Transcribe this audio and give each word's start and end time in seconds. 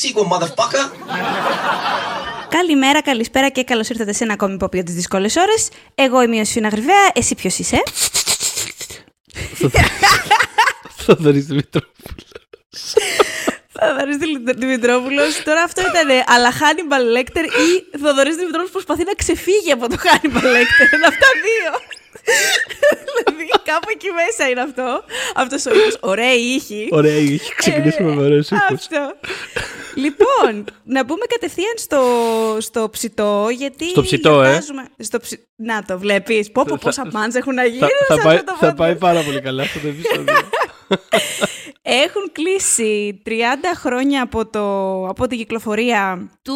that 0.00 0.08
sequel, 0.08 0.24
motherfucker. 0.24 0.90
Καλημέρα, 2.48 3.02
καλησπέρα 3.02 3.48
και 3.48 3.64
καλώς 3.64 3.88
ήρθατε 3.88 4.12
σε 4.12 4.24
ένα 4.24 4.32
ακόμη 4.32 4.54
υπόπιο 4.54 4.82
τις 4.82 4.94
δύσκολες 4.94 5.36
ώρες. 5.36 5.68
Εγώ 5.94 6.22
είμαι 6.22 6.34
η 6.34 6.38
Ιωσήνα 6.38 6.68
Γρυβαία, 6.68 7.10
εσύ 7.14 7.34
ποιος 7.34 7.58
είσαι; 7.58 7.82
Θοδωρής 10.96 11.44
Δημητρόπουλος. 11.44 12.94
Θοδωρής 13.72 14.16
Δημητρόπουλος. 14.56 15.42
Τώρα 15.44 15.62
αυτό 15.62 15.80
ήταν 15.80 16.24
αλλά 16.26 16.52
Hannibal 16.52 17.18
Lecter 17.18 17.44
ή 17.44 17.98
Θοδωρής 17.98 18.36
Δημητρόπουλος 18.36 18.70
προσπαθεί 18.70 19.04
να 19.04 19.12
ξεφύγει 19.12 19.72
από 19.72 19.88
το 19.88 19.96
Hannibal 20.04 20.44
Lecter. 20.56 20.94
Είναι 20.94 21.06
αυτά 21.06 21.26
δύο. 21.46 21.72
Δηλαδή 23.24 23.48
κάπου 23.64 23.88
εκεί 23.94 24.06
μέσα 24.10 24.50
είναι 24.50 24.60
αυτό. 24.60 25.04
Αυτός 25.34 25.66
ο 25.66 25.70
ήχος. 25.74 25.96
Ωραία 26.00 26.32
ήχη. 26.34 26.88
Ωραία, 26.90 27.16
είχε 27.16 27.52
ξεκινήσουμε 27.56 28.14
με 28.14 28.22
ωραίους 28.22 28.50
ήχους. 28.50 28.62
Αυτό. 28.72 29.12
λοιπόν, 29.94 30.64
να 30.84 31.04
μπούμε 31.04 31.24
κατευθείαν 31.28 31.74
στο, 31.76 32.02
στο 32.60 32.88
ψητό, 32.92 33.48
γιατί. 33.56 33.88
Στο 33.88 34.02
ψητό, 34.02 34.30
ε. 34.42 34.42
γιορτάζουμε- 34.48 34.86
Στο 34.98 35.18
ψι... 35.20 35.44
Να 35.56 35.82
το 35.82 35.98
βλέπεις. 35.98 36.50
Πω, 36.52 36.62
πω, 36.64 36.68
Θα- 36.76 36.78
πόσα 36.78 37.06
μάντζ 37.12 37.34
έχουν 37.34 37.54
να 37.54 37.62
Θα, 37.62 37.68
γίνουν. 37.68 37.88
θα 38.08 38.14
σε 38.14 38.20
πάει, 38.22 38.36
αυτό 38.36 38.50
το 38.52 38.56
θα 38.60 38.72
podcast. 38.72 38.76
πάει 38.76 38.96
πάρα 38.96 39.22
πολύ 39.22 39.40
καλά 39.40 39.62
αυτό 39.62 39.78
το 39.80 39.88
επεισόδιο. 39.88 40.34
Έχουν 41.82 42.22
κλείσει 42.32 43.22
30 43.26 43.30
χρόνια 43.76 44.22
από, 44.22 44.46
το, 44.46 44.60
από 45.06 45.26
την 45.26 45.38
κυκλοφορία 45.38 46.30
του 46.42 46.54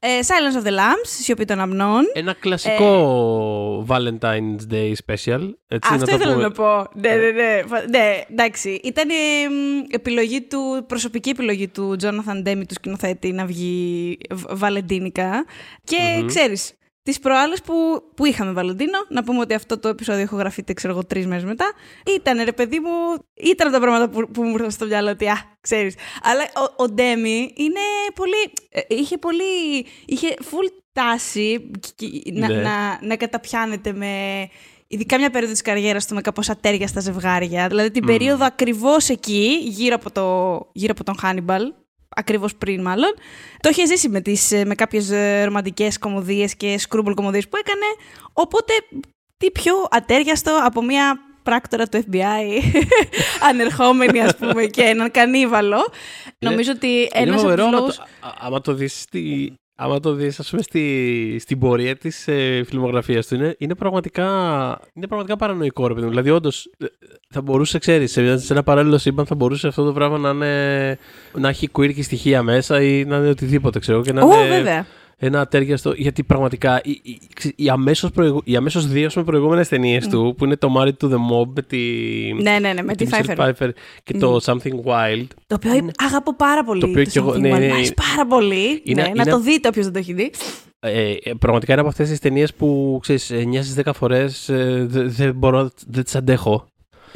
ε, 0.00 0.08
Silence 0.26 0.62
of 0.62 0.66
the 0.66 0.70
Lambs, 0.72 1.02
Σιωπή 1.22 1.44
των 1.44 1.60
Αμνών. 1.60 2.02
Ένα 2.12 2.32
κλασικό 2.32 3.86
Valentine's 3.88 4.72
Day 4.72 4.92
special. 5.06 5.40
Έτσι, 5.68 5.88
Αυτό 5.92 6.04
το 6.06 6.14
ήθελα 6.14 6.32
πούμε. 6.32 6.42
να 6.42 6.50
πω. 6.50 6.86
Ναι, 6.94 7.08
ναι, 7.14 7.30
ναι. 7.30 7.62
Φα- 7.66 7.88
ναι 7.88 8.20
εντάξει. 8.30 8.80
Ήταν 8.84 9.08
ε, 9.10 9.14
μ, 9.48 9.84
επιλογή 9.90 10.42
του, 10.42 10.84
προσωπική 10.88 11.30
επιλογή 11.30 11.68
του 11.68 11.96
Jonathan 12.02 12.48
Demme, 12.48 12.62
του 12.68 12.74
σκηνοθέτη, 12.74 13.32
να 13.32 13.44
βγει 13.46 14.18
β- 14.30 14.54
βαλεντίνικα. 14.54 15.44
Και 15.84 16.22
ξέρεις, 16.26 16.72
τις 17.04 17.18
προάλλες 17.18 17.60
που, 17.60 17.74
που 18.16 18.24
είχαμε 18.24 18.52
Βαλεντίνο, 18.52 18.98
να 19.08 19.24
πούμε 19.24 19.38
ότι 19.40 19.54
αυτό 19.54 19.78
το 19.78 19.88
επεισόδιο 19.88 20.22
ηχογραφείται, 20.22 20.72
ξέρω 20.72 20.92
εγώ, 20.92 21.04
τρεις 21.04 21.26
μέρες 21.26 21.44
μετά, 21.44 21.72
ήταν 22.16 22.42
ρε 22.44 22.52
παιδί 22.52 22.80
μου, 22.80 22.88
ήταν 23.34 23.66
από 23.66 23.76
τα 23.76 23.82
πράγματα 23.82 24.08
που, 24.08 24.30
που 24.30 24.42
μου 24.42 24.50
ήρθαν 24.52 24.70
στο 24.70 24.86
μυαλό 24.86 25.10
ότι, 25.10 25.26
α, 25.28 25.38
ξέρεις. 25.60 25.94
Αλλά 26.22 26.42
ο, 26.42 26.82
ο 26.82 26.88
Ντέμι 26.88 27.52
είναι 27.56 27.80
πολύ, 28.14 28.52
ε, 28.68 28.80
είχε 28.88 29.18
πολύ, 29.18 29.42
είχε 30.06 30.28
full 30.40 30.68
τάση 30.92 31.70
κι- 31.80 31.94
κι- 31.94 32.32
να, 32.32 32.48
Ναι. 32.48 32.54
να, 32.62 32.98
να 33.02 33.16
καταπιάνεται 33.16 33.92
με 33.92 34.08
ειδικά 34.86 35.18
μια 35.18 35.30
περίοδο 35.30 35.52
της 35.52 35.62
καριέρας 35.62 36.06
του 36.06 36.14
με 36.14 36.20
κάπως 36.20 36.48
ατέρια 36.48 36.86
στα 36.86 37.00
ζευγάρια. 37.00 37.68
Δηλαδή 37.68 37.90
την 37.90 38.06
περίοδο 38.06 38.44
ακριβώς 38.44 39.08
εκεί, 39.08 39.58
γύρω 39.62 39.94
από, 39.94 40.10
το, 40.10 40.22
γύρω 40.72 40.92
από 40.96 41.04
τον 41.04 41.18
Χάνιμπαλ, 41.18 41.72
ακριβώς 42.16 42.54
πριν 42.56 42.82
μάλλον, 42.82 43.14
το 43.60 43.68
είχε 43.68 43.86
ζήσει 43.86 44.08
με, 44.08 44.20
τις, 44.20 44.52
ε, 44.52 44.64
με 44.64 44.74
κάποιες 44.74 45.10
ε, 45.10 45.44
ρομαντικές 45.44 45.98
κομμωδίες 45.98 46.56
και 46.56 46.78
σκρούμπολ 46.78 47.14
κομμωδίες 47.14 47.48
που 47.48 47.56
έκανε, 47.56 47.84
οπότε 48.32 48.72
τι 49.36 49.50
πιο 49.50 49.74
ατέριαστο 49.90 50.60
από 50.64 50.82
μια 50.82 51.18
πράκτορα 51.42 51.86
του 51.86 52.04
FBI, 52.10 52.60
ανερχόμενη 53.50 54.20
ας 54.20 54.36
πούμε 54.36 54.64
και 54.64 54.82
έναν 54.82 55.10
κανίβαλο. 55.10 55.76
Είναι- 56.38 56.50
Νομίζω 56.50 56.72
ότι 56.74 56.86
Είναι 56.86 57.08
ένας 57.12 57.34
από 57.34 57.40
φοβερό 57.42 57.62
τους 57.64 57.66
άμα 57.72 57.78
λόγους... 57.80 57.96
το, 57.96 58.02
α- 58.20 58.34
άμα 58.40 58.60
το 58.60 58.74
δεις, 58.74 59.00
στη, 59.00 59.54
άμα 59.76 60.00
το 60.00 60.12
δεις 60.12 60.38
ας 60.38 60.50
πούμε, 60.50 60.62
στη, 60.62 61.36
στην 61.40 61.58
πορεία 61.58 61.96
της 61.96 62.28
ε, 62.28 62.62
φιλμογραφίας 62.66 63.26
του. 63.26 63.34
Είναι, 63.34 63.54
είναι, 63.58 63.74
πραγματικά, 63.74 64.24
είναι 64.94 65.06
πραγματικά 65.06 65.36
παρανοϊκό 65.36 65.86
ρε 65.86 65.92
παιδί 65.94 66.04
μου. 66.04 66.10
Δηλαδή 66.10 66.30
όντως 66.30 66.70
ε, 66.78 66.84
θα 67.28 67.42
μπορούσε, 67.42 67.78
ξέρεις, 67.78 68.12
σε, 68.12 68.20
ένα- 68.20 68.36
σε 68.38 68.52
ένα 68.52 68.62
παράλληλο 68.62 68.98
σύμπαν 68.98 69.26
θα 69.26 69.34
μπορούσε 69.34 69.66
αυτό 69.66 69.84
το 69.84 69.92
πράγμα 69.92 70.18
να, 70.18 70.30
είναι, 70.30 70.98
να 71.38 71.48
έχει 71.48 71.68
quirky 71.72 72.02
στοιχεία 72.02 72.42
μέσα 72.42 72.82
ή 72.82 73.04
να 73.04 73.16
είναι 73.16 73.28
οτιδήποτε 73.28 73.78
ξέρω 73.78 74.02
και 74.02 74.12
να 74.12 74.22
Ω, 74.24 74.32
είναι 74.32 74.48
βέβαια. 74.56 74.86
Ένα 75.16 75.40
ατέριαστο. 75.40 75.92
Γιατί 75.96 76.22
πραγματικά 76.24 76.80
οι, 76.84 76.90
οι, 77.02 77.18
οι 77.56 77.68
αμέσως, 77.68 78.10
προηγου, 78.10 78.40
οι 78.44 78.56
αμέσως 78.56 78.86
δύο 78.86 79.10
με 79.14 79.24
προηγούμενες 79.24 79.68
ταινίες 79.68 80.08
του 80.08 80.34
που 80.38 80.44
είναι 80.44 80.56
το 80.56 80.74
Married 80.78 81.04
to 81.04 81.10
the 81.10 81.14
Mob 81.16 81.46
με 81.54 81.62
τη, 81.62 81.78
Ναι, 82.42 82.58
ναι, 82.58 82.72
ναι, 82.72 82.82
με 82.82 82.94
τη 82.94 83.06
Michelle 83.10 83.36
Pfeiffer. 83.36 83.48
Pfeiffer 83.58 83.70
και 84.02 84.18
το 84.18 84.38
Something 84.44 84.74
Wild. 84.84 85.26
Το 85.46 85.54
οποίο 85.54 85.90
αγαπώ 86.04 86.34
πάρα 86.36 86.64
πολύ. 86.64 86.80
Το 86.80 86.86
οποίο 86.86 87.04
κι 87.04 87.18
εγώ- 87.18 87.32
Something 87.32 87.40
ναι, 87.40 87.48
Wild. 87.54 87.58
ναι, 87.60 87.68
Μ' 87.68 87.72
αρέσει 87.72 87.94
πάρα 87.94 88.26
πολύ. 88.28 88.80
είναι- 88.84 89.02
ναι, 89.02 89.08
να 89.08 89.22
είναι- 89.22 89.30
το 89.30 89.40
δείτε 89.40 89.68
όποιος 89.68 89.84
δεν 89.84 89.92
το 89.94 89.98
έχει 89.98 90.12
δει. 90.12 90.30
Ε, 90.80 91.10
ε, 91.22 91.32
πραγματικά 91.38 91.72
είναι 91.72 91.80
από 91.80 91.90
αυτές 91.90 92.08
τις 92.08 92.18
ταινίες 92.18 92.54
που 92.54 92.98
ξέρεις 93.02 93.30
9 93.30 93.62
στις 93.62 93.74
10 93.74 93.92
φορές 93.92 94.48
ε, 94.48 94.86
δεν 94.88 95.10
δεν 95.10 95.34
μπορώ, 95.34 95.70
δεν 95.86 96.04
τις 96.04 96.14
αντέχω. 96.14 96.66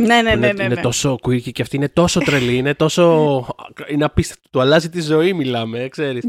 Ναι, 0.00 0.22
ναι, 0.22 0.32
Που 0.32 0.38
ναι. 0.38 0.46
είναι, 0.46 0.52
ναι, 0.52 0.64
είναι 0.64 0.74
ναι. 0.74 0.80
τόσο 0.80 1.18
quirky 1.26 1.52
και 1.52 1.62
αυτή 1.62 1.76
είναι 1.76 1.88
τόσο 1.88 2.20
τρελή, 2.20 2.56
είναι 2.56 2.74
τόσο. 2.74 3.46
είναι 3.92 4.04
απίστευτο. 4.04 4.48
Του 4.50 4.60
αλλάζει 4.60 4.88
τη 4.90 5.00
ζωή, 5.00 5.32
μιλάμε, 5.32 5.88
ξέρεις. 5.90 6.24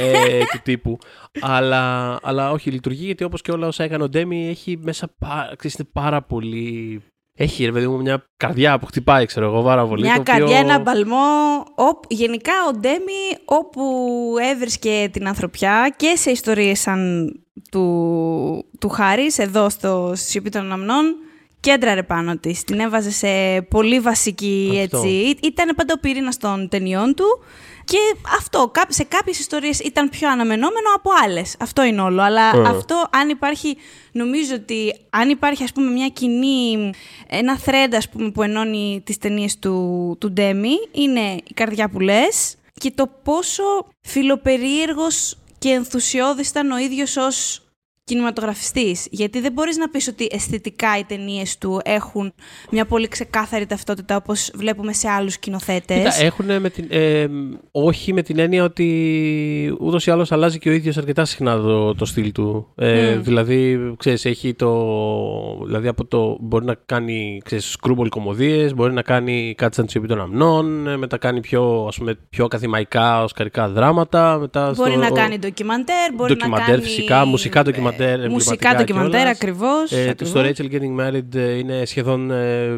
ε, 0.00 0.38
του 0.52 0.60
τύπου. 0.62 0.98
Αλλά, 1.40 2.18
αλλά 2.22 2.50
όχι, 2.50 2.70
λειτουργεί 2.70 3.04
γιατί 3.04 3.24
όπως 3.24 3.42
και 3.42 3.50
όλα 3.52 3.66
όσα 3.66 3.84
έκανε 3.84 4.02
ο 4.02 4.08
Ντέμι 4.08 4.48
έχει 4.48 4.78
μέσα. 4.82 5.08
πά- 5.18 5.52
ξέρεις, 5.56 5.76
είναι 5.78 5.88
πάρα 5.92 6.22
πολύ. 6.22 7.02
Έχει 7.40 7.64
ρε 7.64 7.72
παιδί 7.72 7.86
μου 7.86 8.00
μια 8.00 8.24
καρδιά 8.36 8.78
που 8.78 8.86
χτυπάει, 8.86 9.26
ξέρω 9.26 9.46
εγώ, 9.46 9.62
πάρα 9.62 9.86
πολύ. 9.86 10.02
Μια 10.02 10.14
το 10.14 10.20
οποίο- 10.20 10.34
καρδιά, 10.34 10.58
ένα 10.58 10.78
μπαλμό. 10.78 11.16
Οπ, 11.74 12.04
γενικά 12.08 12.52
ο 12.68 12.72
Ντέμι 12.78 13.36
όπου 13.44 13.82
έβρισκε 14.52 15.08
την 15.12 15.28
ανθρωπιά 15.28 15.94
και 15.96 16.14
σε 16.16 16.30
ιστορίες 16.30 16.80
σαν 16.80 17.30
του, 17.70 18.64
του 18.80 18.88
Χάρης, 18.88 19.38
εδώ 19.38 19.68
στο 19.68 20.12
Σιωπή 20.14 20.50
των 20.50 20.72
Αμνών, 20.72 21.14
κέντραρε 21.60 22.02
πάνω 22.02 22.36
της. 22.38 22.64
Την 22.64 22.80
έβαζε 22.80 23.10
σε 23.10 23.62
πολύ 23.62 24.00
βασική 24.00 24.78
Αυτό. 24.82 24.96
έτσι. 24.96 25.08
Ή- 25.08 25.38
Ήταν 25.42 25.74
πάντα 25.76 25.94
ο 25.96 26.00
πυρήνας 26.00 26.36
των 26.36 26.68
ταινιών 26.68 27.14
του. 27.14 27.24
Και 27.84 27.98
αυτό, 28.38 28.68
κά- 28.72 28.92
σε 28.92 29.04
κάποιες 29.04 29.38
ιστορίες 29.38 29.78
ήταν 29.80 30.08
πιο 30.08 30.28
αναμενόμενο 30.30 30.88
από 30.94 31.10
άλλες. 31.24 31.56
Αυτό 31.60 31.82
είναι 31.84 32.00
όλο. 32.00 32.22
Αλλά 32.22 32.50
Ε. 32.56 32.62
αυτό, 32.66 33.08
αν 33.12 33.28
υπάρχει, 33.28 33.76
νομίζω 34.12 34.54
ότι 34.54 34.94
αν 35.10 35.28
υπάρχει 35.30 35.62
ας 35.64 35.72
πούμε 35.72 35.90
μια 35.90 36.08
κοινή, 36.08 36.90
ένα 37.28 37.58
thread 37.64 37.92
ας 37.96 38.08
πούμε, 38.08 38.30
που 38.30 38.42
ενώνει 38.42 39.02
τις 39.04 39.18
ταινίες 39.18 39.58
του, 39.58 40.16
του 40.20 40.32
Ντέμι, 40.32 40.74
είναι 40.92 41.20
η 41.20 41.54
καρδιά 41.54 41.88
που 41.90 42.00
λες 42.00 42.54
και 42.74 42.90
το 42.94 43.10
πόσο 43.22 43.62
φιλοπερίεργος 44.02 45.38
και 45.58 45.68
ενθουσιώδης 45.68 46.48
ήταν 46.48 46.70
ο 46.70 46.78
ίδιος 46.78 47.16
ως 47.16 47.62
κινηματογραφιστής. 48.08 49.06
Γιατί 49.10 49.40
δεν 49.40 49.52
μπορείς 49.52 49.76
να 49.76 49.88
πεις 49.88 50.08
ότι 50.08 50.28
αισθητικά 50.30 50.98
οι 50.98 51.04
ταινίες 51.04 51.58
του 51.58 51.80
έχουν 51.84 52.32
μια 52.70 52.84
πολύ 52.84 53.08
ξεκάθαρη 53.08 53.66
ταυτότητα 53.66 54.16
όπως 54.16 54.50
βλέπουμε 54.54 54.92
σε 54.92 55.08
άλλους 55.08 55.32
σκηνοθέτες. 55.32 55.96
Κοίτα, 56.14 56.24
έχουν 56.24 56.60
με 56.60 56.70
την, 56.70 56.86
ε, 56.88 57.26
όχι 57.70 58.12
με 58.12 58.22
την 58.22 58.38
έννοια 58.38 58.64
ότι 58.64 58.86
ούτως 59.80 60.06
ή 60.06 60.10
άλλως 60.10 60.32
αλλάζει 60.32 60.58
και 60.58 60.68
ο 60.68 60.72
ίδιος 60.72 60.96
αρκετά 60.96 61.24
συχνά 61.24 61.56
το, 61.56 61.94
το 61.94 62.04
στυλ 62.04 62.32
του. 62.32 62.72
Ε, 62.74 63.14
Μμ. 63.14 63.22
Δηλαδή, 63.22 63.92
ξέρεις, 63.98 64.24
έχει 64.24 64.54
το... 64.54 64.70
Δηλαδή, 65.64 65.88
από 65.88 66.04
το, 66.04 66.36
μπορεί 66.40 66.64
να 66.64 66.74
κάνει, 66.86 67.40
ξέρεις, 67.44 67.70
σκρούμπολ 67.70 68.08
κομμωδίες, 68.08 68.74
μπορεί 68.74 68.92
να 68.92 69.02
κάνει 69.02 69.54
κάτι 69.56 69.74
σαν 69.74 69.84
τη 69.84 69.90
σιωπή 69.90 70.06
των 70.06 70.20
αμνών, 70.20 70.86
ε, 70.88 70.96
μετά 70.96 71.16
κάνει 71.18 71.40
πιο, 71.40 71.84
ας 71.88 71.96
πούμε, 71.96 72.18
πιο 72.30 72.44
ακαδημαϊκά, 72.44 73.22
οσκαρικά 73.22 73.68
δράματα, 73.68 74.38
μετά 74.38 74.72
Μπορεί 74.76 74.90
στο- 74.90 75.00
να 75.00 75.10
κάνει 75.10 75.38
ντοκιμαντέρ, 75.38 76.14
μπορεί 76.14 76.34
ντοκιμαντέρ 76.34 76.66
να 76.66 76.72
κάνει... 76.72 76.82
φυσικά, 76.82 77.24
μουσικά 77.24 77.62
ντοκιμαντέρ, 77.62 77.97
ε, 78.00 78.06
Μουσικά 78.06 78.24
εμβληματικά 78.24 78.74
ντοκιμαντέρ, 78.74 79.10
κιόλας. 79.10 79.36
ακριβώς. 79.36 79.92
Ε, 79.92 80.04
το 80.04 80.10
ακριβώς. 80.10 80.28
στο 80.28 80.40
Rachel 80.40 80.72
Getting 80.72 81.00
Married 81.00 81.34
ε, 81.34 81.58
είναι 81.58 81.84
σχεδόν. 81.84 82.30
Ε, 82.30 82.68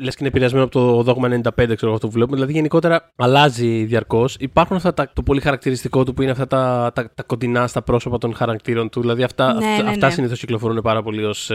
λες 0.00 0.12
και 0.12 0.16
είναι 0.18 0.28
επηρεασμένο 0.28 0.64
από 0.64 0.72
το 0.72 1.02
δόγμα 1.02 1.28
95, 1.28 1.40
ξέρω 1.54 1.76
εγώ 1.82 1.94
αυτό 1.94 2.06
που 2.06 2.12
βλέπουμε. 2.12 2.36
Δηλαδή 2.36 2.52
γενικότερα 2.52 3.12
αλλάζει 3.16 3.84
διαρκώς. 3.84 4.36
Υπάρχουν 4.40 4.76
αυτά 4.76 4.94
τα, 4.94 5.10
το 5.14 5.22
πολύ 5.22 5.40
χαρακτηριστικό 5.40 6.04
του 6.04 6.14
που 6.14 6.22
είναι 6.22 6.30
αυτά 6.30 6.46
τα, 6.46 6.90
τα, 6.94 7.10
τα 7.14 7.22
κοντινά 7.22 7.66
στα 7.66 7.82
πρόσωπα 7.82 8.18
των 8.18 8.34
χαρακτήρων 8.34 8.88
του. 8.88 9.00
Δηλαδή 9.00 9.22
αυτά, 9.22 9.52
Ναι, 9.54 9.66
αυτά, 9.66 9.82
ναι, 9.82 9.90
αυτά 9.90 10.06
ναι. 10.06 10.12
συνήθως 10.12 10.38
κυκλοφορούν 10.38 10.80
πάρα 10.82 11.02
πολύ 11.02 11.24
ως 11.24 11.50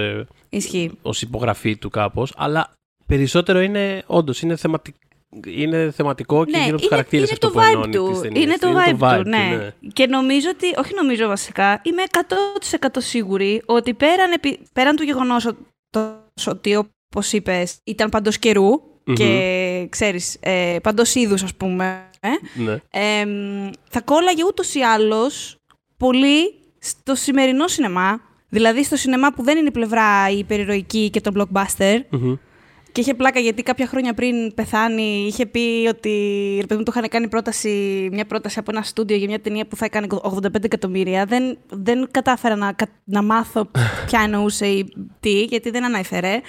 Ισχύει. 0.50 0.92
ως 1.02 1.22
υπογραφή 1.22 1.78
του 1.78 1.90
κάπως. 1.90 2.34
Αλλά 2.38 2.70
περισσότερο 3.06 3.62
είναι 3.62 4.04
όντως 4.06 4.42
είναι, 4.42 4.56
θεματι, 4.56 4.94
είναι 5.48 5.92
θεματικό 5.96 6.46
και 6.46 6.52
Ναι, 6.52 6.64
γύρω 6.64 6.68
από 6.70 6.76
τους 6.76 6.86
είναι, 6.86 6.90
χαρακτήρες 6.96 7.26
είναι 7.30 7.38
αυτό 7.42 7.48
το 7.48 7.54
που 7.54 7.60
vibe 7.66 7.72
ενώνει 7.74 7.96
του. 7.96 8.08
τις 8.12 8.20
ταινίες. 8.22 8.44
Είναι 8.44 8.58
το 8.58 8.68
vibe, 9.00 9.22
του, 9.24 9.30
ναι. 9.30 9.72
Και 9.94 10.08
νομίζω 10.08 10.50
ότι, 10.50 10.66
όχι 10.78 10.94
νομίζω 10.96 11.28
βασικά, 11.28 11.82
είμαι 11.84 12.04
100% 12.12 12.88
σίγουρη 12.98 13.62
ότι 13.66 13.94
πέραν, 13.94 14.32
επι- 14.32 14.60
πέραν 14.74 14.96
του 14.96 15.04
γεγονός 15.04 15.46
ο- 15.46 15.56
το- 15.90 16.24
ότι 16.48 16.76
όπως 16.76 17.32
είπες 17.34 17.78
ήταν 17.84 18.10
παντός 18.10 18.38
καιρού 18.40 18.70
Μμμ. 19.06 19.14
και 19.16 19.88
ξέρεις, 19.90 20.38
ε, 20.40 20.78
παντός 20.84 21.16
είδους 21.16 21.44
ας 21.44 21.54
πούμε, 21.56 22.10
ε, 22.20 22.62
Ναι. 22.64 22.78
εμ, 22.90 23.70
θα 23.90 24.02
κόλλαγε 24.02 24.44
ούτως 24.48 24.74
ή 24.76 24.80
άλλως 24.82 25.58
πολύ 25.98 26.54
στο 26.80 27.16
σημερινό 27.16 27.68
σινεμά, 27.68 28.22
δηλαδή 28.50 28.84
στο 28.84 28.96
σινεμά 28.96 29.34
που 29.34 29.44
δεν 29.44 29.58
είναι 29.58 29.68
η 29.68 29.72
πλευρά 29.72 30.30
η 30.30 30.38
υπερηρωική 30.38 31.10
και 31.10 31.22
το 31.22 31.32
blockbuster, 31.36 32.00
Μμμ. 32.10 32.36
Και 32.94 33.02
είχε 33.02 33.14
πλάκα 33.14 33.40
γιατί 33.40 33.64
κάποια 33.64 33.88
χρόνια 33.88 34.14
πριν 34.14 34.54
πεθάνει, 34.54 35.26
είχε 35.28 35.46
πει 35.46 35.86
ότι 35.90 36.10
ρε 36.60 36.66
παιδί 36.66 36.80
μου, 36.80 36.84
του 36.84 36.92
είχαν 36.96 37.10
κάνει 37.10 37.28
πρόταση, 37.28 37.70
μια 38.12 38.26
πρόταση 38.26 38.60
από 38.60 38.72
ένα 38.74 38.84
στούντιο 38.84 39.16
για 39.16 39.28
μια 39.28 39.40
ταινία 39.40 39.66
που 39.66 39.76
θα 39.76 39.86
έκανε 39.86 40.08
85 40.12 40.64
εκατομμύρια. 40.64 41.26
Δεν, 41.26 41.58
δεν 41.70 42.08
κατάφερα 42.12 42.56
να, 42.56 42.76
να 43.04 43.22
μάθω 43.22 43.70
ποια 44.06 44.22
εννοούσε 44.24 44.66
ή 44.66 44.94
τι, 45.20 45.44
γιατί 45.44 45.70
δεν 45.70 45.86
αναφέρε 45.86 46.42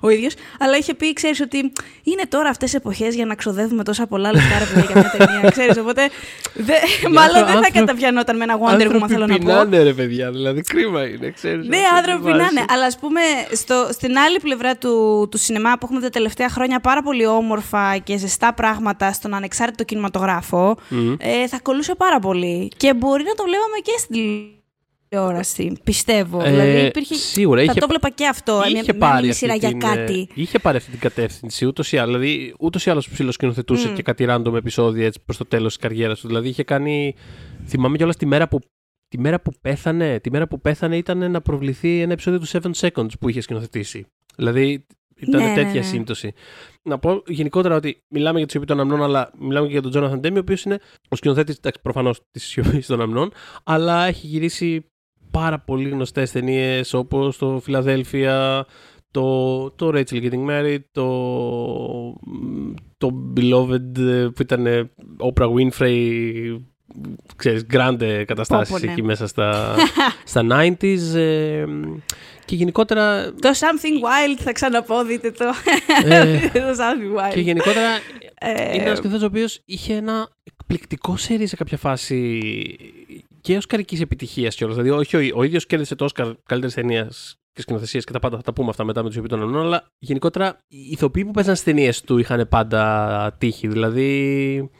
ο 0.00 0.08
ίδιος. 0.08 0.34
Αλλά 0.58 0.76
είχε 0.76 0.94
πει, 0.94 1.12
ξέρεις 1.12 1.40
ότι 1.40 1.72
είναι 2.02 2.22
τώρα 2.28 2.48
αυτές 2.48 2.72
οι 2.72 2.76
εποχές 2.76 3.14
για 3.14 3.26
να 3.26 3.34
ξοδεύουμε 3.34 3.84
τόσα 3.84 4.06
πολλά 4.06 4.32
λεφτά 4.32 4.58
ρε 4.58 4.80
για 4.80 4.94
μια 4.94 5.10
ταινία. 5.18 5.50
ξέρεις, 5.56 5.78
οπότε 5.78 6.08
δε, 6.54 6.74
μάλλον 7.18 7.46
δεν 7.46 7.62
θα 7.62 7.70
καταπιανόταν 7.72 8.36
με 8.36 8.44
ένα 8.44 8.58
Wonder 8.58 8.96
Woman, 8.96 9.08
θέλω 9.08 9.26
να 9.26 9.38
πω. 9.38 9.44
Πεινάνε, 9.44 9.82
ρε 9.82 9.92
παιδιά, 9.92 10.30
δηλαδή 10.30 10.60
κρίμα 10.60 11.06
είναι, 11.06 11.30
ξέρεις. 11.30 11.68
Ναι, 11.68 11.78
άνθρωποι 11.96 12.22
πεινάνε. 12.22 12.64
Αλλά 12.68 12.84
ας 12.84 12.98
πούμε, 12.98 13.20
στο, 13.52 13.88
στην 13.92 14.18
άλλη 14.18 14.40
πλευρά 14.40 14.76
του, 14.76 15.26
του 15.30 15.38
σινεμά 15.38 15.78
που 15.78 15.86
έχουμε 15.92 16.10
τα 16.10 16.18
τελευταία 16.18 16.48
χρόνια 16.48 16.80
πάρα 16.80 17.02
πολύ 17.02 17.26
όμορφα 17.26 17.98
και 17.98 18.16
ζεστά 18.16 18.54
πράγματα 18.54 19.12
στον 19.12 19.34
ανεξάρτητο 19.34 19.84
κινηματογράφο, 19.84 20.76
mm. 20.90 21.16
ε, 21.18 21.48
θα 21.48 21.60
κολούσε 21.60 21.94
πάρα 21.94 22.18
πολύ. 22.18 22.68
Και 22.76 22.94
μπορεί 22.94 23.24
να 23.24 23.34
το 23.34 23.42
βλέπαμε 23.42 23.76
και 23.82 23.92
στην 23.96 24.16
τηλεόραση, 25.08 25.72
πιστεύω. 25.84 26.42
Ε, 26.44 26.50
δηλαδή 26.50 26.86
υπήρχε... 26.86 27.14
Σίγουρα. 27.14 27.58
Θα 27.58 27.70
είχε, 27.70 27.80
το 27.80 27.86
βλέπα 27.86 28.10
και 28.10 28.26
αυτό. 28.26 28.62
Είχε 28.66 28.82
μια, 28.82 28.96
πάρει 28.96 29.24
μια 29.24 29.32
σειρά 29.34 29.54
για 29.54 29.72
κάτι. 29.72 30.28
Είχε 30.34 30.58
πάρει 30.58 30.76
αυτή 30.76 30.90
την 30.90 31.00
κατεύθυνση 31.00 31.66
ούτως 31.66 31.92
ή 31.92 31.98
άλλω. 31.98 32.18
Δηλαδή, 32.18 32.54
ούτως 32.58 32.86
ή 32.86 32.90
άλλως 32.90 33.08
ψηλοσκηνοθετούσε 33.08 33.90
mm. 33.90 33.94
και 33.94 34.02
κάτι 34.02 34.26
random 34.28 34.54
επεισόδια 34.54 35.06
έτσι 35.06 35.20
προς 35.24 35.36
το 35.36 35.44
τέλος 35.44 35.72
της 35.72 35.82
καριέρας 35.82 36.20
του. 36.20 36.26
Δηλαδή, 36.26 36.48
είχε 36.48 36.62
κάνει. 36.62 37.14
Θυμάμαι 37.66 37.96
κιόλας 37.96 38.16
τη 38.16 38.26
μέρα 38.26 38.48
που 38.48 38.60
Τη 39.08 39.18
μέρα 39.18 39.40
που 39.40 39.52
πέθανε, 39.60 40.20
τη 40.20 40.30
μέρα 40.30 40.48
που 40.48 40.60
πέθανε 40.60 40.96
ήταν 40.96 41.30
να 41.30 41.40
προβληθεί 41.40 42.00
ένα 42.00 42.12
επεισόδιο 42.12 42.40
του 42.40 42.46
7 42.46 42.88
Seconds 42.88 43.18
που 43.20 43.28
είχε 43.28 43.40
σκηνοθετήσει. 43.40 44.06
Δηλαδή 44.36 44.86
ήταν 45.26 45.42
ναι, 45.42 45.54
τέτοια 45.54 45.72
ναι, 45.72 45.78
ναι. 45.78 45.82
σύμπτωση. 45.82 46.32
Να 46.82 46.98
πω 46.98 47.22
γενικότερα 47.26 47.76
ότι 47.76 48.02
μιλάμε 48.08 48.36
για 48.36 48.46
τη 48.46 48.52
σιωπή 48.52 48.66
των 48.66 48.80
αμνών, 48.80 49.02
αλλά 49.02 49.30
μιλάμε 49.38 49.66
και 49.66 49.72
για 49.72 49.82
τον 49.82 49.90
Τζόναθαν 49.90 50.20
Ντέμι, 50.20 50.36
ο 50.36 50.40
οποίος 50.40 50.62
είναι 50.62 50.78
ο 51.08 51.16
σκηνοθέτης 51.16 51.60
προφανώς 51.82 52.20
της 52.30 52.44
σιωπής 52.44 52.86
των 52.86 53.00
αμνών, 53.00 53.32
αλλά 53.64 54.06
έχει 54.06 54.26
γυρίσει 54.26 54.90
πάρα 55.30 55.58
πολύ 55.58 55.88
γνωστές 55.88 56.30
ταινίες 56.30 56.94
όπως 56.94 57.38
το 57.38 57.60
Φιλαδέλφια, 57.62 58.66
το, 59.10 59.70
το 59.70 59.88
Rachel 59.94 60.22
Getting 60.22 60.46
Married, 60.48 60.80
το, 60.92 61.06
το 62.98 63.32
Beloved 63.36 63.92
που 64.34 64.42
ήταν 64.42 64.90
Oprah 65.18 65.48
Winfrey 65.54 66.56
ξέρεις, 67.36 67.66
grande 67.72 68.22
καταστάσεις 68.26 68.82
εκεί 68.82 69.02
μέσα 69.02 69.26
στα, 69.26 69.74
στα 70.24 70.42
90s 70.50 71.14
ε, 71.14 71.64
και 72.44 72.54
γενικότερα... 72.54 73.32
Το 73.32 73.48
Something 73.48 74.04
Wild 74.04 74.40
θα 74.42 74.52
ξαναπώ, 74.52 75.04
δείτε 75.04 75.30
το. 75.30 75.44
Ε, 76.04 76.40
το 76.48 76.76
Something 76.78 77.18
Wild. 77.18 77.32
Και 77.32 77.40
γενικότερα 77.40 77.88
ε, 78.34 78.74
είναι 78.74 78.82
ένας 78.82 78.98
σκηνοθέτης 78.98 79.22
ο 79.22 79.26
οποίος 79.26 79.60
είχε 79.64 79.94
ένα 79.94 80.28
εκπληκτικό 80.42 81.16
σερί 81.16 81.46
σε 81.46 81.56
κάποια 81.56 81.78
φάση 81.78 82.40
και 83.40 83.56
ως 83.56 83.66
καρικής 83.66 84.00
επιτυχίας 84.00 84.54
κιόλας. 84.54 84.76
Δηλαδή 84.76 84.98
όχι, 85.00 85.16
ο, 85.16 85.38
ο 85.38 85.42
ίδιος 85.42 85.66
κέρδισε 85.66 85.94
το 85.94 86.08
Oscar 86.14 86.32
καλύτερης 86.46 86.74
ταινίας 86.74 87.36
και 87.52 87.60
σκηνοθεσίε 87.60 88.00
και 88.00 88.12
τα 88.12 88.18
πάντα 88.18 88.36
θα 88.36 88.42
τα 88.42 88.52
πούμε 88.52 88.68
αυτά 88.68 88.84
μετά 88.84 89.02
με 89.02 89.08
τους 89.08 89.18
επί 89.18 89.34
αλλά 89.34 89.86
γενικότερα 89.98 90.58
οι 90.68 90.88
ηθοποιοί 90.90 91.24
που 91.24 91.30
παίζαν 91.30 91.56
στις 91.56 91.72
ταινίες 91.72 92.00
του 92.00 92.18
είχαν 92.18 92.48
πάντα 92.48 93.34
τύχη. 93.38 93.68
Δηλαδή 93.68 94.70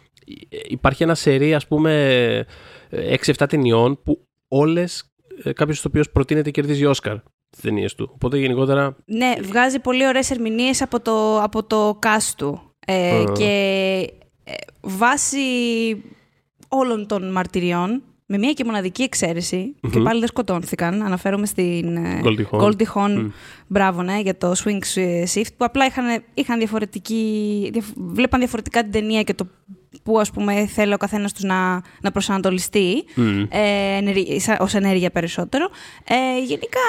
υπάρχει 0.68 1.02
ένα 1.02 1.14
σερί, 1.14 1.54
ας 1.54 1.66
πούμε, 1.66 2.46
6-7 2.90 3.46
ταινιών 3.48 4.02
που 4.02 4.26
όλες 4.48 5.12
ε, 5.42 5.52
κάποιος 5.52 5.84
ο 5.84 5.88
οποίο 5.88 6.02
προτείνεται 6.12 6.50
κερδίζει 6.50 6.84
Όσκαρ 6.84 7.16
τι 7.16 7.31
ταινίες 7.60 7.94
του. 7.94 8.10
Οπότε 8.14 8.38
γενικότερα. 8.38 8.96
Ναι, 9.04 9.32
βγάζει 9.42 9.78
πολύ 9.78 10.06
ωραίες 10.06 10.30
ερμηνείες 10.30 10.82
από 10.82 11.00
το, 11.00 11.42
από 11.42 11.64
το 11.64 11.98
cast 12.02 12.32
του. 12.36 12.60
Ε, 12.86 13.24
Και 13.32 13.46
ε, 14.44 14.52
βάσει 14.80 15.38
όλων 16.68 17.06
των 17.06 17.32
μαρτυριών, 17.32 18.02
με 18.26 18.38
μία 18.38 18.52
και 18.52 18.64
μοναδική 18.64 19.08
και 19.08 20.00
πάλι 20.02 20.18
δεν 20.18 20.28
σκοτώνθηκαν. 20.28 21.02
Αναφέρομαι 21.02 21.46
στην 21.46 21.96
ε, 21.96 22.20
Goldie 22.50 22.84
Hawn. 22.94 23.30
Μπράβο, 23.66 24.02
ναι, 24.02 24.20
για 24.20 24.36
το 24.36 24.52
Swing 24.64 24.98
Shift, 25.34 25.46
που 25.56 25.64
απλά 25.64 25.86
είχαν, 25.86 26.22
είχαν 26.34 26.58
διαφορετική, 26.58 27.70
βλέπαν 27.96 28.40
διαφορετικά 28.40 28.82
την 28.82 28.92
ταινία 28.92 29.22
και 29.22 29.34
το 29.34 29.46
που 30.02 30.18
ας 30.18 30.30
πούμε 30.30 30.66
θέλει 30.66 30.92
ο 30.92 30.96
καθένας 30.96 31.32
τους 31.32 31.42
να, 31.42 31.82
να 32.00 32.10
προσανατολιστεί 32.12 33.04
mm. 33.16 33.46
ε, 33.50 34.00
ως 34.58 34.74
ενέργεια 34.74 35.10
περισσότερο. 35.10 35.70
Ε, 36.04 36.38
γενικά, 36.38 36.80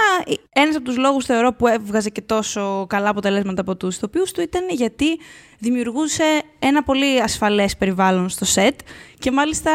ένας 0.54 0.76
από 0.76 0.86
τους 0.86 0.98
λόγους 0.98 1.26
θεωρώ 1.26 1.54
που 1.54 1.68
έβγαζε 1.68 2.10
και 2.10 2.22
τόσο 2.22 2.86
καλά 2.90 3.10
αποτελέσματα 3.10 3.62
από 3.62 3.76
τους 3.76 3.96
ηθοποιούς 3.96 4.32
του 4.32 4.42
ήταν 4.42 4.70
γιατί 4.70 5.20
δημιουργούσε 5.60 6.42
ένα 6.60 6.84
πολύ 6.84 7.22
ασφαλές 7.22 7.78
περιβάλλον 7.78 8.30
στο 8.30 8.46
σετ 8.46 8.80
και 9.20 9.32
μάλιστα 9.32 9.72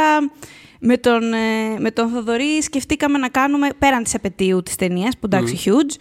με 0.79 0.97
τον, 0.97 1.33
ε, 1.33 1.79
με 1.79 1.91
τον 1.91 2.09
Θοδωρή 2.09 2.63
σκεφτήκαμε 2.63 3.19
να 3.19 3.29
κάνουμε, 3.29 3.69
πέραν 3.79 4.03
της 4.03 4.15
επαιτίου 4.15 4.63
της 4.63 4.77
ταινίας, 4.77 5.15
που 5.15 5.21
εντάξει, 5.25 5.61
mm. 5.65 5.69
huge, 5.69 5.95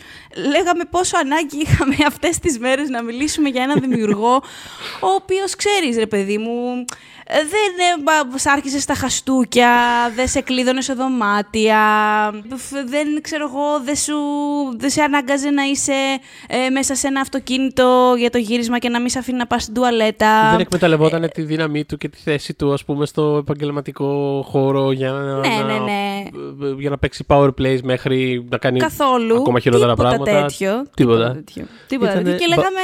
λέγαμε 0.50 0.84
πόσο 0.90 1.18
ανάγκη 1.18 1.58
είχαμε 1.62 1.96
αυτές 2.12 2.40
τις 2.40 2.60
μέρες 2.60 2.90
να 2.90 3.04
μιλήσουμε 3.04 3.50
για 3.50 3.64
έναν 3.64 3.80
δημιουργό, 3.80 4.34
ο 5.02 5.08
οποίος, 5.16 5.56
ξέρεις 5.56 5.98
ρε 5.98 6.08
παιδί 6.08 6.38
μου, 6.38 6.86
δεν 7.28 8.34
ε, 8.34 8.38
σ' 8.38 8.46
άρχισε 8.46 8.80
στα 8.80 8.94
χαστούκια, 8.94 9.72
δεν 10.16 10.28
σε 10.28 10.42
κλείδωνε 10.42 10.82
σε 10.82 10.94
δωμάτια, 10.94 11.82
δεν 12.86 13.22
ξέρω 13.22 13.44
εγώ, 13.44 13.80
δεν, 13.84 13.96
σου, 13.96 14.16
δεν 14.78 14.90
σε 14.90 15.02
ανάγκαζε 15.02 15.50
να 15.50 15.64
είσαι 15.64 15.94
ε, 16.48 16.70
μέσα 16.70 16.96
σε 16.96 17.08
ένα 17.08 17.20
αυτοκίνητο 17.20 18.16
για 18.18 18.30
το 18.30 18.38
γύρισμα 18.38 18.80
και 18.80 18.90
να 18.90 19.00
μην 19.00 19.10
σε 19.10 19.20
αφήνει 19.20 19.38
να 19.38 19.48
πας 19.48 19.62
στην 19.62 19.74
τουαλέτα. 19.74 20.50
Δεν 20.50 20.60
εκμεταλλευόταν 20.60 21.24
ε, 21.24 21.28
τη 21.28 21.42
δύναμή 21.42 21.86
του 21.86 21.98
και 21.98 22.10
τη 22.10 22.18
θέση 22.18 22.54
του, 22.54 22.74
ας 22.74 22.86
πούμε, 22.86 23.06
στο 23.06 23.38
επαγγελματικό 23.38 24.42
χώρο 24.48 24.67
για 24.92 25.12
να, 25.12 25.40
ναι, 25.40 25.48
ναι, 25.48 25.80
ναι. 25.80 26.30
για 26.80 26.90
να 26.90 26.98
παίξει 26.98 27.26
power 27.28 27.50
plays 27.62 27.80
μέχρι 27.84 28.46
να 28.50 28.58
κάνει 28.58 28.80
Καθόλου, 28.80 29.36
ακόμα 29.36 29.60
χειρότερα 29.60 29.96
πράγματα. 29.96 30.42
Τέτοιο, 30.42 30.86
τίποτα 30.96 31.32
τέτοιο. 31.32 31.66
Τίποτα 31.88 32.14
τέτοιο. 32.14 32.36
Και 32.36 32.46
λέγαμε, 32.48 32.82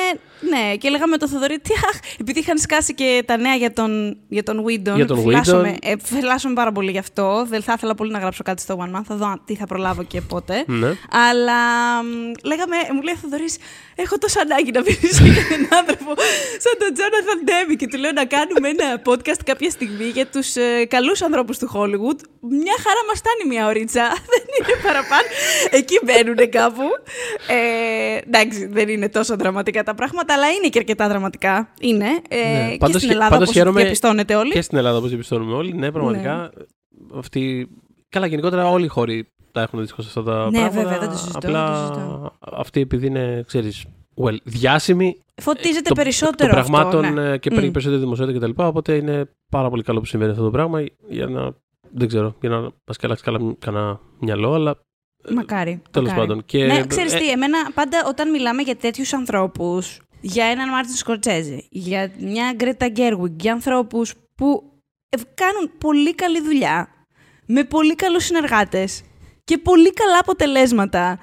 ναι, 0.50 0.76
και 0.76 0.90
λέγαμε 0.90 1.18
το 1.18 1.28
Θοδωρή, 1.28 1.60
τι, 1.60 1.74
αχ, 1.74 2.00
επειδή 2.20 2.40
είχαν 2.40 2.58
σκάσει 2.58 2.94
και 2.94 3.24
τα 3.26 3.38
νέα 3.38 3.56
για 3.56 3.74
τον 3.74 4.18
για 4.28 4.44
τον 4.44 4.66
Whedon. 4.66 4.96
Για 4.96 5.06
τον 5.06 5.26
Whedon. 5.26 5.76
Ε, 5.82 5.94
πάρα 6.54 6.72
πολύ 6.72 6.92
γι' 6.92 6.98
αυτό. 6.98 7.46
Δεν 7.50 7.62
θα 7.62 7.74
ήθελα 7.78 7.96
πολύ 7.96 8.12
να 8.12 8.20
γράψω 8.20 8.44
κάτι 8.44 8.62
στο 8.62 8.78
One 8.80 8.98
Man. 8.98 9.02
Θα 9.08 9.16
δω 9.16 9.34
τι 9.46 9.56
θα 9.56 9.66
προλάβω 9.66 10.04
και 10.04 10.22
πότε. 10.22 10.64
Ναι. 10.68 10.88
Αλλά 11.30 11.60
λέγαμε, 12.44 12.76
μου 12.94 13.02
λέει 13.02 13.16
Θοδωρής, 13.22 13.58
έχω 13.96 14.18
τόσο 14.18 14.40
ανάγκη 14.40 14.72
να 14.72 14.82
μιλήσω 14.82 15.24
για 15.24 15.44
έναν 15.56 15.68
άνθρωπο 15.80 16.12
σαν 16.64 16.76
τον 16.80 16.92
Jonathan 16.98 17.40
Demi 17.50 17.76
και 17.78 17.88
του 17.88 17.98
λέω 17.98 18.12
να 18.12 18.26
κάνουμε 18.26 18.68
ένα 18.70 19.02
podcast 19.06 19.42
κάποια 19.46 19.70
στιγμή 19.70 20.06
για 20.06 20.28
τους 20.28 20.56
ε, 20.56 20.86
καλούς 20.86 21.22
ανθρώπους 21.22 21.58
του 21.58 21.68
Hollywood. 21.74 22.20
Μια 22.40 22.76
χαρά 22.84 23.02
μας 23.08 23.18
φτάνει 23.22 23.44
μια 23.48 23.68
ωρίτσα. 23.68 24.06
δεν 24.34 24.46
είναι 24.58 24.76
παραπάνω. 24.84 25.28
Εκεί 25.70 26.00
μπαίνουν 26.04 26.50
κάπου. 26.50 26.88
Ε, 27.48 28.18
εντάξει, 28.28 28.66
δεν 28.66 28.88
είναι 28.90 29.10
τόσο 29.10 29.36
δραματικά 29.36 29.84
τα 29.84 29.96
πράγματα, 29.96 30.33
αλλά 30.34 30.52
είναι 30.52 30.68
και 30.68 30.80
αρκετά 30.80 31.08
δραματικά. 31.08 31.70
Είναι. 31.80 32.08
Ε, 32.30 32.78
ναι. 32.80 32.88
και 32.88 32.98
στην 32.98 33.12
Ελλάδα, 33.12 33.36
όπως 33.36 33.52
διαπιστώνετε 33.52 34.36
όλοι. 34.36 34.52
Και 34.52 34.62
στην 34.62 34.78
Ελλάδα, 34.78 34.98
όπως 34.98 35.10
διαπιστώνουμε 35.10 35.54
όλοι. 35.54 35.74
Ναι, 35.74 35.92
πραγματικά. 35.92 36.36
Ναι. 36.36 36.64
Αυτή... 37.20 37.70
Καλά, 38.10 38.26
γενικότερα 38.26 38.70
όλοι 38.70 38.86
οι 38.86 38.88
χώροι 38.88 39.28
τα 39.52 39.62
έχουν 39.62 39.80
δυστυχώ 39.80 40.02
αυτά 40.02 40.24
τα 40.24 40.50
ναι, 40.50 40.52
πράγματα. 40.52 40.76
Ναι, 40.76 40.84
βέβαια, 40.84 41.00
δεν 41.00 41.10
το 41.10 41.18
συζητώ. 41.18 41.38
Απλά 41.38 41.92
αυτή 42.40 42.82
επειδή 42.82 43.08
είναι, 43.08 43.44
ξέρεις, 43.48 43.86
well, 44.24 44.36
διάσημη. 44.44 45.18
Φωτίζεται 45.42 45.90
το, 45.90 45.96
περισσότερο. 45.96 46.50
Το, 46.50 46.56
το 46.56 46.62
πραγμάτων 46.62 47.06
αυτό, 47.06 47.20
ναι. 47.20 47.38
και 47.38 47.50
παίρνει 47.50 47.68
mm. 47.68 47.72
περισσότερη 47.72 48.02
δημοσιότητα 48.02 48.40
κτλ. 48.40 48.62
Οπότε 48.64 48.96
είναι 48.96 49.30
πάρα 49.52 49.70
πολύ 49.70 49.84
καλό 49.84 50.00
που 50.00 50.06
συμβαίνει 50.06 50.32
αυτό 50.32 50.44
το 50.44 50.52
πράγμα 50.52 50.84
για 51.10 51.26
να. 51.28 51.54
Δεν 51.96 52.08
ξέρω, 52.08 52.36
για 52.42 52.50
να 52.50 52.62
μας 52.62 52.98
αλλάξει 53.02 53.24
κανένα 53.60 54.00
μυαλό, 54.20 54.54
αλλά 54.54 54.78
Μακάρι. 55.30 55.82
Τέλος 55.92 56.14
πάντων. 56.14 56.46
Και... 56.46 56.66
Ναι, 56.66 56.86
ξέρεις 56.86 57.14
ε... 57.14 57.18
τι, 57.18 57.30
εμένα 57.30 57.72
πάντα 57.74 58.04
όταν 58.08 58.30
μιλάμε 58.30 58.62
για 58.62 58.76
τέτοιους 58.76 59.14
ανθρώπους, 59.14 60.02
για 60.26 60.46
έναν 60.46 60.70
Μάρτιν 60.70 60.96
Σκορτσέζε, 60.96 61.64
για 61.70 62.12
μια 62.20 62.54
Γκρέτα 62.56 62.88
Γκέρουιγκ, 62.88 63.42
για 63.42 63.52
ανθρώπους 63.54 64.14
που 64.36 64.64
κάνουν 65.34 65.72
πολύ 65.78 66.16
καλή 66.16 66.42
δουλειά, 66.42 66.90
με 67.46 67.64
πολύ 67.64 67.96
καλούς 67.96 68.26
συνεργάτες 68.26 69.02
και 69.44 69.58
πολύ 69.58 69.94
καλά 69.94 70.18
αποτελέσματα. 70.20 71.20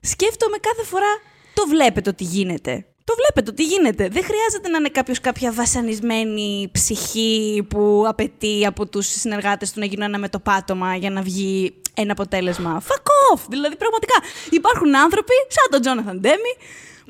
Σκέφτομαι 0.00 0.56
κάθε 0.56 0.84
φορά, 0.84 1.20
το 1.54 1.66
βλέπετε 1.68 2.10
ότι 2.10 2.24
γίνεται. 2.24 2.86
Το 3.04 3.14
βλέπετε 3.16 3.50
ότι 3.50 3.64
γίνεται. 3.64 4.08
Δεν 4.08 4.24
χρειάζεται 4.24 4.68
να 4.68 4.78
είναι 4.78 4.88
κάποιος 4.88 5.20
κάποια 5.20 5.52
βασανισμένη 5.52 6.68
ψυχή 6.72 7.66
που 7.68 8.04
απαιτεί 8.06 8.66
από 8.66 8.86
τους 8.86 9.06
συνεργάτες 9.06 9.72
του 9.72 9.80
να 9.80 9.86
γίνουν 9.86 10.02
ένα 10.02 10.18
μετοπάτωμα 10.18 10.96
για 10.96 11.10
να 11.10 11.22
βγει 11.22 11.82
ένα 11.94 12.12
αποτέλεσμα. 12.12 12.82
Fuck 12.82 13.36
off! 13.36 13.40
Δηλαδή, 13.48 13.76
πραγματικά 13.76 14.14
υπάρχουν 14.50 14.96
άνθρωποι, 14.96 15.32
σαν 15.48 15.70
τον 15.70 15.80
Τζόναθαν 15.80 16.20
Ντέμι, 16.20 16.54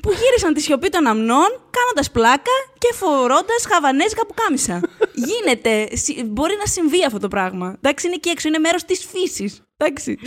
που 0.03 0.11
γύρισαν 0.11 0.53
τη 0.53 0.61
σιωπή 0.61 0.89
των 0.89 1.07
αμνών 1.07 1.47
κάνοντας 1.69 2.11
πλάκα 2.11 2.51
και 2.77 2.93
φορώντας 2.93 3.65
χαβανέζικα 3.71 4.25
που 4.25 4.33
κάμισα. 4.33 4.81
Γίνεται. 5.27 5.87
Μπορεί 6.25 6.55
να 6.59 6.65
συμβεί 6.65 7.05
αυτό 7.05 7.19
το 7.19 7.27
πράγμα. 7.27 7.75
Εντάξει, 7.77 8.05
είναι 8.05 8.15
εκεί 8.15 8.29
έξω, 8.29 8.47
είναι 8.47 8.57
μέρος 8.57 8.83
της 8.83 9.05
φύσης. 9.05 9.61
Εντάξει. 9.77 10.17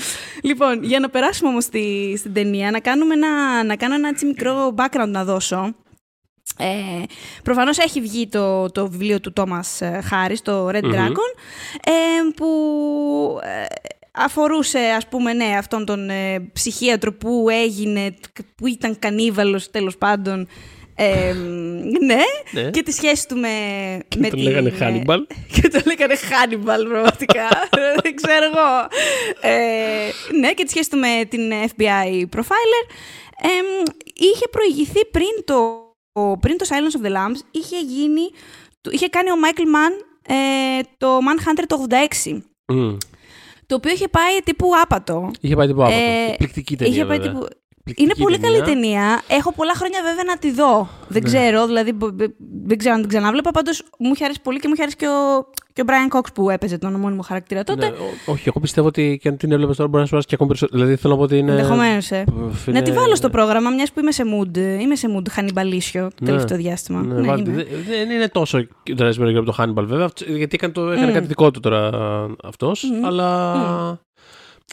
Λοιπόν, 0.43 0.85
για 0.85 1.01
να 1.01 1.11
περάσουμε 1.11 1.49
όμως 1.51 1.65
στη, 1.65 2.15
στην 2.19 2.33
ταινία, 2.33 2.71
να, 2.71 2.81
κάνουμε 2.81 3.15
ένα, 3.15 3.65
να 3.65 3.77
κάνω 3.77 3.95
ένα 3.95 4.09
έτσι 4.09 4.27
μικρό 4.27 4.75
background 4.77 5.09
να 5.09 5.25
δώσω. 5.25 5.75
Ε, 6.59 7.03
προφανώς 7.43 7.79
έχει 7.79 8.01
βγει 8.01 8.29
το, 8.29 8.71
το 8.71 8.89
βιβλίο 8.89 9.21
του 9.21 9.33
Τόμας 9.33 9.83
Χάρης, 10.03 10.43
το 10.43 10.69
Red 10.69 10.85
Dragon, 10.85 11.31
ε, 11.85 11.93
που 12.37 12.49
ε, 13.43 13.65
αφορούσε 14.17 14.79
ας 14.79 15.09
πούμε 15.09 15.33
ναι, 15.33 15.55
αυτόν 15.59 15.85
τον 15.85 16.11
ε, 16.11 16.51
ψυχίατρο 16.53 17.13
που 17.13 17.47
έγινε, 17.51 18.15
που 18.55 18.67
ήταν 18.67 18.99
κανίβαλος 18.99 19.71
τέλος 19.71 19.97
πάντων 19.99 20.49
ε, 20.99 21.33
ναι, 22.01 22.23
ναι, 22.51 22.71
και 22.71 22.83
τη 22.83 22.93
σχέση 22.93 23.29
του 23.29 23.37
με. 23.37 23.49
Και 24.09 24.19
με 24.19 24.29
τον 24.29 24.39
λέγανε 24.39 24.71
Χάνιμπαλ. 24.71 25.27
Και 25.55 25.69
τον 25.69 25.83
λέγανε 25.85 26.17
Χάνιμπαλ, 26.17 26.87
πραγματικά. 26.87 27.49
Δεν 28.03 28.15
ξέρω 28.15 28.45
εγώ. 28.45 28.89
Ε, 29.41 30.11
ναι, 30.39 30.53
και 30.53 30.65
τη 30.65 30.71
σχέση 30.71 30.91
του 30.91 30.99
με 30.99 31.25
την 31.29 31.53
FBI 31.53 32.37
profiler. 32.37 32.85
Ε, 33.43 33.49
είχε 34.15 34.49
προηγηθεί 34.51 35.07
πριν 35.11 35.45
το, 35.45 35.57
πριν 36.41 36.59
το 36.59 36.67
Silence 36.69 37.01
of 37.01 37.07
the 37.07 37.11
Lambs, 37.11 37.41
είχε 37.51 37.81
γίνει. 37.81 38.31
Είχε 38.91 39.09
κάνει 39.09 39.31
ο 39.31 39.35
Michael 39.45 39.67
Mann 39.77 40.05
ε, 40.29 40.81
το 40.99 41.19
Manhunter 41.19 41.65
το 41.67 41.87
86. 42.25 42.39
Mm. 42.73 42.97
Το 43.67 43.75
οποίο 43.75 43.93
είχε 43.93 44.09
πάει 44.09 44.41
τύπου 44.45 44.71
άπατο. 44.83 45.31
Είχε 45.41 45.57
πάει 45.57 45.67
τύπου 45.67 45.83
άπατο. 45.83 45.97
Ε, 45.97 46.31
Εκπληκτική 46.31 46.77
ταινία. 46.77 46.95
Είχε 46.95 47.05
πάει 47.05 47.19
τύπου 47.19 47.47
είναι 47.95 48.15
πολύ 48.19 48.39
καλή 48.39 48.63
ταινία. 48.63 49.23
Έχω 49.29 49.53
πολλά 49.53 49.75
χρόνια 49.75 50.01
βέβαια 50.03 50.25
να 50.25 50.39
τη 50.39 50.53
δω. 50.53 50.89
Δεν 51.09 51.23
ναι. 51.23 51.29
ξέρω, 51.29 51.67
δηλαδή 51.67 51.97
δεν 52.65 52.79
ξέρω 52.79 52.95
αν 52.95 53.01
την 53.01 53.09
ξανάβλεπα. 53.09 53.51
Πάντως 53.51 53.83
μου 53.99 54.11
είχε 54.15 54.25
αρέσει 54.25 54.41
πολύ 54.43 54.59
και 54.59 54.67
μου 54.69 54.73
είχε 54.73 54.83
αρέσει 54.83 54.97
και 54.97 55.07
ο, 55.07 55.47
και 55.73 55.83
ο 55.83 55.85
Brian 55.89 56.17
Cox 56.17 56.25
που 56.35 56.51
έπαιζε 56.51 56.79
τον 56.79 56.95
ομώνυμο 56.95 57.23
χαρακτήρα 57.23 57.65
τότε. 57.65 57.89
Ναι, 57.89 57.97
όχι, 58.27 58.49
εγώ 58.49 58.61
πιστεύω 58.61 58.87
ότι 58.87 59.19
και 59.23 59.29
αν 59.29 59.37
την 59.37 59.53
έβλεπες 59.53 59.77
τώρα 59.77 59.89
μπορείς 59.89 60.03
να 60.03 60.09
σου 60.09 60.15
αρέσει 60.15 60.29
και 60.29 60.35
ακόμη 60.35 60.49
περισσότερο. 60.49 60.81
Δηλαδή 60.81 61.01
θέλω 61.01 61.13
να 61.13 61.19
πω 61.19 61.25
ότι 61.25 61.39
είναι. 61.39 61.51
Ενδεχομένως. 61.51 62.11
Ε. 62.11 62.25
Να 62.67 62.83
τη 62.83 62.93
βάλω 62.93 63.15
στο 63.15 63.31
πρόγραμμα, 63.31 63.71
μιας 63.71 63.93
που 63.93 64.01
είμαι 64.01 64.13
σε 64.13 64.23
mood. 64.27 64.59
Είμαι 64.59 64.97
σε 64.97 65.09
mood 65.17 65.29
Χανιμπαλίσιο 65.31 66.03
το 66.03 66.15
ναι. 66.21 66.27
τελευταίο 66.27 66.57
διάστημα. 66.59 67.03
Ναι, 67.03 67.21
ναι, 67.21 67.65
δεν 67.89 68.11
είναι 68.11 68.29
τόσο 68.29 68.67
δρασμένο 68.97 69.31
για 69.31 69.43
το 69.43 69.55
Hannibal 69.59 69.85
βέβαια, 69.87 70.09
γιατί 70.27 70.55
έκανε, 70.55 70.73
το, 70.73 70.91
έκανε 70.91 71.11
mm. 71.11 71.15
κάτι 71.15 71.27
δικό 71.27 71.51
του 71.51 71.61
τώρα 71.61 71.91
αυτός. 72.43 72.85
Mm. 72.85 73.07
Αλλά. 73.07 73.55
Mm. 73.93 74.06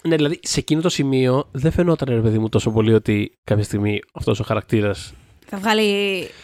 Ναι, 0.04 0.16
δηλαδή 0.16 0.40
σε 0.44 0.60
εκείνο 0.60 0.82
το 0.82 0.90
σημείο 0.90 1.50
δεν 1.52 1.72
φαινόταν 1.72 2.16
ρε 2.16 2.22
παιδί 2.22 2.40
μου 2.40 2.50
τόσο 2.50 2.72
πολύ 2.72 2.94
ότι 2.94 3.38
κάποια 3.44 3.64
στιγμή 3.64 4.00
αυτός 4.14 4.40
ο 4.40 4.44
χαρακτήρας 4.44 5.14
θα 5.56 5.62
βγάλει. 5.62 5.84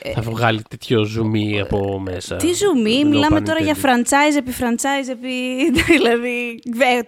Ε, 0.01 0.11
θα 0.11 0.21
βγάλει 0.21 0.61
τέτοιο 0.69 1.03
ζουμί 1.03 1.61
από 1.61 1.99
μέσα. 1.99 2.35
Τι 2.35 2.53
ζουμί, 2.53 3.05
μιλάμε 3.05 3.41
τώρα 3.41 3.59
για 3.59 3.75
franchise 3.81 4.37
επί 4.37 4.51
franchise 4.59 5.09
επί. 5.09 5.29
δηλαδή, 5.93 6.59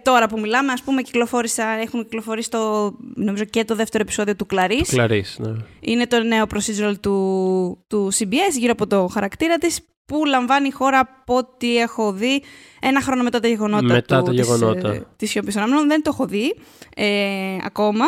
τώρα 0.03 0.27
που 0.27 0.39
μιλάμε, 0.39 0.71
ας 0.71 0.81
πούμε, 0.81 1.01
κυκλοφόρησα, 1.01 1.65
έχουν 1.67 2.03
κυκλοφορήσει 2.03 2.49
το, 2.49 2.93
νομίζω 3.15 3.43
και 3.43 3.65
το 3.65 3.75
δεύτερο 3.75 4.03
επεισόδιο 4.03 4.35
του 4.35 4.45
Clarice. 4.49 4.95
Clarice, 4.95 5.35
ναι. 5.37 5.51
Είναι 5.79 6.07
το 6.07 6.23
νέο 6.23 6.45
procedural 6.53 6.93
του, 6.99 7.85
του 7.87 8.13
CBS 8.13 8.57
γύρω 8.57 8.71
από 8.71 8.87
το 8.87 9.07
χαρακτήρα 9.07 9.57
της 9.57 9.79
που 10.11 10.25
λαμβάνει 10.25 10.67
η 10.67 10.71
χώρα 10.71 10.99
από 10.99 11.37
ό,τι 11.37 11.77
έχω 11.77 12.11
δει 12.11 12.43
ένα 12.79 13.01
χρόνο 13.01 13.23
μετά 13.23 13.39
τα 13.39 13.47
γεγονότα 13.47 13.83
μετά 13.83 14.19
του, 14.19 14.25
τα 14.25 14.31
γεγονότα. 14.33 14.91
Της, 14.91 15.01
της 15.15 15.29
σιωπής 15.29 15.53
των 15.53 15.87
Δεν 15.87 16.01
το 16.01 16.09
έχω 16.13 16.25
δει 16.25 16.55
ε, 16.95 17.57
ακόμα. 17.63 18.05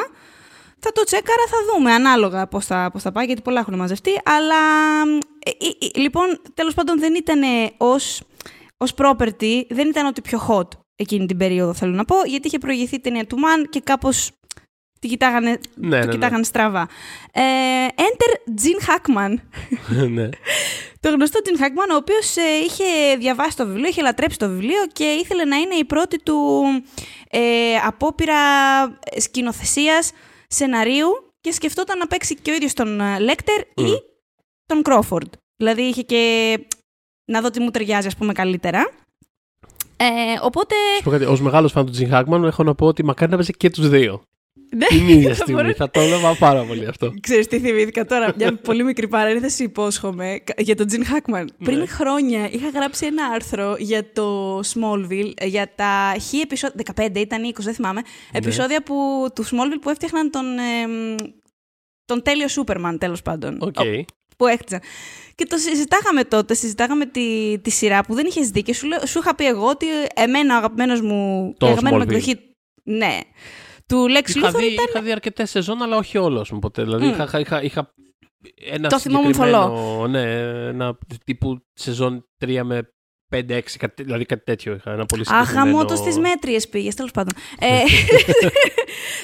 Θα 0.79 0.91
το 0.91 1.03
τσέκαρα, 1.03 1.43
θα 1.49 1.57
δούμε 1.73 1.91
ανάλογα 1.91 2.47
πώς 2.47 2.65
θα, 2.65 2.89
πώς 2.93 3.01
θα 3.01 3.11
πάει, 3.11 3.25
γιατί 3.25 3.41
πολλά 3.41 3.59
έχουν 3.59 3.75
μαζευτεί. 3.75 4.11
Αλλά, 4.23 4.55
ε, 5.45 5.49
ε, 5.49 5.85
ε 5.95 5.99
λοιπόν, 5.99 6.25
τέλος 6.53 6.73
πάντων 6.73 6.99
δεν 6.99 7.15
ήταν 7.15 7.41
ως, 7.77 8.21
ως 8.77 8.93
property, 8.97 9.61
δεν 9.69 9.87
ήταν 9.87 10.05
ότι 10.05 10.21
πιο 10.21 10.47
hot 10.49 10.67
εκείνη 10.95 11.25
την 11.25 11.37
περίοδο, 11.37 11.73
θέλω 11.73 11.93
να 11.93 12.05
πω, 12.05 12.15
γιατί 12.25 12.47
είχε 12.47 12.57
προηγηθεί 12.57 12.95
η 12.95 12.99
ταινία 12.99 13.25
του 13.25 13.37
Man 13.37 13.65
και 13.69 13.79
κάπως 13.79 14.31
τη 14.99 15.07
κοιτάγανε, 15.07 15.59
ναι, 15.75 15.99
το 15.99 16.05
ναι, 16.05 16.11
κοιτάγανε 16.11 16.37
ναι. 16.37 16.43
στραβά. 16.43 16.87
Ε, 17.31 17.41
enter 17.95 18.61
Gene 18.61 18.89
Hackman. 18.89 19.35
ναι. 20.15 20.29
Το 21.03 21.09
γνωστό 21.09 21.39
Gene 21.43 21.61
Hackman, 21.61 21.89
ο 21.91 21.95
οποίος 21.95 22.35
ε, 22.35 22.41
είχε 22.65 23.15
διαβάσει 23.17 23.57
το 23.57 23.65
βιβλίο, 23.65 23.87
είχε 23.87 24.01
λατρέψει 24.01 24.37
το 24.37 24.49
βιβλίο 24.49 24.87
και 24.93 25.03
ήθελε 25.03 25.45
να 25.45 25.55
είναι 25.55 25.75
η 25.75 25.85
πρώτη 25.85 26.23
του 26.23 26.63
ε, 27.29 27.75
απόπειρα 27.85 28.35
σκηνοθεσίας 29.17 30.11
σεναρίου 30.47 31.07
και 31.41 31.51
σκεφτόταν 31.51 31.97
να 31.97 32.07
παίξει 32.07 32.35
και 32.35 32.51
ο 32.51 32.53
ίδιος 32.53 32.73
τον 32.73 33.01
Λέκτερ 33.19 33.59
ή 33.59 34.01
τον 34.65 34.81
Κρόφορντ. 34.81 35.33
Δηλαδή 35.57 35.81
είχε 35.81 36.01
και 36.01 36.59
να 37.31 37.41
δω 37.41 37.49
τι 37.49 37.59
μου 37.59 37.71
ταιριάζει 37.71 38.07
ας 38.07 38.15
πούμε 38.15 38.33
καλύτερα. 38.33 38.91
Ε, 39.97 40.05
οπότε... 40.41 40.75
Ως 41.27 41.41
μεγάλος 41.41 41.71
φαν 41.71 41.85
του 41.85 41.93
Jim 41.97 42.11
Hackman 42.11 42.43
έχω 42.43 42.63
να 42.63 42.75
πω 42.75 42.85
ότι 42.85 43.03
μακάρι 43.03 43.31
να 43.31 43.37
παίζει 43.37 43.51
και 43.51 43.69
τους 43.69 43.89
δύο. 43.89 44.23
Ναι, 44.75 44.85
την 44.85 45.07
ίδια 45.07 45.33
στιγμή. 45.33 45.73
θα 45.73 45.89
το 45.89 45.99
έλεγα 45.99 46.35
πάρα 46.35 46.63
πολύ 46.63 46.85
αυτό. 46.85 47.13
Ξέρεις 47.21 47.47
τι 47.47 47.59
θυμήθηκα 47.59 48.05
τώρα, 48.05 48.33
μια 48.37 48.55
πολύ 48.55 48.83
μικρή 48.83 49.07
παρένθεση 49.07 49.63
υπόσχομαι 49.63 50.39
για 50.57 50.75
τον 50.75 50.87
Τζιν 50.87 51.05
Χάκμαν. 51.05 51.49
Πριν 51.63 51.87
χρόνια 51.87 52.49
είχα 52.51 52.69
γράψει 52.69 53.05
ένα 53.05 53.25
άρθρο 53.25 53.75
για 53.79 54.11
το 54.11 54.59
Smallville, 54.59 55.31
για 55.43 55.71
τα 55.75 56.15
χι 56.21 56.39
επεισόδια, 56.39 56.83
15 56.95 57.15
ήταν 57.15 57.53
20, 57.53 57.59
δεν 57.59 57.73
θυμάμαι, 57.73 58.01
ναι. 58.01 58.37
επεισόδια 58.37 58.83
που, 58.83 59.27
του 59.35 59.45
Smallville 59.45 59.81
που 59.81 59.89
έφτιαχναν 59.89 60.31
τον, 60.31 60.45
τον 62.05 62.21
τέλειο 62.21 62.47
Σούπερμαν 62.47 62.97
τέλος 62.97 63.21
πάντων. 63.21 63.73
Okay. 63.75 64.03
Που 64.37 64.47
έκτισαν. 64.47 64.81
Και 65.35 65.45
το 65.45 65.57
συζητάγαμε 65.57 66.23
τότε, 66.23 66.53
συζητάγαμε 66.53 67.05
τη, 67.05 67.59
τη 67.59 67.69
σειρά 67.69 68.03
που 68.03 68.13
δεν 68.13 68.25
είχες 68.25 68.49
δει 68.49 68.61
και 68.61 68.73
σου, 68.73 68.87
σου 69.05 69.19
είχα 69.19 69.35
πει 69.35 69.45
εγώ 69.45 69.67
ότι 69.67 69.85
εμένα 70.15 70.53
ο 70.53 70.57
αγαπημένος 70.57 71.01
μου, 71.01 71.53
το 71.57 71.65
αγαπημένο 71.65 71.95
μου 71.95 72.01
εκδοχή, 72.01 72.39
ναι, 72.83 73.19
του 73.93 74.05
Lex 74.09 74.35
είχα 74.35 74.49
Luthor 74.49 74.59
δει, 74.59 74.65
ήταν... 74.65 74.85
Είχα 74.89 75.01
δει 75.01 75.11
αρκετές 75.11 75.49
σεζόν, 75.49 75.81
αλλά 75.81 75.97
όχι 75.97 76.17
όλος 76.17 76.51
μου 76.51 76.59
ποτέ. 76.59 76.83
Δηλαδή 76.83 77.09
mm. 77.09 77.11
είχα, 77.13 77.39
είχα, 77.39 77.63
είχα 77.63 77.93
ένα 78.55 78.89
το 78.89 78.97
συγκεκριμένο, 78.97 80.07
ναι, 80.07 80.21
ένα 80.67 80.97
τύπου 81.23 81.65
σεζόν 81.73 82.29
3 82.45 82.61
με 82.63 82.93
5-6, 83.33 83.59
δηλαδή 83.95 84.25
κάτι 84.25 84.43
τέτοιο 84.43 84.73
είχα. 84.73 84.91
Ένα 84.91 85.05
πολύ 85.05 85.25
συγκεκριμένο... 85.25 85.79
Αχ, 85.79 85.97
στις 85.97 86.17
μέτριες 86.17 86.67
πήγες, 86.67 86.95
τέλος 86.95 87.11
πάντων. 87.11 87.33
ε, 87.59 87.67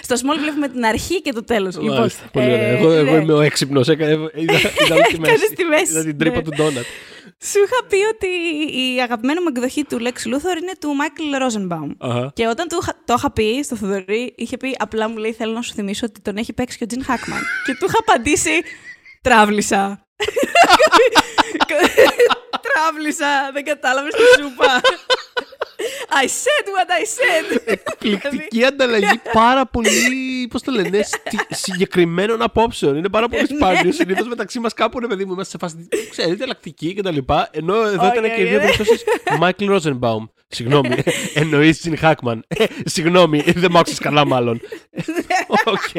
στο 0.05 0.15
Small 0.15 0.39
βλέπουμε 0.41 0.67
την 0.67 0.85
αρχή 0.85 1.21
και 1.21 1.31
το 1.31 1.43
τέλος. 1.43 1.81
Λοιπόν, 1.81 2.09
πολύ 2.31 2.45
ωραία. 2.45 2.67
Ε, 2.67 2.77
εγώ, 2.77 2.91
εγώ 2.91 3.11
ναι. 3.11 3.17
είμαι 3.21 3.33
ο 3.33 3.41
έξυπνος. 3.41 3.87
Είδα, 3.87 4.05
τη 5.55 5.63
μέση. 5.63 5.91
Είδα 5.91 6.03
την 6.03 6.17
τρύπα 6.17 6.35
ναι. 6.35 6.41
του 6.41 6.51
Ντόνατ. 6.55 6.85
Σου 7.43 7.59
είχα 7.65 7.85
πει 7.89 7.95
ότι 7.95 8.27
η 8.79 9.01
αγαπημένη 9.01 9.39
μου 9.39 9.45
εκδοχή 9.49 9.83
του 9.83 9.97
Lex 10.01 10.05
Luthor 10.05 10.57
είναι 10.61 10.71
του 10.79 10.95
Michael 10.99 11.41
Rosenbaum. 11.43 11.89
Uh-huh. 12.07 12.27
Και 12.33 12.47
όταν 12.47 12.67
του, 12.67 12.83
το 13.05 13.13
είχα 13.17 13.31
πει 13.31 13.63
στο 13.63 13.75
Θοδωρή, 13.75 14.33
είχε 14.37 14.57
πει 14.57 14.75
απλά 14.79 15.09
μου 15.09 15.17
λέει 15.17 15.33
θέλω 15.33 15.53
να 15.53 15.61
σου 15.61 15.73
θυμίσω 15.73 16.05
ότι 16.05 16.21
τον 16.21 16.37
έχει 16.37 16.53
παίξει 16.53 16.77
και 16.77 16.83
ο 16.83 16.87
Τζιν 16.87 17.03
Χάκμαν. 17.03 17.39
και 17.65 17.75
του 17.79 17.85
είχα 17.85 17.97
απαντήσει 17.99 18.61
τράβλησα. 19.21 20.05
τράβλησα, 22.79 23.49
δεν 23.53 23.63
κατάλαβες 23.63 24.13
τι 24.13 24.41
σου 24.41 24.47
είπα. 24.47 24.81
I 26.11 26.25
said 26.25 26.65
what 26.75 26.89
I 26.89 27.03
said. 27.03 27.61
Εκπληκτική 27.65 28.63
ανταλλαγή 28.63 29.21
πάρα 29.33 29.65
πολύ, 29.65 30.47
πώς 30.49 30.61
το 30.61 30.71
λένε, 30.71 30.99
συγκεκριμένων 31.49 32.41
απόψεων. 32.41 32.95
Είναι 32.95 33.09
πάρα 33.09 33.27
πολύ 33.27 33.45
σπάνιο. 33.45 33.91
Συνήθως 33.91 34.27
μεταξύ 34.27 34.59
μας 34.59 34.73
κάπου 34.73 34.97
είναι 34.97 35.07
παιδί 35.07 35.25
μου, 35.25 35.33
είμαστε 35.33 35.57
σε 35.57 35.57
φάση, 35.57 35.87
ξέρετε, 36.09 36.43
ελλακτική 36.43 36.93
κτλ. 36.93 37.17
Ενώ 37.51 37.75
εδώ 37.75 38.07
ήταν 38.07 38.23
και 38.23 38.41
οι 38.41 38.45
δύο 38.45 38.59
περιπτώσεις 38.59 39.03
Michael 39.41 39.79
Rosenbaum. 39.79 40.29
Συγγνώμη, 40.51 40.95
εννοείς 41.41 41.79
Τζιν 41.79 41.97
Χάκμαν. 41.97 42.45
Συγγνώμη, 42.85 43.43
δεν 43.55 43.71
μ' 43.71 43.77
άκουσες 43.77 43.99
καλά, 43.99 44.25
μάλλον. 44.25 44.61
Οκ. 45.65 45.95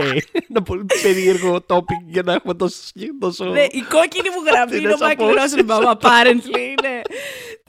Ένα 0.50 0.62
πολύ 0.64 0.86
περίεργο 1.02 1.64
topic 1.66 2.00
για 2.06 2.22
να 2.22 2.32
έχουμε 2.32 2.54
τόσο. 2.54 3.44
Ναι, 3.44 3.62
η 3.62 3.82
κόκκινη 3.88 4.28
μου 4.28 4.42
γραμμή 4.46 4.76
είναι 4.76 4.92
ο 4.92 4.96
Michael 5.00 5.32
Rosenbaum, 5.38 5.84
apparently. 5.94 6.74
Ναι. 6.82 7.00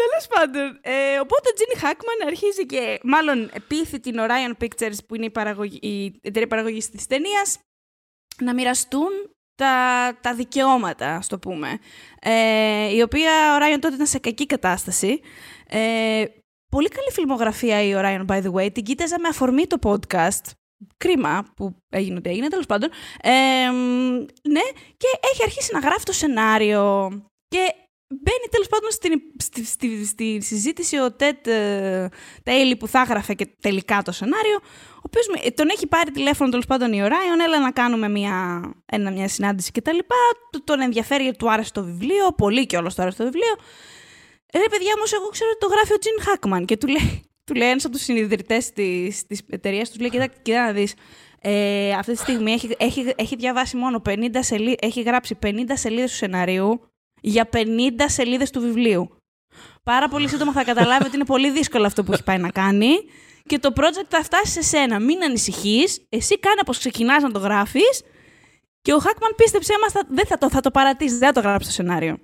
Τέλος 0.02 0.26
πάντων. 0.34 0.80
Ε, 0.82 1.20
οπότε 1.20 1.46
ο 1.52 1.54
Τζιν 1.56 1.76
Χάκμαν 1.82 2.20
αρχίζει 2.32 2.66
και 2.66 3.00
μάλλον 3.04 3.52
πείθει 3.68 4.00
την 4.00 4.16
Orion 4.20 4.64
Pictures, 4.64 4.98
που 5.08 5.16
είναι 5.16 5.26
η, 5.26 5.30
παραγωγή, 5.30 5.80
η 5.82 6.20
εταιρεία 6.22 6.48
παραγωγής 6.48 6.90
της 6.90 7.08
ταινίας, 7.08 7.60
να 8.42 8.54
μοιραστούν 8.54 9.10
τα, 9.56 10.18
τα 10.22 10.34
δικαιώματα, 10.34 11.16
ας 11.16 11.28
το 11.28 11.40
πούμε. 11.40 11.80
Ε, 12.20 12.96
η 12.96 13.02
οποία 13.02 13.32
Orion 13.60 13.78
τότε 13.80 13.96
ήταν 13.96 14.08
σε 14.08 14.20
κακή 14.20 14.46
κατάσταση. 14.46 15.20
Ε, 15.68 16.24
πολύ 16.72 16.88
καλή 16.88 17.12
φιλμογραφία 17.12 17.82
η 17.82 17.94
Orion, 17.96 18.26
by 18.28 18.44
the 18.44 18.54
way. 18.54 18.74
Την 18.74 18.84
κοίταζα 18.84 19.20
με 19.20 19.28
αφορμή 19.28 19.68
το 19.68 19.78
podcast. 19.84 20.52
Κρίμα 20.98 21.46
που 21.56 21.76
έγινε 21.90 22.18
ό,τι 22.18 22.30
έγινε, 22.30 22.48
τέλος 22.48 22.66
πάντων. 22.66 22.90
Ε, 23.22 23.32
ναι, 24.50 24.62
και 24.98 25.08
έχει 25.32 25.44
αρχίσει 25.44 25.74
να 25.74 25.80
γράφει 25.80 26.04
το 26.04 26.12
σενάριο. 26.12 27.12
Και 27.48 27.74
μπαίνει 28.12 28.48
τέλος 28.50 28.68
πάντων 28.68 28.92
στην, 28.92 29.22
στη, 29.38 29.66
στη, 29.66 30.06
στη, 30.06 30.42
συζήτηση 30.42 31.00
ο 31.00 31.12
Τετ 31.12 31.48
ε, 31.48 32.10
Τέιλι 32.44 32.76
που 32.76 32.88
θα 32.88 33.02
έγραφε 33.02 33.34
και 33.34 33.48
τελικά 33.60 34.02
το 34.02 34.12
σενάριο, 34.12 34.56
ο 34.96 35.02
οποίος 35.02 35.26
τον 35.56 35.70
έχει 35.70 35.88
πάρει 35.88 36.12
τηλέφωνο 36.12 36.50
τέλος 36.50 36.66
πάντων 36.66 36.94
η 36.94 37.04
Οράιον, 37.04 37.40
έλα 37.40 37.60
να 37.60 37.72
κάνουμε 37.72 38.10
μια, 38.10 38.62
ένα, 38.86 39.12
μια 39.12 39.28
συνάντηση 39.28 39.72
κτλ. 39.72 39.98
Τον 40.64 40.82
ενδιαφέρει 40.82 41.24
γιατί 41.24 41.38
του 41.38 41.52
άρεσε 41.52 41.72
το 41.72 41.84
βιβλίο, 41.84 42.32
πολύ 42.38 42.66
και 42.66 42.78
όλος 42.78 42.96
του 42.96 43.02
άρεσε 43.02 43.18
το 43.18 43.24
βιβλίο. 43.24 43.56
Ρε 44.54 44.68
παιδιά, 44.70 44.92
όμω, 44.96 45.04
εγώ 45.14 45.28
ξέρω 45.28 45.50
ότι 45.50 45.60
το 45.60 45.68
γράφει 45.68 45.94
ο 45.94 45.98
Τζιν 45.98 46.22
Χάκμαν 46.22 46.66
και 46.66 46.78
του 46.78 46.88
λέει, 46.88 47.24
του 47.44 47.54
λέει 47.54 47.70
ένας 47.70 47.86
από 47.86 47.94
τους 47.94 48.04
συνειδητές 48.04 48.72
της 48.72 49.42
εταιρείας, 49.50 49.90
του 49.90 50.00
λέει: 50.00 50.10
Κοίτα, 50.10 50.28
κοίτα 50.28 50.66
να 50.66 50.72
δεις. 50.72 50.94
Ε, 51.44 51.94
αυτή 51.94 52.12
τη 52.12 52.18
στιγμή 52.18 52.52
έχει, 52.52 52.76
έχει, 52.78 53.14
έχει 53.16 53.36
διαβάσει 53.36 53.78
μόνο 53.78 54.02
50 54.10 54.16
σελίδε, 54.40 54.76
έχει 54.82 55.02
γράψει 55.02 55.38
50 55.46 55.50
σελίδες 55.74 56.12
του 56.12 56.18
σενάριου 56.18 56.91
για 57.22 57.50
50 57.54 57.58
σελίδες 58.06 58.50
του 58.50 58.62
βιβλίου. 58.62 59.16
Πάρα 59.84 60.08
πολύ 60.08 60.28
σύντομα 60.28 60.52
θα 60.52 60.64
καταλάβει 60.64 61.06
ότι 61.06 61.16
είναι 61.16 61.26
πολύ 61.26 61.52
δύσκολο 61.52 61.86
αυτό 61.86 62.04
που 62.04 62.14
έχει 62.14 62.24
πάει 62.24 62.38
να 62.38 62.50
κάνει 62.50 62.90
και 63.46 63.60
το 63.60 63.74
project 63.76 64.08
θα 64.08 64.24
φτάσει 64.24 64.52
σε 64.52 64.62
σένα. 64.62 65.00
Μην 65.00 65.24
ανησυχείς, 65.24 66.06
εσύ 66.10 66.40
κάνε 66.40 66.62
πώ 66.66 66.72
ξεκινάς 66.72 67.24
να 67.24 67.32
το 67.32 67.40
γράφεις 67.40 68.04
και 68.82 68.94
ο 68.94 68.98
Hackman 69.04 69.34
πίστεψέ 69.36 69.74
μας, 69.82 70.04
δεν 70.10 70.26
θα 70.26 70.38
το, 70.38 70.50
θα 70.50 70.62
το 70.62 70.72
παρατήσεις, 70.72 71.18
δεν 71.18 71.28
θα 71.34 71.42
το 71.42 71.48
γράψει 71.48 71.68
το 71.68 71.74
σενάριο. 71.74 72.18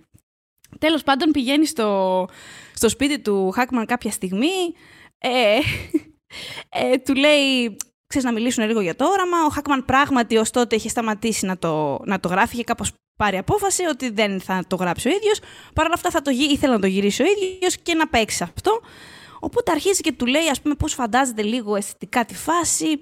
Τέλος 0.80 1.04
πάντων, 1.04 1.32
πηγαίνεις 1.32 1.70
στο, 1.70 2.26
στο 2.74 2.90
σπίτι 2.90 3.20
του 3.20 3.54
Hackman 3.58 3.84
κάποια 3.88 4.12
στιγμή. 4.12 4.74
Ε, 5.18 5.58
ε, 6.70 6.98
του 6.98 7.16
λέει, 7.16 7.78
ξέρεις 8.08 8.28
να 8.28 8.34
μιλήσουν 8.34 8.66
λίγο 8.66 8.82
για 8.82 8.96
το 8.96 9.06
όραμα. 9.06 9.38
Ο 9.46 9.54
Hackman 9.56 9.84
πράγματι 9.86 10.38
ως 10.38 10.52
τότε 10.52 10.76
είχε 10.76 10.90
σταματήσει 10.90 11.46
να 11.46 11.58
το, 11.58 12.00
να 12.06 12.20
το 12.20 12.28
γράφει, 12.28 12.54
είχε 12.54 12.64
κάπως 12.64 12.92
πάρει 13.18 13.38
απόφαση 13.38 13.84
ότι 13.84 14.10
δεν 14.10 14.42
θα 14.42 14.64
το 14.68 14.76
γράψει 14.76 15.08
ο 15.08 15.12
ίδιος. 15.12 15.40
Παρ' 15.74 15.86
όλα 15.86 15.94
αυτά 15.94 16.10
θα 16.10 16.22
το, 16.22 16.32
ήθελε 16.32 16.74
να 16.74 16.80
το 16.80 16.88
γυρίσει 16.88 17.22
ο 17.22 17.26
ίδιος 17.26 17.78
και 17.78 17.94
να 17.94 18.08
παίξει 18.08 18.44
αυτό. 18.44 18.80
Οπότε 19.40 19.72
αρχίζει 19.72 20.02
και 20.02 20.12
του 20.12 20.26
λέει, 20.26 20.50
ας 20.50 20.62
πούμε, 20.62 20.76
πώς 20.76 20.94
φαντάζεται 20.94 21.42
λίγο 21.42 21.76
αισθητικά 21.76 22.26
τη 22.26 22.36
φάση. 22.36 23.02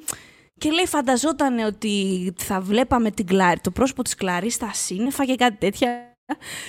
Και 0.58 0.72
λέει, 0.72 0.86
φανταζόταν 0.86 1.60
ότι 1.60 2.34
θα 2.38 2.62
βλέπαμε 2.62 3.12
την 3.12 3.26
Κλάρη, 3.26 3.60
το 3.60 3.72
πρόσωπο 3.72 4.04
της 4.04 4.16
Κλάρης 4.16 4.54
στα 4.54 4.74
σύννεφα 4.74 5.26
και 5.26 5.36
κάτι 5.36 5.58
τέτοια. 5.58 6.14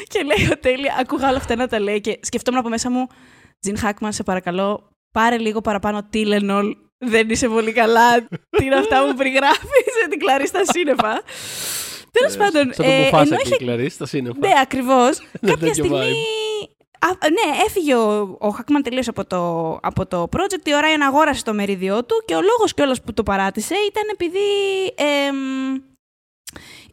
Και 0.08 0.22
λέει 0.22 0.48
ο 0.52 0.58
Τέλη, 0.58 0.86
ακούγα 1.00 1.28
όλα 1.28 1.36
αυτά 1.36 1.56
να 1.56 1.68
τα 1.68 1.80
λέει 1.80 2.00
και 2.00 2.18
σκεφτόμουν 2.22 2.60
από 2.60 2.68
μέσα 2.68 2.90
μου, 2.90 3.06
Τζιν 3.60 3.78
Χάκμαν, 3.78 4.12
σε 4.12 4.22
παρακαλώ, 4.22 4.88
πάρε 5.12 5.38
λίγο 5.38 5.60
παραπάνω 5.60 6.02
Τίλενολ. 6.10 6.76
Δεν 6.98 7.30
είσαι 7.30 7.48
πολύ 7.48 7.72
καλά. 7.72 8.28
Τι 8.50 8.64
είναι 8.64 8.74
αυτά 8.74 9.06
που 9.06 9.14
περιγράφεις 9.16 9.92
σε 10.00 10.08
την 10.08 10.18
Κλάρη 10.18 10.46
στα 10.46 10.64
σύννεφα. 10.64 11.22
Τέλος 12.16 12.34
ε, 12.34 12.38
πάντων. 12.38 12.72
Σαν 12.74 12.84
το 12.84 12.90
ε, 12.90 13.08
ενώ 13.08 13.36
είχε... 13.44 13.56
Κλάρη 13.56 13.88
στα 13.88 14.06
σύννεφα. 14.06 14.38
Ναι, 14.38 14.52
ακριβώς. 14.62 15.18
Κάποια 15.50 15.74
στιγμή 15.74 16.14
Α, 16.98 17.08
ναι, 17.08 17.62
έφυγε 17.66 17.94
ο, 17.94 18.36
ο 18.40 18.48
Χάκμαν 18.48 18.82
τελείως 18.82 19.08
από 19.08 19.26
το, 19.26 19.72
από 19.82 20.06
το 20.06 20.28
project. 20.36 20.66
Η 20.66 20.70
Orion 20.70 21.02
αγόρασε 21.06 21.42
το 21.42 21.54
μερίδιό 21.54 22.04
του 22.04 22.22
και 22.24 22.34
ο 22.34 22.40
λόγος 22.42 22.74
κιόλας 22.74 23.02
που 23.02 23.12
το 23.12 23.22
παράτησε 23.22 23.74
ήταν 23.88 24.02
επειδή. 24.12 24.38
Ε, 24.96 25.30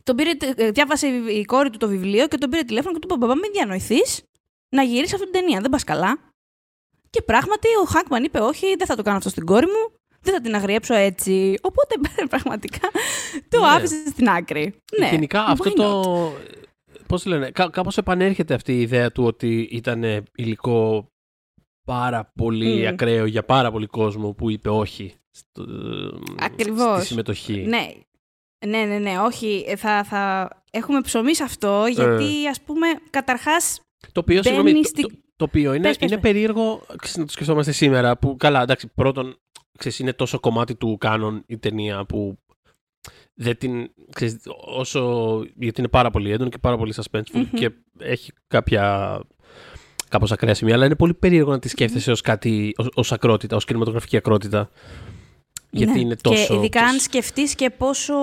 τον 0.04 0.16
πήρε, 0.16 0.32
διάβασε 0.72 1.08
η 1.08 1.46
κόρη 1.46 1.70
του 1.70 1.78
το 1.78 1.88
βιβλίο 1.88 2.28
και 2.28 2.38
τον 2.38 2.50
πήρε 2.50 2.64
τηλέφωνο 2.64 2.94
και 2.94 3.00
του 3.00 3.08
είπε: 3.10 3.26
Μπαμπά, 3.26 3.36
μην 3.36 3.52
διανοηθείς 3.54 4.24
να 4.70 4.84
γυρίσεις 4.84 5.14
αυτή 5.14 5.30
την 5.30 5.42
ταινία. 5.42 5.62
Δεν 5.62 5.70
πας 5.70 5.84
καλά. 5.84 6.33
Και 7.14 7.22
πράγματι 7.22 7.68
ο 7.84 7.86
Χάκμαν 7.86 8.24
είπε: 8.24 8.40
Όχι, 8.40 8.76
δεν 8.76 8.88
θα 8.88 8.96
το 8.96 9.02
κάνω 9.02 9.18
αυτό 9.18 9.30
στην 9.30 9.46
κόρη 9.46 9.66
μου. 9.66 10.00
Δεν 10.22 10.34
θα 10.34 10.42
την 10.42 10.56
αγριέψω 10.56 10.94
έτσι. 10.94 11.56
Οπότε 11.62 11.96
πραγματικά 12.30 12.90
το 13.50 13.60
ναι. 13.60 13.68
άφησε 13.68 14.08
στην 14.08 14.30
άκρη. 14.30 14.76
Ναι, 15.00 15.10
Γενικά 15.10 15.44
αυτό 15.44 15.74
το. 15.74 16.32
Πώς 17.08 17.26
λένε, 17.26 17.52
κά- 17.52 17.72
κάπως 17.72 17.98
επανέρχεται 17.98 18.54
αυτή 18.54 18.74
η 18.74 18.82
ιδέα 18.82 19.12
του 19.12 19.24
ότι 19.24 19.68
ήταν 19.72 20.04
υλικό 20.36 21.08
πάρα 21.86 22.32
πολύ 22.36 22.84
mm. 22.84 22.86
ακραίο 22.86 23.26
για 23.26 23.44
πάρα 23.44 23.72
πολύ 23.72 23.88
κόσμο 23.88 24.34
που 24.34 24.50
είπε 24.50 24.70
όχι 24.70 25.16
στο, 25.32 25.66
Ακριβώς. 26.40 26.98
στη 26.98 27.06
συμμετοχή. 27.06 27.66
Ναι, 27.68 27.88
ναι, 28.68 28.84
ναι, 28.84 28.98
ναι, 28.98 29.20
όχι. 29.20 29.66
Ε, 29.68 29.76
θα, 29.76 30.04
θα 30.04 30.50
έχουμε 30.72 31.02
ψωμί 31.02 31.36
σε 31.36 31.44
αυτό, 31.44 31.86
γιατί 31.90 32.46
ε. 32.46 32.50
ας 32.50 32.62
πούμε, 32.62 32.88
καταρχάς 33.10 33.82
το 34.12 34.20
οποίο, 34.20 34.44
συγγνώμη, 34.44 34.86
στη... 34.86 35.02
το, 35.02 35.10
το, 35.36 35.46
οποίο 35.46 35.74
είναι, 35.74 35.94
είναι 36.00 36.18
περίεργο 36.18 36.82
να 37.18 37.26
το 37.26 37.32
σκεφτόμαστε 37.32 37.72
σήμερα, 37.72 38.18
που 38.18 38.36
καλά, 38.36 38.62
εντάξει, 38.62 38.88
πρώτον, 38.88 39.40
ξέρεις, 39.78 40.00
είναι 40.00 40.14
τόσο 40.14 40.40
κομμάτι 40.40 40.76
του 40.76 40.98
κάνον 41.00 41.44
η 41.46 41.58
ταινία 41.58 42.06
που 42.06 42.38
δεν 43.34 43.58
την, 43.58 43.92
ξέρεις, 44.14 44.38
όσο, 44.66 45.42
γιατί 45.56 45.80
είναι 45.80 45.90
πάρα 45.90 46.10
πολύ 46.10 46.32
έντονο 46.32 46.50
και 46.50 46.58
πάρα 46.58 46.78
πολύ 46.78 46.94
suspenseful 46.96 47.46
και 47.54 47.72
έχει 48.00 48.32
κάποια 48.48 49.20
κάπως 50.10 50.32
ακραία 50.32 50.54
σημεία, 50.54 50.74
αλλά 50.74 50.86
είναι 50.86 50.96
πολύ 50.96 51.14
περίεργο 51.14 51.52
να 51.52 51.60
τη 51.60 51.70
σκέφτεσαι 51.70 52.12
ως 52.12 52.22
κάτι, 52.22 52.74
ως, 52.78 52.88
ως 52.94 53.12
ακρότητα, 53.12 53.56
ως 53.56 53.66
κινηματογραφική 53.66 54.18
ακρότητα. 54.18 54.70
Γιατί 55.70 55.94
ναι. 55.94 56.00
είναι 56.00 56.16
τόσο... 56.16 56.48
Και 56.48 56.54
ειδικά 56.54 56.82
αν 56.84 57.00
σκεφτείς 57.00 57.56
και 57.56 57.70
πόσο 57.70 58.14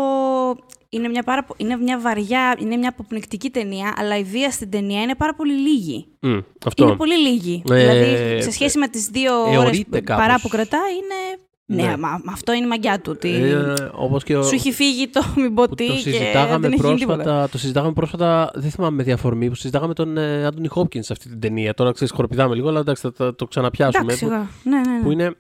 είναι 0.91 1.09
μια, 1.09 1.23
πάρα, 1.23 1.47
είναι 1.57 1.77
μια 1.77 2.01
βαριά, 2.01 2.57
είναι 2.59 2.77
μια 2.77 2.89
αποπνικτική 2.89 3.51
ταινία, 3.51 3.95
αλλά 3.97 4.19
η 4.19 4.23
βία 4.23 4.51
στην 4.51 4.71
ταινία 4.71 5.03
είναι 5.03 5.15
πάρα 5.15 5.35
πολύ 5.35 5.53
λίγη. 5.53 6.07
Mm, 6.23 6.43
αυτό. 6.67 6.85
Είναι 6.85 6.97
πολύ 6.97 7.19
λίγη. 7.19 7.63
Ε, 7.71 7.75
δηλαδή, 7.75 8.43
σε 8.43 8.51
σχέση 8.51 8.79
με 8.79 8.89
τις 8.89 9.07
δύο 9.07 9.33
ε, 9.53 9.57
ώρες 9.57 9.85
παρά 10.05 10.41
που 10.41 10.49
κρατάει, 10.49 10.93
είναι 10.95 11.41
ναι, 11.71 11.83
ναι 11.83 11.97
μα, 11.97 12.23
αυτό 12.33 12.53
είναι 12.53 12.65
η 12.65 12.69
μαγιά 12.69 13.01
του. 13.01 13.11
Ότι 13.15 13.29
ε, 13.29 13.75
όπως 13.93 14.25
και 14.25 14.37
ο... 14.37 14.43
Σου 14.43 14.55
έχει 14.55 14.73
φύγει 14.73 15.09
το 15.09 15.21
μην 15.41 15.55
πω 15.55 15.75
τι 15.75 15.87
το 15.87 15.93
συζητάγαμε 15.93 16.69
και 16.69 16.77
δεν 16.77 16.87
πρόσφατα, 16.87 17.49
Το 17.49 17.59
συζητάγαμε 17.59 17.93
πρόσφατα, 17.93 18.51
δεν 18.55 18.71
θυμάμαι 18.71 18.97
με 18.97 19.03
διαφορμή, 19.03 19.49
που 19.49 19.55
συζητάγαμε 19.55 19.95
τον 19.95 20.17
ε, 20.17 20.45
Άντωνι 20.45 20.69
Χόπκιν 20.69 21.03
σε 21.03 21.13
αυτή 21.13 21.29
την 21.29 21.41
ταινία. 21.41 21.75
Τώρα 21.75 21.93
ξέρεις, 21.93 22.13
χοροπηδάμε 22.13 22.55
λίγο, 22.55 22.69
αλλά 22.69 22.81
εντάξει, 22.81 23.11
θα, 23.15 23.35
το 23.35 23.47
ξαναπιάσουμε. 23.47 24.13
Εντάξει, 24.13 24.25
που, 24.25 24.31
ναι, 24.31 24.79
ναι, 24.79 24.91
ναι. 24.91 25.03
Που, 25.03 25.11
είναι, 25.11 25.31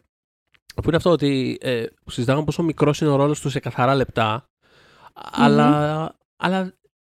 που 0.75 0.87
είναι 0.87 0.97
αυτό 0.97 1.11
ότι 1.11 1.59
ε, 1.61 1.85
συζητάγαμε 2.07 2.45
πόσο 2.45 2.63
μικρός 2.63 3.01
είναι 3.01 3.11
ο 3.11 3.17
ρόλος 3.17 3.41
του 3.41 3.51
σε 3.51 3.61
καθαρά 3.61 3.95
λεπτά, 3.95 4.45
mm-hmm. 4.45 4.50
Αλλά, 5.31 6.17
αλλά 6.37 6.63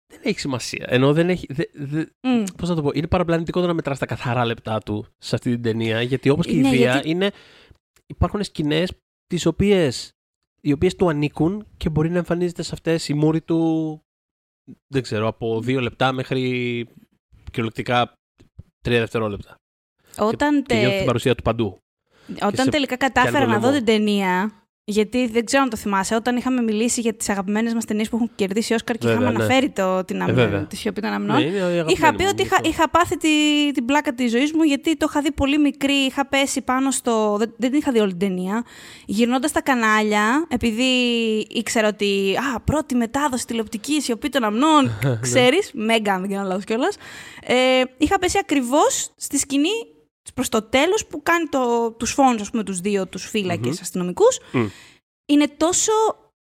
δεν 0.07 0.21
έχει 0.23 0.39
σημασία. 0.39 0.85
Ενώ 0.89 1.13
δεν 1.13 1.29
έχει. 1.29 1.47
Δε, 1.49 1.63
δε, 1.73 2.05
mm. 2.21 2.45
Πώς 2.57 2.69
να 2.69 2.75
το 2.75 2.81
πω, 2.81 2.89
είναι 2.93 3.07
παραπλανητικό 3.07 3.61
το 3.61 3.67
να 3.67 3.73
μετράς 3.73 3.99
τα 3.99 4.05
καθαρά 4.05 4.45
λεπτά 4.45 4.79
του 4.79 5.05
σε 5.17 5.35
αυτή 5.35 5.51
την 5.51 5.61
ταινία, 5.61 6.01
γιατί 6.01 6.29
όπως 6.29 6.45
και 6.45 6.55
η 6.57 6.61
βία 6.61 6.69
γιατί... 6.71 7.09
είναι. 7.09 7.31
Υπάρχουν 8.05 8.43
σκηνές 8.43 8.91
τις 9.27 9.45
οποίες, 9.45 10.11
οι 10.61 10.71
οποίες 10.71 10.95
του 10.95 11.09
ανήκουν 11.09 11.67
και 11.77 11.89
μπορεί 11.89 12.09
να 12.09 12.17
εμφανίζεται 12.17 12.61
σε 12.61 12.71
αυτές 12.73 13.07
η 13.07 13.13
μούρη 13.13 13.41
του, 13.41 14.01
δεν 14.87 15.01
ξέρω, 15.01 15.27
από 15.27 15.61
δύο 15.61 15.81
λεπτά 15.81 16.11
μέχρι 16.11 16.87
κυριολεκτικά 17.43 18.13
τρία 18.81 18.99
δευτερόλεπτα. 18.99 19.55
Όταν 20.17 20.63
και, 20.63 20.73
τε... 20.73 20.89
και 20.89 20.97
την 20.97 21.05
παρουσία 21.05 21.35
του 21.35 21.43
παντού. 21.43 21.77
Όταν 22.41 22.69
τελικά 22.69 22.97
κατάφερα 22.97 23.45
να 23.45 23.59
δω 23.59 23.71
την 23.71 23.85
ταινία, 23.85 24.62
γιατί 24.85 25.27
δεν 25.27 25.45
ξέρω 25.45 25.63
αν 25.63 25.69
το 25.69 25.77
θυμάσαι, 25.77 26.15
όταν 26.15 26.35
είχαμε 26.37 26.61
μιλήσει 26.61 27.01
για 27.01 27.13
τις 27.13 27.29
αγαπημένες 27.29 27.73
μας 27.73 27.85
ταινίες 27.85 28.09
που 28.09 28.15
έχουν 28.15 28.31
κερδίσει 28.35 28.73
Όσκαρ 28.73 28.97
και 28.97 29.07
είχαμε 29.07 29.31
ναι. 29.31 29.35
αναφέρει 29.35 29.69
το, 29.69 30.03
την 30.03 30.21
ε, 30.21 30.65
τη 30.69 30.75
σιωπή 30.75 31.01
των 31.01 31.11
αμνών. 31.11 31.41
Ναι, 31.41 31.83
είχα 31.87 32.15
πει 32.15 32.23
ότι 32.23 32.43
είχα, 32.43 32.57
είχα 32.63 32.89
πάθει 32.89 33.17
τη, 33.17 33.29
την 33.73 33.85
πλάκα 33.85 34.13
της 34.13 34.31
ζωής 34.31 34.53
μου, 34.53 34.63
γιατί 34.63 34.97
το 34.97 35.05
είχα 35.09 35.21
δει 35.21 35.31
πολύ 35.31 35.57
μικρή. 35.57 35.93
Είχα 35.93 36.25
πέσει 36.25 36.61
πάνω 36.61 36.91
στο. 36.91 37.35
Δεν, 37.37 37.53
δεν 37.57 37.73
είχα 37.73 37.91
δει 37.91 37.99
όλη 37.99 38.09
την 38.09 38.19
ταινία. 38.19 38.63
Γυρνώντας 39.05 39.51
τα 39.51 39.61
κανάλια, 39.61 40.45
επειδή 40.47 40.83
ήξερα 41.49 41.87
ότι. 41.87 42.35
Α, 42.55 42.59
πρώτη 42.59 42.95
μετάδοση 42.95 43.45
τηλεοπτική 43.45 44.01
σιωπή 44.01 44.29
των 44.29 44.43
αμνών. 44.43 44.91
Ναι. 45.03 45.17
Ξέρεις, 45.21 45.71
Μέγκα, 45.73 46.19
δεν 46.19 46.29
κάνω 46.29 46.47
λάθος 46.47 46.63
κιόλας. 46.63 46.95
Ε, 47.45 47.81
είχα 47.97 48.19
πέσει 48.19 48.37
ακριβώς 48.41 49.09
στη 49.15 49.37
σκηνή 49.37 49.92
προς 50.33 50.49
το 50.49 50.61
τέλος 50.61 51.05
που 51.05 51.23
κάνει 51.23 51.47
το, 51.47 51.91
τους 51.91 52.11
φόνους, 52.11 52.41
ας 52.41 52.49
πούμε, 52.49 52.63
τους 52.63 52.79
δύο 52.79 53.07
τους 53.07 53.25
φύλακες 53.29 53.75
mm-hmm. 53.75 53.81
αστυνομικούς, 53.81 54.39
είναι 55.25 55.47
τόσο 55.47 55.91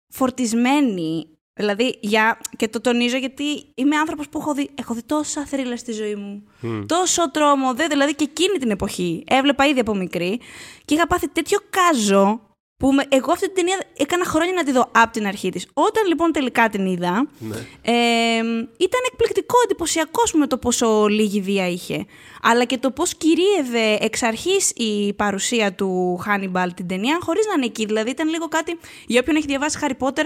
φορτισμένοι 0.07 1.37
Δηλαδή, 1.57 1.97
για, 2.01 2.39
και 2.55 2.67
το 2.67 2.81
τονίζω 2.81 3.17
γιατί 3.17 3.43
είμαι 3.75 3.97
άνθρωπος 3.97 4.29
που 4.29 4.39
έχω 4.39 4.53
δει, 4.53 4.69
έχω 4.75 4.93
δει 4.93 5.03
τόσα 5.03 5.45
θρύλα 5.45 5.77
στη 5.77 5.91
ζωή 5.91 6.15
μου. 6.15 6.43
Τόσο 6.85 7.31
τρόμο. 7.31 7.73
Δε, 7.73 7.87
δηλαδή 7.87 8.15
και 8.15 8.23
εκείνη 8.23 8.57
την 8.57 8.71
εποχή. 8.71 9.23
Έβλεπα 9.27 9.65
ήδη 9.65 9.79
από 9.79 9.95
μικρή 9.95 10.39
και 10.85 10.93
είχα 10.93 11.07
πάθει 11.07 11.29
τέτοιο 11.29 11.59
κάζο 11.69 12.41
που 12.77 12.93
με, 12.93 13.03
εγώ 13.09 13.31
αυτή 13.31 13.45
την 13.45 13.55
ταινία 13.55 13.83
έκανα 13.97 14.25
χρόνια 14.25 14.53
να 14.53 14.63
τη 14.63 14.71
δω 14.71 14.89
από 14.91 15.11
την 15.11 15.27
αρχή 15.27 15.49
της. 15.49 15.67
Όταν 15.73 16.07
λοιπόν 16.07 16.31
τελικά 16.31 16.69
την 16.69 16.85
είδα, 16.85 17.27
ναι. 17.39 17.55
ε, 17.81 18.37
ήταν 18.77 19.01
εκπληκτικό, 19.11 19.55
εντυπωσιακό 19.63 20.21
με 20.33 20.47
το 20.47 20.57
πόσο 20.57 21.07
λίγη 21.07 21.41
βία 21.41 21.67
είχε. 21.67 22.05
Αλλά 22.41 22.63
και 22.63 22.77
το 22.77 22.91
πώς 22.91 23.15
κυρίευε 23.15 23.97
εξ 23.99 24.23
αρχής 24.23 24.71
η 24.75 25.13
παρουσία 25.13 25.73
του 25.73 26.17
Χάνιμπαλ 26.17 26.73
την 26.73 26.87
ταινία, 26.87 27.17
χωρίς 27.21 27.45
να 27.45 27.53
είναι 27.53 27.65
εκεί. 27.65 27.85
Δηλαδή 27.85 28.09
ήταν 28.09 28.29
λίγο 28.29 28.47
κάτι, 28.47 28.79
για 29.07 29.19
όποιον 29.19 29.35
έχει 29.35 29.45
διαβάσει 29.45 29.79
Harry 29.81 30.07
Potter, 30.07 30.25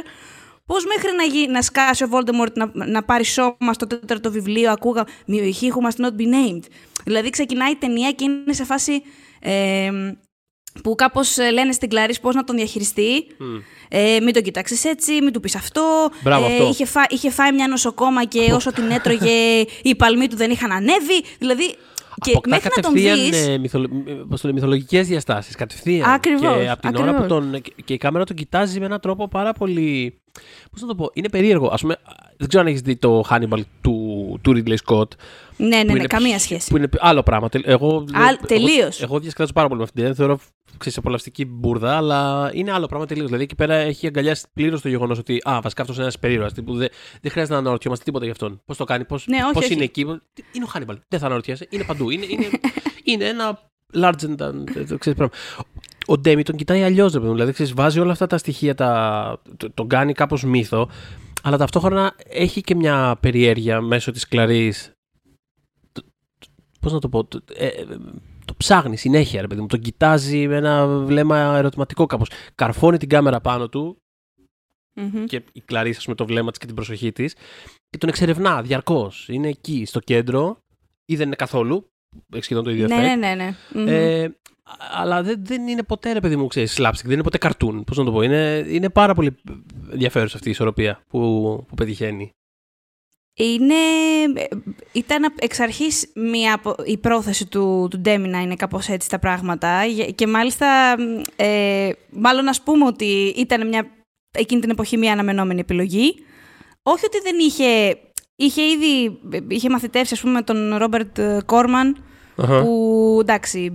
Πώς 0.66 0.86
μέχρι 0.86 1.16
να, 1.16 1.24
γι, 1.24 1.48
να 1.48 1.62
σκάσει 1.62 2.04
ο 2.04 2.08
Voldemort 2.12 2.54
να, 2.54 2.72
να 2.74 3.04
πάρει 3.04 3.24
σώμα 3.24 3.74
στο 3.74 3.88
τέταρτο 3.88 4.32
βιβλίο, 4.32 4.72
ακούγα 4.72 5.08
He 5.28 5.68
who 5.68 5.88
must 5.88 6.06
not 6.06 6.12
be 6.12 6.26
named. 6.26 6.64
Δηλαδή 7.04 7.30
ξεκινάει 7.30 7.72
η 7.72 7.76
ταινία 7.76 8.12
και 8.12 8.24
είναι 8.24 8.54
σε 8.54 8.64
φάση. 8.66 9.02
Ε, 9.40 9.92
που 10.84 10.96
κάπως 10.96 11.38
ε, 11.38 11.52
λένε 11.52 11.72
στην 11.72 11.90
Κλαρίς 11.90 12.20
πώς 12.20 12.36
να 12.36 12.44
τον 12.44 12.56
διαχειριστεί. 12.56 13.28
Ε, 13.90 14.20
μην 14.20 14.34
τον 14.34 14.44
κοιτάξεις 14.44 14.86
έτσι, 14.86 15.22
μην 15.22 15.34
του 15.34 15.40
πεις 15.40 15.56
αυτό. 15.56 16.12
Μπράβο, 16.24 16.46
ε, 16.46 16.48
αυτό. 16.48 16.68
Είχε, 16.68 16.86
φά, 16.86 17.02
είχε 17.10 17.30
φάει 17.30 17.54
μια 17.54 17.68
νοσοκόμα 17.68 18.26
και 18.26 18.52
όσο 18.54 18.72
την 18.72 18.92
έτρωγε, 18.92 19.66
οι 19.90 19.96
παλμοί 19.96 20.28
του 20.28 20.36
δεν 20.36 20.52
είχαν 20.52 20.72
ανέβει. 20.72 21.24
Δηλαδή. 21.40 21.76
Και 22.22 22.32
Αποκτά 22.32 22.50
μέχρι 22.50 22.70
να 22.76 22.82
τον 22.82 22.94
δεις... 22.94 23.48
ε, 23.48 23.58
μυθολο, 23.58 23.90
μυθολογικές 24.54 25.08
διαστάσεις, 25.08 25.56
κατευθείαν. 25.56 26.10
Ακριβώς, 26.10 26.58
και 26.58 26.70
από 26.70 26.82
την 26.82 26.90
ακριβώς. 26.90 27.10
ώρα 27.10 27.22
που 27.22 27.28
τον, 27.28 27.62
και 27.86 27.94
η 27.94 27.98
κάμερα 27.98 28.26
τον 28.26 28.36
κοιτάζει 28.36 28.80
με 28.80 28.86
έναν 28.86 29.00
τρόπο 29.00 29.28
πάρα 29.28 29.54
πολύ... 29.54 30.22
Πώς 30.72 30.82
να 30.82 30.88
το 30.88 30.96
πω, 30.96 31.10
είναι 31.14 31.30
περίεργο. 31.30 31.70
Ας 31.74 31.82
πούμε, 31.82 31.98
δεν 32.38 32.48
ξέρω 32.48 32.64
αν 32.64 32.70
έχεις 32.70 32.82
δει 32.82 32.96
το 32.96 33.24
Hannibal 33.30 33.62
του 33.82 34.22
του 34.42 34.52
Ridley 34.56 34.76
Scott. 34.86 35.08
Ναι, 35.58 35.84
ναι, 35.84 35.94
ναι, 35.94 36.08
καμία 36.08 36.40
σχέση. 36.40 36.70
Που 36.70 36.78
είναι 36.78 36.90
άλλο 37.00 37.24
πράγμα. 37.24 37.50
Εγώ, 37.64 38.06
Τελείω. 38.48 38.86
Εγώ, 38.86 38.90
εγώ 39.00 39.20
διασκεδάζω 39.20 39.54
πάρα 39.54 39.68
πολύ 39.68 39.80
με 39.80 39.86
αυτήν 39.86 40.04
την 40.04 40.16
ταινία. 40.16 40.16
Θεωρώ 40.16 40.40
ξέρεις, 40.82 40.98
απολαυστική 40.98 41.46
μπουρδα, 41.46 41.98
αλλά 41.98 42.52
είναι 42.54 42.72
άλλο 42.72 42.86
πράγμα 42.86 43.06
τελείως. 43.06 43.26
Δηλαδή 43.26 43.44
εκεί 43.44 43.56
πέρα 43.56 43.76
έχει 43.76 44.08
αγκαλιάσει 44.08 44.46
πλήρως 44.54 44.82
το 44.82 44.90
γεγονός 44.90 45.18
ότι 45.18 45.42
α, 45.50 45.60
βασικά 45.64 45.82
αυτός 45.82 45.96
είναι 45.96 46.06
ένας 46.06 46.20
περίεργο. 46.20 46.48
Που 46.66 46.76
δεν, 46.76 46.90
δεν 47.22 47.32
χρειάζεται 47.32 47.56
να 47.56 47.60
αναρωτιόμαστε 47.60 48.04
τίποτα 48.04 48.26
γι' 48.26 48.32
αυτόν. 48.32 48.62
Πώς 48.66 48.78
το 48.78 48.84
κάνει, 48.84 49.06
πώς 49.06 49.28
ναι, 49.28 49.38
πώς 49.54 49.70
είναι 49.70 49.84
εκεί. 49.84 50.02
Είναι 50.02 50.64
ο 50.64 50.68
Χάνιμπαλ. 50.68 51.00
Δεν 51.08 51.20
θα 51.20 51.26
αναρωτιέσαι. 51.26 51.68
Είναι 51.70 51.84
παντού. 51.84 52.10
Είναι, 52.10 52.26
είναι, 52.30 52.50
είναι 53.04 53.26
ένα 53.26 53.60
large 53.94 54.36
than. 54.38 54.64
Ξέρεις, 54.74 55.02
πράγμα. 55.02 55.30
Ο 56.06 56.18
Ντέμι 56.18 56.44
τον 56.44 56.56
κοιτάει 56.56 56.84
αλλιώς, 56.84 57.12
Δηλαδή, 57.12 57.52
ξέρεις, 57.52 57.74
βάζει 57.74 58.00
όλα 58.00 58.12
αυτά 58.12 58.28
τα 58.28 58.38
στοιχεία, 58.38 58.76
τα, 58.76 59.42
το, 59.58 59.72
τον 59.72 59.88
κάνει 59.88 60.14
κάπως 60.14 60.44
μύθο, 60.44 60.90
αλλά 61.44 61.58
ταυτόχρονα 61.58 62.16
έχει 62.28 62.62
και 62.62 62.76
μια 62.76 63.18
περιέργεια 63.20 63.82
μέσω 63.82 64.12
της 64.12 64.28
Κλαρής. 64.28 64.92
Πώς 66.80 66.92
να 66.92 67.00
το 67.00 67.10
πω. 67.10 67.28
Ε, 67.54 67.70
το 67.86 68.12
ψάχνει 68.62 68.98
συνέχεια, 68.98 69.42
ρε 69.42 69.48
παιδί 69.48 69.62
μου. 69.62 69.68
Τον 69.68 69.80
κοιτάζει 69.80 70.48
με 70.48 70.56
ένα 70.56 70.88
βλέμμα 70.88 71.38
ερωτηματικό 71.58 72.06
κάπως. 72.06 72.30
Καρφώνει 72.56 72.98
την 72.98 73.10
κάμερα 73.10 73.42
πάνω 73.42 73.70
του 73.70 73.98
mm-hmm. 74.96 75.24
και 75.26 75.44
η 75.52 75.62
Κλαρή, 75.62 75.90
ας 75.90 76.04
πούμε, 76.04 76.16
το 76.16 76.26
βλέμμα 76.26 76.50
της 76.50 76.60
και 76.60 76.66
την 76.66 76.76
προσοχή 76.76 77.12
της 77.12 77.36
και 77.90 77.98
τον 77.98 78.10
εξερευνά 78.10 78.62
διαρκώς. 78.62 79.28
Είναι 79.30 79.48
εκεί, 79.48 79.86
στο 79.86 80.00
κέντρο, 80.00 80.58
ή 81.06 81.16
δεν 81.16 81.26
είναι 81.26 81.36
καθόλου. 81.36 81.90
Έχει 82.34 82.44
σχεδόν 82.44 82.64
το 82.64 82.70
ίδιο 82.70 82.88
ναι, 82.88 82.96
ναι, 82.96 83.16
ναι, 83.16 83.36
ναι. 83.36 83.56
Mm-hmm. 83.74 83.88
Ε, 83.88 84.28
αλλά 84.92 85.24
δεν, 85.24 85.46
δεν 85.46 85.68
είναι 85.68 85.84
ποτέ, 85.84 86.12
ρε 86.12 86.20
παιδί 86.20 86.36
μου, 86.36 86.48
ξέρεις, 86.48 86.78
slapstick, 86.80 87.04
δεν 87.04 87.12
είναι 87.12 87.24
ποτέ 87.24 87.38
καρτούν. 87.38 87.84
Πώς 87.84 87.98
να 87.98 88.04
το 88.04 88.12
πω. 88.12 88.22
Είναι, 88.22 88.66
είναι 88.68 88.90
πάρα 88.90 89.14
πολύ 89.14 89.36
ενδιαφέρουσα 89.92 90.36
αυτή 90.36 90.48
η 90.48 90.52
ισορροπία 90.52 91.04
που, 91.08 91.20
που 91.68 91.76
πετυχαίνει. 91.76 92.32
Είναι, 93.44 93.74
ήταν 94.92 95.34
εξ 95.40 95.60
αρχής 95.60 96.12
μια, 96.16 96.62
η 96.86 96.98
πρόθεση 96.98 97.48
του, 97.48 97.88
του 97.90 98.00
Ντέμι 98.00 98.28
να 98.28 98.40
είναι 98.40 98.56
κάπως 98.56 98.88
έτσι 98.88 99.10
τα 99.10 99.20
πράγματα 99.20 99.82
και 100.16 100.28
μάλιστα 100.28 100.96
ε, 101.36 101.90
μάλλον 102.12 102.48
ας 102.48 102.62
πούμε 102.62 102.86
ότι 102.86 103.34
ήταν 103.38 103.68
μια, 103.68 103.86
εκείνη 104.32 104.62
την 104.62 104.70
εποχή 104.70 104.98
μια 104.98 105.12
αναμενόμενη 105.12 105.60
επιλογή. 105.60 106.16
Όχι 106.84 107.06
ότι 107.06 107.20
δεν 107.24 107.40
είχε, 107.40 107.98
είχε 108.36 108.62
ήδη 108.62 109.20
είχε 109.48 109.70
μαθητεύσει 109.70 110.14
ας 110.14 110.22
πούμε 110.22 110.34
με 110.34 110.42
τον 110.42 110.76
Ρόμπερτ 110.76 111.20
Κόρμαν 111.46 112.04
Uh-huh. 112.42 112.62
Που 112.64 113.18
εντάξει, 113.22 113.72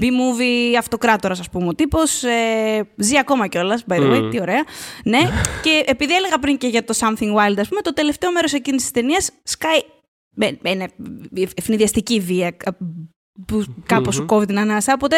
B-movie 0.00 0.74
αυτοκράτορας, 0.78 1.40
ας 1.40 1.50
πούμε, 1.50 1.66
ο 1.66 1.74
τύπος. 1.74 2.22
Ε, 2.22 2.88
ζει 2.96 3.18
ακόμα 3.18 3.46
κιόλας, 3.46 3.84
by 3.88 3.96
the 3.96 4.12
way, 4.12 4.28
τι 4.30 4.40
ωραία. 4.40 4.64
Ναι, 5.04 5.18
και 5.64 5.82
επειδή 5.86 6.14
έλεγα 6.14 6.38
πριν 6.38 6.58
και 6.58 6.66
για 6.66 6.84
το 6.84 6.94
Something 7.00 7.34
Wild, 7.34 7.58
ας 7.58 7.68
πούμε, 7.68 7.80
το 7.82 7.92
τελευταίο 7.92 8.32
μέρος 8.32 8.52
εκείνης 8.52 8.82
της 8.82 8.90
ταινίας 8.90 9.30
σκάει. 9.42 9.78
Είναι 10.62 10.88
αιφνιδιαστική 11.54 12.20
βία 12.20 12.56
που 13.46 13.64
κάπως 13.86 14.14
σου 14.14 14.26
κόβει 14.26 14.46
την 14.46 14.58
ανάσα. 14.58 14.92
Οπότε, 14.94 15.16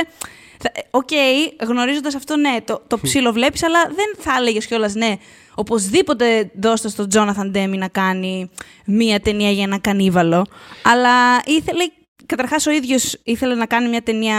OK, 0.90 1.09
okay, 1.11 1.64
γνωρίζοντας 1.66 2.14
αυτό, 2.14 2.37
ναι, 2.37 2.57
το, 2.64 2.83
το 2.87 2.98
ψιλοβλέπεις, 2.98 3.64
αλλά 3.64 3.81
δεν 3.87 4.14
θα 4.18 4.37
έλεγες 4.38 4.66
κιόλας 4.66 4.94
ναι. 4.94 5.16
Οπωσδήποτε 5.55 6.51
δώστε 6.61 6.88
στον 6.88 7.09
Τζόναθαν 7.09 7.51
Ντέμι 7.51 7.77
να 7.77 7.88
κάνει 7.88 8.51
μία 8.87 9.20
ταινία 9.20 9.51
για 9.51 9.62
ένα 9.62 9.79
κανίβαλο. 9.79 10.46
Αλλά 10.83 11.42
ήθελε 11.44 11.85
Καταρχάς, 12.33 12.66
ο 12.66 12.71
ίδιος 12.71 13.21
ήθελε 13.25 13.55
να 13.55 13.66
κάνει 13.66 13.88
μια 13.88 14.03
ταινία 14.03 14.38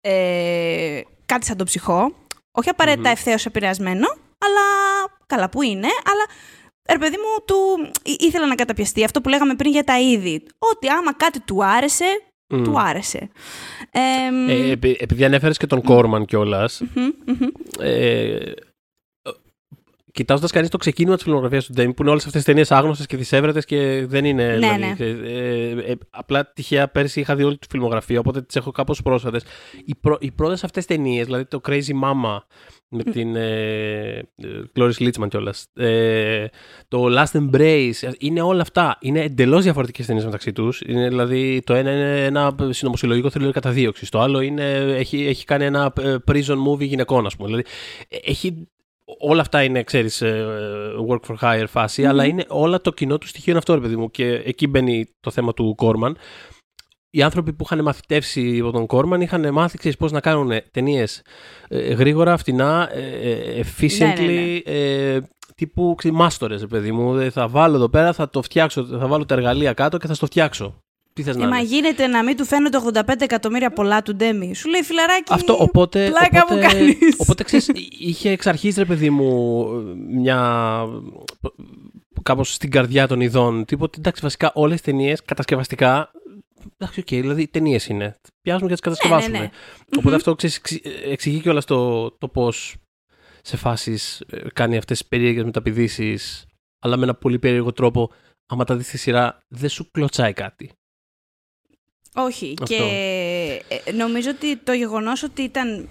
ε, 0.00 1.00
κάτι 1.26 1.46
σαν 1.46 1.56
το 1.56 1.64
ψυχό. 1.64 2.14
Όχι 2.52 2.68
απαραίτητα 2.68 3.08
mm-hmm. 3.08 3.12
ευθέως 3.12 3.46
επηρεασμένο, 3.46 4.06
αλλά 4.38 4.64
καλά 5.26 5.48
που 5.48 5.62
είναι. 5.62 5.86
Αλλά 5.86 6.26
ρε 6.90 6.98
παιδί 6.98 7.16
μου, 7.16 7.44
του 7.44 7.56
ήθελε 8.18 8.46
να 8.46 8.54
καταπιαστεί 8.54 9.04
αυτό 9.04 9.20
που 9.20 9.28
λέγαμε 9.28 9.54
πριν 9.54 9.72
για 9.72 9.84
τα 9.84 10.00
είδη. 10.00 10.42
Ότι 10.58 10.88
άμα 10.88 11.14
κάτι 11.14 11.40
του 11.40 11.64
άρεσε, 11.64 12.04
του 12.46 12.80
άρεσε. 12.80 13.28
Ε, 13.90 14.70
επειδή 14.98 15.24
ανέφερες 15.24 15.56
και 15.56 15.66
τον 15.66 15.82
Κόρμαν 15.82 16.24
κιόλας. 16.24 16.82
Ε, 17.78 18.52
κοιτάζοντας 20.12 20.50
κανείς 20.50 20.68
το 20.68 20.76
ξεκίνημα 20.76 21.14
της 21.14 21.24
φιλμογραφίας 21.24 21.64
του 21.64 21.72
Ντέμι, 21.72 21.94
που 21.94 22.02
είναι 22.02 22.10
όλες 22.10 22.26
αυτές 22.26 22.42
τις 22.42 22.50
ταινίες 22.50 22.70
άγνωστες 22.70 23.06
και 23.06 23.16
δυσέβρετες 23.16 23.64
και 23.64 24.04
δεν 24.06 24.24
είναι. 24.24 24.44
Ναι, 24.44 24.54
δηλαδή, 24.54 25.12
ναι. 25.12 25.28
Ε, 25.28 25.90
ε, 25.90 25.94
απλά 26.10 26.52
τυχαία 26.52 26.88
πέρσι 26.88 27.20
είχα 27.20 27.36
δει 27.36 27.42
όλη 27.42 27.58
τη 27.58 27.66
φιλμογραφία, 27.70 28.18
οπότε 28.18 28.42
τις 28.42 28.56
έχω 28.56 28.70
κάπως 28.70 29.02
πρόσφατες. 29.02 29.44
Οι, 29.84 29.94
πρω, 30.00 30.16
οι 30.20 30.30
πρώτες 30.30 30.64
αυτές 30.64 30.86
ταινίες, 30.86 31.24
δηλαδή 31.24 31.44
το 31.44 31.60
Crazy 31.68 32.00
Mama 32.02 32.38
με 32.88 33.02
την 33.02 33.36
ε, 33.36 34.22
Cloris 34.76 34.92
Litzman 34.98 35.28
κιόλας. 35.28 35.66
Ε, 35.74 36.46
το 36.88 37.06
Last 37.08 37.40
Embrace. 37.40 38.12
Είναι 38.18 38.40
όλα 38.40 38.62
αυτά. 38.62 38.98
Είναι 39.00 39.20
εντελώς 39.20 39.62
διαφορετικές 39.62 40.06
ταινίες 40.06 40.24
μεταξύ 40.24 40.52
τους. 40.52 40.82
Δηλαδή 40.86 41.62
το 41.66 41.74
ένα 41.74 41.90
είναι 41.90 42.24
ένα 42.24 42.54
συνωμοσυλλογικό 42.70 43.30
θρύλο 43.30 43.50
καταδίωξης. 43.50 44.08
Το 44.08 44.20
άλλο 44.20 44.40
είναι, 44.40 44.72
έχει, 44.74 45.26
έχει 45.26 45.44
κάνει 45.44 45.64
ένα 45.64 45.92
ε, 46.00 46.16
prison 46.32 46.56
movie 46.68 46.86
γυναικών, 46.86 47.26
ας 47.26 47.36
πούμε. 47.36 47.48
Δηλαδή 47.48 47.64
έχει 48.08 48.68
όλα 49.18 49.40
αυτά 49.40 49.62
είναι, 49.62 49.82
ξέρεις, 49.82 50.20
ε, 50.20 50.46
work 51.08 51.20
for 51.28 51.36
hire 51.40 51.64
φάση, 51.68 52.06
αλλά 52.06 52.24
είναι 52.24 52.44
όλα 52.48 52.80
το 52.80 52.92
κοινό 52.92 53.18
του 53.18 53.26
στοιχείο 53.26 53.50
είναι 53.50 53.58
αυτό, 53.58 53.74
ρε 53.74 53.80
παιδί 53.80 53.96
μου. 53.96 54.10
Και 54.10 54.26
εκεί 54.26 54.66
μπαίνει 54.66 55.06
το 55.20 55.30
θέμα 55.30 55.54
του 55.54 55.74
Κόρμαν. 55.74 56.16
Οι 57.10 57.22
άνθρωποι 57.22 57.52
που 57.52 57.64
είχαν 57.64 57.82
μαθητεύσει 57.82 58.58
από 58.62 58.70
τον 58.72 58.86
Κόρμαν 58.86 59.20
είχαν 59.20 59.52
μάθει, 59.52 59.78
ξέρεις, 59.78 59.96
πώς 59.96 60.12
να 60.12 60.20
κάνουν 60.20 60.50
ταινίες 60.70 61.22
ε, 61.68 61.94
γρήγορα, 61.94 62.36
φτηνά, 62.36 62.90
ε, 62.92 63.60
efficiently, 63.60 64.60
ναι, 64.66 64.72
ναι, 64.72 65.12
ναι. 65.12 65.18
τύπου 65.54 65.96
μάστορες, 66.12 66.60
ρε 66.60 66.66
παιδί 66.66 66.92
μου. 66.92 67.30
Θα 67.30 67.48
βάλω 67.48 67.76
εδώ 67.76 67.88
πέρα, 67.88 68.12
θα 68.12 68.28
το 68.28 68.42
φτιάξω, 68.42 68.84
θα 68.84 69.06
βάλω 69.06 69.24
τα 69.24 69.34
εργαλεία 69.34 69.72
κάτω 69.72 69.96
και 69.96 70.06
θα 70.06 70.14
στο 70.14 70.26
φτιάξω. 70.26 70.81
Τι 71.12 71.22
θες 71.22 71.36
να 71.36 71.48
Μα 71.48 71.60
γίνεται 71.60 72.06
να 72.06 72.22
μην 72.22 72.36
του 72.36 72.44
φαίνονται 72.44 72.78
85 72.92 73.20
εκατομμύρια 73.20 73.70
πολλά 73.70 74.02
του 74.02 74.16
Ντέμι. 74.16 74.54
Σου 74.54 74.68
λέει 74.68 74.82
φιλαράκι. 74.82 75.32
Αυτό 75.32 75.56
οπότε. 75.58 76.06
Πλάκα 76.06 76.42
οπότε, 76.42 76.66
που 76.66 76.72
κάνεις. 76.72 76.96
Οπότε 77.18 77.42
ξέρεις, 77.42 77.70
είχε 77.98 78.30
εξ 78.30 78.46
αρχής 78.46 78.76
ρε 78.76 78.84
παιδί 78.84 79.10
μου 79.10 79.66
μια. 80.08 80.84
κάπως 82.22 82.54
στην 82.54 82.70
καρδιά 82.70 83.06
των 83.06 83.20
ειδών. 83.20 83.64
Τίποτε 83.64 83.98
εντάξει, 83.98 84.22
βασικά 84.22 84.50
όλες 84.54 84.80
τις 84.80 84.90
ταινίες 84.90 85.22
κατασκευαστικά. 85.22 86.10
Εντάξει, 86.78 87.00
OK, 87.00 87.06
okay, 87.06 87.20
δηλαδή 87.20 87.46
ταινίες 87.46 87.86
είναι. 87.86 88.16
Πιάνουμε 88.42 88.66
και 88.66 88.72
τις 88.72 88.82
κατασκευάσουμε. 88.82 89.38
Ναι, 89.38 89.38
ναι, 89.38 89.44
ναι. 89.44 89.98
Οπότε 89.98 90.16
αυτό 90.16 90.34
ξέρεις, 90.34 90.60
εξηγεί 91.04 91.40
κιόλας 91.40 91.64
το, 91.64 92.10
το 92.10 92.28
πώς 92.28 92.76
σε 93.42 93.56
φάσεις 93.56 94.20
ε, 94.20 94.40
κάνει 94.54 94.76
αυτές 94.76 94.98
τις 94.98 95.08
περίεργες 95.08 95.44
μεταπηδήσεις, 95.44 96.46
αλλά 96.78 96.96
με 96.96 97.02
ένα 97.02 97.14
πολύ 97.14 97.38
περίεργο 97.38 97.72
τρόπο. 97.72 98.10
Άμα 98.46 98.64
τα 98.64 98.76
δεις 98.76 98.86
στη 98.86 98.98
σειρά, 98.98 99.38
δεν 99.48 99.68
σου 99.68 99.90
κλωτσάει 99.90 100.32
κάτι. 100.32 100.70
Όχι. 102.14 102.54
Και 102.64 102.76
ε, 103.84 103.92
νομίζω 103.92 104.30
ότι 104.30 104.56
το 104.56 104.72
γεγονός 104.72 105.22
ότι 105.22 105.42
ήταν 105.42 105.88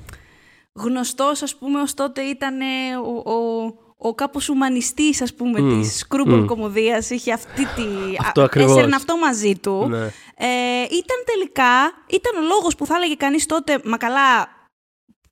γνωστός, 0.73 1.41
ας 1.41 1.55
πούμε, 1.55 1.81
ως 1.81 1.93
τότε 1.93 2.21
ήταν 2.21 2.59
ο, 3.03 3.31
ο, 3.31 3.65
ο 3.97 4.15
κάπως 4.15 4.49
ουμανιστής, 4.49 5.21
ας 5.21 5.33
πούμε, 5.33 5.59
mm. 5.59 5.79
της 5.81 5.97
σκρούπολ 5.97 6.43
mm. 6.43 6.45
κομμωδίας, 6.45 7.09
είχε 7.09 7.33
αυτή 7.33 7.65
τη... 7.65 7.83
Αυτό 8.19 8.41
ακριβώς. 8.41 8.71
Έσαιρνε 8.71 8.95
αυτό 8.95 9.17
μαζί 9.17 9.55
του. 9.55 9.87
Ναι. 9.89 10.05
Ε, 10.35 10.83
ήταν 10.83 11.17
τελικά, 11.25 12.03
ήταν 12.07 12.43
ο 12.43 12.47
λόγος 12.47 12.75
που 12.75 12.85
θα 12.85 12.95
έλεγε 12.95 13.15
κανείς 13.15 13.45
τότε, 13.45 13.79
μα 13.83 13.97
καλά, 13.97 14.49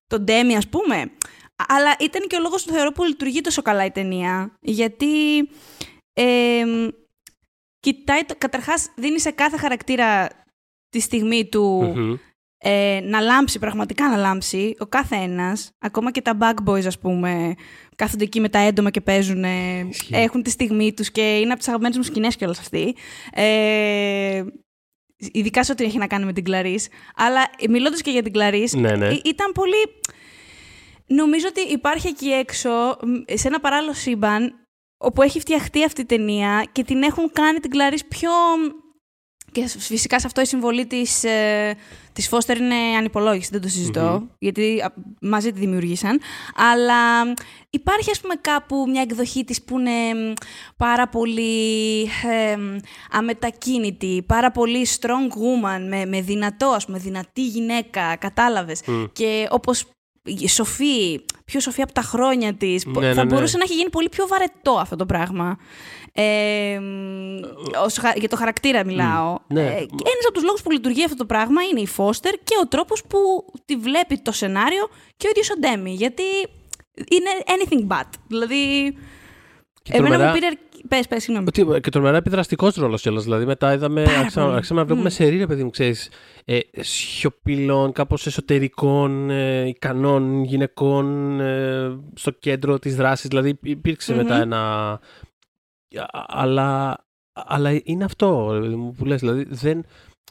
τον 0.07 0.23
Ντέμι, 0.23 0.55
ας 0.55 0.67
πούμε, 0.67 1.11
αλλά 1.67 1.95
ήταν 1.99 2.27
και 2.27 2.35
ο 2.35 2.39
λόγος 2.39 2.63
που 2.63 2.73
θεωρώ 2.73 2.91
που 2.91 3.03
λειτουργεί 3.03 3.41
τόσο 3.41 3.61
καλά 3.61 3.85
η 3.85 3.91
ταινία, 3.91 4.57
γιατί... 4.59 5.37
Ε, 6.13 6.63
κοιτάει, 7.79 8.25
καταρχάς 8.37 8.89
δίνει 8.95 9.19
σε 9.19 9.31
κάθε 9.31 9.57
χαρακτήρα 9.57 10.27
τη 10.89 10.99
στιγμή 10.99 11.45
του 11.45 11.93
ε, 12.61 12.99
να 13.03 13.19
λάμψει, 13.19 13.59
πραγματικά 13.59 14.09
να 14.09 14.17
λάμψει, 14.17 14.75
ο 14.79 14.85
κάθε 14.85 15.15
ένας, 15.15 15.71
ακόμα 15.79 16.11
και 16.11 16.21
τα 16.21 16.37
bug 16.41 16.69
boys 16.69 16.85
ας 16.85 16.99
πούμε, 16.99 17.55
κάθονται 17.95 18.23
εκεί 18.23 18.39
με 18.39 18.49
τα 18.49 18.59
έντομα 18.59 18.89
και 18.89 19.01
παίζουν, 19.01 19.43
έχουν 20.09 20.43
τη 20.43 20.49
στιγμή 20.49 20.93
τους 20.93 21.11
και 21.11 21.37
είναι 21.37 21.49
από 21.49 21.57
τις 21.57 21.67
αγαπημένες 21.67 21.97
μου 21.97 22.03
σκηνές 22.03 22.35
κιόλας 22.35 22.59
αυτοί. 22.59 22.95
Ε, 23.33 24.43
ειδικά 25.31 25.63
σε 25.63 25.71
ό,τι 25.71 25.83
έχει 25.83 25.97
να 25.97 26.07
κάνει 26.07 26.25
με 26.25 26.33
την 26.33 26.43
Κλαρίς. 26.43 26.87
Αλλά 27.15 27.49
μιλώντας 27.69 28.01
και 28.01 28.11
για 28.11 28.23
την 28.23 28.31
Κλαρίς, 28.31 28.73
ναι, 28.73 28.95
ναι. 28.95 29.07
ήταν 29.07 29.51
πολύ... 29.51 30.01
Νομίζω 31.07 31.47
ότι 31.49 31.73
υπάρχει 31.73 32.07
εκεί 32.07 32.29
έξω, 32.29 32.69
σε 33.33 33.47
ένα 33.47 33.59
παράλληλο 33.59 33.93
σύμπαν, 33.93 34.53
όπου 34.97 35.21
έχει 35.21 35.39
φτιαχτεί 35.39 35.83
αυτή 35.83 36.01
η 36.01 36.05
ταινία 36.05 36.67
και 36.71 36.83
την 36.83 37.03
έχουν 37.03 37.31
κάνει 37.31 37.59
την 37.59 37.69
Κλαρίς 37.69 38.05
πιο 38.05 38.31
και 39.51 39.67
φυσικά 39.67 40.19
σε 40.19 40.27
αυτό 40.27 40.41
η 40.41 40.45
συμβολή 40.45 40.85
της, 40.85 41.23
ε, 41.23 41.75
της 42.13 42.27
Φώστερ 42.27 42.57
είναι 42.57 42.75
ανυπολόγιστη, 42.97 43.51
δεν 43.51 43.61
το 43.61 43.67
συζητω 43.67 44.27
γιατί 44.39 44.83
μαζί 45.21 45.51
τη 45.51 45.59
δημιουργήσαν. 45.59 46.19
Αλλά 46.55 47.33
υπάρχει 47.69 48.11
ας 48.11 48.19
πούμε 48.19 48.33
κάπου 48.41 48.85
μια 48.89 49.01
εκδοχή 49.01 49.43
της 49.43 49.63
που 49.63 49.79
είναι 49.79 50.33
πάρα 50.77 51.07
πολύ 51.07 52.01
ε, 52.03 52.57
αμετακίνητη, 53.11 54.23
πάρα 54.27 54.51
πολύ 54.51 54.87
strong 54.99 55.33
woman, 55.37 55.85
με, 55.89 56.05
με 56.05 56.21
δυνατό 56.21 56.67
ας 56.67 56.85
πούμε, 56.85 56.97
δυνατή 56.97 57.45
γυναίκα, 57.45 58.15
κατάλαβες. 58.15 58.81
Και 59.13 59.47
όπως 59.49 59.85
σοφή, 60.47 61.25
πιο 61.45 61.59
σοφή 61.59 61.81
από 61.81 61.93
τα 61.93 62.01
χρόνια 62.01 62.53
της. 62.53 62.85
Ναι, 62.85 62.99
ναι, 63.07 63.13
θα 63.13 63.23
ναι. 63.25 63.33
μπορούσε 63.33 63.57
να 63.57 63.63
έχει 63.63 63.73
γίνει 63.73 63.89
πολύ 63.89 64.09
πιο 64.09 64.27
βαρετό 64.27 64.71
αυτό 64.71 64.95
το 64.95 65.05
πράγμα. 65.05 65.57
Ε, 66.11 66.79
ως 67.83 67.97
χα- 67.97 68.15
για 68.17 68.29
το 68.29 68.35
χαρακτήρα 68.35 68.85
μιλάω. 68.85 69.37
ναι. 69.47 69.61
Ε, 69.61 69.65
και 69.73 70.03
ένας 70.13 70.23
από 70.25 70.33
τους 70.33 70.43
λόγους 70.43 70.61
που 70.61 70.71
λειτουργεί 70.71 71.03
αυτό 71.03 71.15
το 71.15 71.25
πράγμα 71.25 71.61
είναι 71.71 71.79
η 71.79 71.87
Φώστερ 71.87 72.33
και 72.33 72.55
ο 72.63 72.67
τρόπος 72.67 73.03
που 73.07 73.17
τη 73.65 73.75
βλέπει 73.75 74.17
το 74.17 74.31
σενάριο 74.31 74.89
και 75.17 75.27
ο 75.27 75.29
ίδιος 75.29 75.49
ο 75.49 75.53
Ντέμι. 75.59 75.91
Γιατί 75.93 76.23
είναι 77.09 77.29
anything 77.45 77.87
but. 77.97 78.09
Δηλαδή, 78.27 78.93
Και 79.81 79.91
εμένα 79.93 80.09
τρομερά- 80.09 80.33
μου 80.33 80.39
πήρε... 80.39 80.47
Πες, 80.87 81.07
πες, 81.07 81.23
συγγνώμη. 81.23 81.47
Ότι, 81.47 81.79
και 81.81 81.89
τρομερά 81.89 82.17
επιδραστικό 82.17 82.69
ρόλος 82.75 83.01
κιόλας. 83.01 83.23
Δηλαδή, 83.23 83.45
μετά 83.45 83.73
είδαμε, 83.73 84.03
Πάρα 84.03 84.17
άρχισαμε, 84.17 84.45
πολύ. 84.45 84.55
άρχισαμε 84.55 84.79
να 84.79 84.85
βλέπουμε 84.85 85.09
Μμ. 85.09 85.13
σε 85.13 85.25
ρίλα, 85.25 85.47
παιδί 85.47 85.63
μου, 85.63 85.69
ξέρεις, 85.69 86.09
ε, 86.45 86.59
σιωπηλών, 86.79 87.91
κάπως 87.91 88.25
εσωτερικών, 88.27 89.29
ε, 89.29 89.67
ικανών 89.67 90.43
γυναικών 90.43 91.39
ε, 91.39 91.99
στο 92.13 92.31
κέντρο 92.31 92.79
της 92.79 92.95
δράσης. 92.95 93.27
Δηλαδή, 93.29 93.59
υπήρξε 93.63 94.13
Μμμ. 94.13 94.21
μετά 94.21 94.35
ένα. 94.41 94.91
Α- 94.91 94.99
Αλλά, 96.27 96.97
αλλά 97.33 97.79
είναι 97.83 98.03
αυτό 98.03 98.49
ρε 98.53 98.59
παιδί 98.59 98.75
μου, 98.75 98.91
που 98.91 99.05
λες, 99.05 99.19
δηλαδή 99.19 99.45
δεν, 99.49 99.85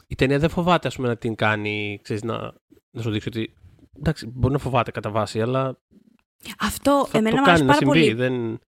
η 0.07 0.15
ταινία 0.15 0.39
δεν 0.39 0.49
φοβάται 0.49 0.87
ας 0.87 0.95
πούμε, 0.95 1.07
να 1.07 1.15
την 1.17 1.35
κάνει, 1.35 1.99
ξέρεις, 2.03 2.23
να, 2.23 2.53
να 2.91 3.01
σου 3.01 3.11
δείξει 3.11 3.27
ότι 3.27 3.53
εντάξει, 3.99 4.27
μπορεί 4.27 4.53
να 4.53 4.59
φοβάται 4.59 4.91
κατά 4.91 5.09
βάση, 5.09 5.41
αλλά 5.41 5.77
Αυτό 6.59 7.05
θα 7.09 7.17
εμένα 7.17 7.35
το 7.35 7.41
μου 7.41 7.49
αρέσει 7.49 7.63
κάνει 7.65 7.71
να 7.71 7.77
πάρα 7.77 7.93
συμβεί. 7.93 8.13
πολύ. 8.13 8.13
Δεν... 8.13 8.59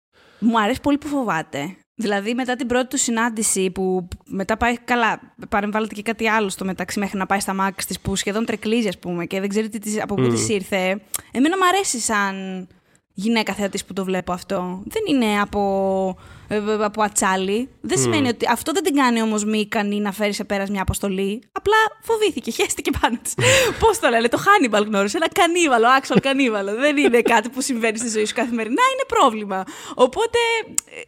Μου 0.44 0.60
αρέσει 0.62 0.82
πολύ 0.82 0.98
που 0.98 1.08
φοβάται. 1.08 1.76
Δηλαδή, 1.96 2.34
μετά 2.34 2.56
την 2.56 2.68
πρώτη 2.68 2.88
του 2.88 2.98
συνάντηση, 2.98 3.72
που 3.72 4.08
μετά 4.26 4.58
πάει 4.58 4.78
καλά, 4.78 5.20
παρεμβάλλεται 5.50 5.94
και 5.96 6.02
κάτι 6.02 6.28
άλλο 6.28 6.50
στο 6.50 6.66
μεταξύ 6.66 7.00
μέχρι 7.00 7.18
να 7.18 7.26
πάει 7.26 7.40
στα 7.40 7.54
μάξι 7.54 7.88
της, 7.88 8.00
που 8.00 8.16
σχεδόν 8.16 8.46
τρεκλίζει, 8.46 8.88
ας 8.88 9.00
πούμε, 9.00 9.26
και 9.26 9.40
δεν 9.40 9.50
ξέρει 9.50 9.70
τι, 9.70 9.80
της- 9.80 10.02
από 10.02 10.16
πού 10.16 10.22
Μμμ. 10.22 10.30
της 10.30 10.50
ήρθε. 10.50 11.02
Εμένα 11.32 11.58
μου 11.58 11.66
αρέσει 11.74 12.00
σαν 12.00 12.68
γυναίκα 13.14 13.54
θεατής 13.54 13.86
που 13.86 13.94
το 13.94 14.04
βλέπω 14.04 14.32
αυτό. 14.32 14.84
Δεν 14.86 15.02
είναι 15.16 15.40
από, 15.42 15.62
ε, 16.10 16.12
ε, 16.12 16.41
από 16.82 17.02
ατσάλι. 17.04 17.70
Δεν 17.82 18.00
Μμ. 18.00 18.02
σημαίνει 18.02 18.28
ότι 18.28 18.46
αυτό 18.50 18.72
δεν 18.72 18.84
την 18.84 18.96
κάνει 18.96 19.22
όμως 19.22 19.44
μη 19.46 19.60
ικανή 19.60 20.00
να 20.00 20.12
φέρει 20.12 20.34
σε 20.34 20.44
πέρας 20.44 20.70
μια 20.70 20.82
αποστολή. 20.82 21.44
Απλά 21.52 21.76
φοβήθηκε, 22.02 22.52
χέστηκε 22.52 22.92
πάνω 23.02 23.18
της. 23.24 23.34
Πώς 23.80 24.00
το 24.00 24.10
λένε, 24.10 24.28
το 24.28 24.38
Hannibal 24.46 24.86
γνώρισε. 24.86 25.18
Ένα 25.18 25.28
κανίβαλο, 25.30 25.86
actual 26.02 26.18
κανίβαλο. 26.22 26.76
δεν 26.76 26.98
είναι 26.98 27.22
κάτι 27.22 27.50
που 27.50 27.62
συμβαίνει 27.62 27.98
στη 27.98 28.10
ζωή 28.10 28.26
σου 28.26 28.34
καθημερινά, 28.34 28.82
είναι 28.94 29.04
πρόβλημα. 29.08 29.64
Οπότε, 29.96 30.38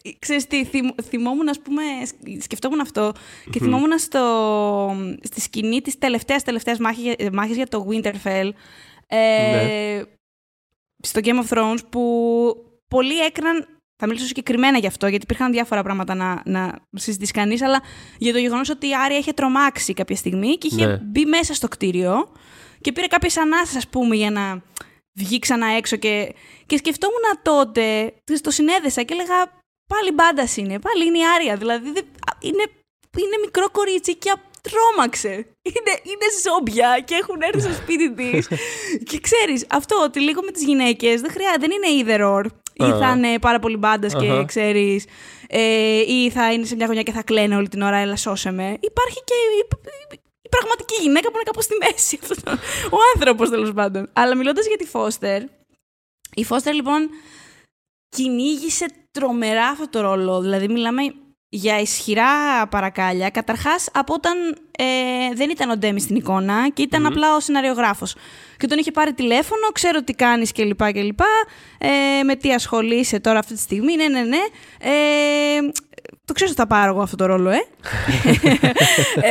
ε, 0.04 0.10
ξέρεις 0.20 0.48
τι, 0.48 0.66
θυμ- 0.66 1.02
θυμόμουν, 1.04 1.50
ας 1.50 1.60
πούμε, 1.60 1.82
σκ- 2.06 2.42
σκεφτόμουν 2.44 2.80
αυτό 2.80 3.12
και 3.50 3.60
θυμόμουν 3.60 4.00
στο, 4.00 4.96
στη 5.24 5.42
σκηνή 5.42 5.82
της 5.82 5.98
τελευταίας 5.98 6.44
τελευταίας 6.44 6.78
μάχη- 6.80 7.22
ε, 7.22 7.30
μάχης 7.34 7.56
για 7.56 7.68
το 7.68 7.88
Winterfell. 7.90 8.50
Ε, 9.08 9.18
Ναι. 9.18 10.02
Στο 11.06 11.20
Game 11.24 11.44
of 11.44 11.58
Thrones 11.58 11.80
που 11.90 12.02
πολλοί 12.88 13.20
έκραν. 13.20 13.68
Θα 13.98 14.08
μιλήσω 14.08 14.26
συγκεκριμένα 14.26 14.78
γι' 14.78 14.88
αυτό, 14.88 15.08
γιατί 15.08 15.24
υπήρχαν 15.24 15.52
διάφορα 15.52 15.84
πράγματα 15.84 16.14
να, 16.16 16.42
να 16.46 16.80
συζητήσει 16.96 17.32
κανείς, 17.32 17.62
αλλά 17.62 17.82
για 18.18 18.34
το 18.34 18.40
γεγονός 18.40 18.70
ότι 18.70 18.88
η 18.88 18.96
Άρια 18.96 19.18
είχε 19.18 19.32
τρομάξει 19.34 19.94
κάποια 19.94 20.16
στιγμή 20.16 20.58
και 20.58 20.68
είχε 20.72 20.86
Ναι. 20.86 20.98
μπει 20.98 21.26
μέσα 21.26 21.54
στο 21.54 21.68
κτίριο 21.68 22.32
και 22.82 22.92
πήρε 22.92 23.08
κάποιες 23.08 23.38
ανάσες, 23.38 23.76
ας 23.76 23.88
πούμε, 23.88 24.16
για 24.16 24.32
να 24.32 24.62
βγει 25.20 25.40
ξανά 25.40 25.68
έξω. 25.68 25.96
Και, 25.96 26.34
και 26.66 26.78
σκεφτόμουν 26.78 27.24
τότε, 27.42 28.14
το 28.42 28.52
συνέδεσα 28.52 29.04
και 29.04 29.14
έλεγα 29.14 29.36
πάλι 29.88 30.12
μπάντας 30.14 30.58
είναι, 30.58 30.80
πάλι 30.80 31.06
είναι 31.06 31.18
η 31.18 31.22
Άρια. 31.36 31.56
Δηλαδή 31.56 31.92
δεν- 31.92 32.06
α, 32.32 32.38
είναι, 32.42 32.64
είναι 33.18 33.38
μικρό 33.42 33.70
κορίτσι 33.70 34.16
και 34.16 34.30
α- 34.30 34.42
τρόμαξε. 34.62 35.30
Είναι, 35.62 35.94
είναι 36.04 36.28
ζόμπια 36.46 37.00
και 37.06 37.16
έχουν 37.16 37.42
έρθει 37.42 37.60
στο 37.60 37.74
σπίτι 37.74 38.14
της. 38.14 38.48
και 39.10 39.20
ξέρεις, 39.20 39.66
αυτό 39.70 39.96
ότι 40.04 40.20
λίγο 40.20 40.42
με 40.44 40.52
τις 40.52 40.64
γυναίκες 40.64 41.22
δεν 41.22 41.32
χρειάζεται, 41.32 41.68
δεν 41.68 41.72
είναι 41.72 41.90
either 42.04 42.22
or. 42.36 42.46
Ή 42.74 42.84
Α. 42.84 42.98
θα 42.98 43.10
είναι 43.18 43.40
πάρα 43.40 43.60
πολύ 43.60 43.78
μπάντα 43.78 44.08
και 44.08 44.30
Αχα. 44.32 44.46
ξέρεις, 44.46 45.06
ε, 45.48 46.00
ή 46.08 46.30
θα 46.30 46.54
είναι 46.54 46.66
σε 46.66 46.76
μια 46.76 46.86
γωνιά 46.86 47.04
και 47.04 47.12
θα 47.12 47.24
κλαίνε 47.24 47.56
όλη 47.56 47.70
την 47.70 47.82
ώρα, 47.82 47.98
έλα 47.98 48.16
σώσε 48.16 48.52
με. 48.52 48.78
Υπάρχει 48.80 49.24
και 49.24 49.34
η, 49.34 49.68
η- 50.14 50.20
η 50.42 50.50
πραγματική 50.50 50.96
γυναίκα 51.02 51.28
που 51.28 51.34
είναι 51.36 51.44
κάπως 51.44 51.64
στη 51.64 51.74
μέση. 51.80 52.20
Αυτό 52.22 52.36
το- 52.44 52.52
Ο 52.92 52.98
άνθρωπος 53.16 53.50
τέλος 53.50 53.72
πάντων. 53.74 54.10
Αλλά 54.14 54.36
μιλώντας 54.36 54.68
για 54.68 54.78
τη 54.78 54.86
Φώστερ, 54.86 55.42
η 56.36 56.44
Φώστερ 56.44 56.74
λοιπόν 56.74 57.10
κυνήγησε 58.10 58.86
τρομερά 59.12 59.68
αυτό 59.68 59.90
το 59.90 60.02
ρόλο. 60.02 60.42
Δηλαδή 60.42 60.68
μιλάμε 60.68 61.02
για 61.56 61.80
ισχυρά 61.80 62.68
παρακάλια. 62.70 63.30
Καταρχάς 63.30 63.90
από 63.94 64.14
όταν 64.14 64.58
ε, 64.78 64.86
δεν 65.34 65.50
ήταν 65.50 65.70
ο 65.70 65.78
Ντέμι 65.78 66.00
στην 66.00 66.16
εικόνα 66.16 66.70
και 66.70 66.82
ήταν 66.82 67.02
Μμμ. 67.02 67.08
απλά 67.08 67.36
ο 67.36 67.40
σεναριογράφος. 67.40 68.16
Και 68.58 68.68
τον 68.68 68.78
είχε 68.78 68.92
πάρει 68.92 69.14
τηλέφωνο, 69.14 69.68
ξέρω 69.74 70.04
τι 70.04 70.14
κάνεις 70.14 70.52
κλπ. 70.52 70.92
κλπ. 70.92 71.20
Ε, 71.78 72.24
με 72.24 72.36
τι 72.36 72.54
ασχολείσαι 72.54 73.20
τώρα 73.20 73.40
αυτή 73.40 73.54
τη 73.54 73.60
στιγμή. 73.60 73.96
Ναι, 73.96 74.08
ναι, 74.08 74.22
ναι. 74.22 74.42
Ε, 74.80 74.92
το 76.26 76.34
ξέρω 76.34 76.50
ότι 76.50 76.60
θα 76.60 76.68
πάρω 76.68 76.92
εγώ 76.92 77.02
αυτό 77.02 77.16
το 77.16 77.26
ρόλο, 77.26 77.50
ε. 77.50 77.58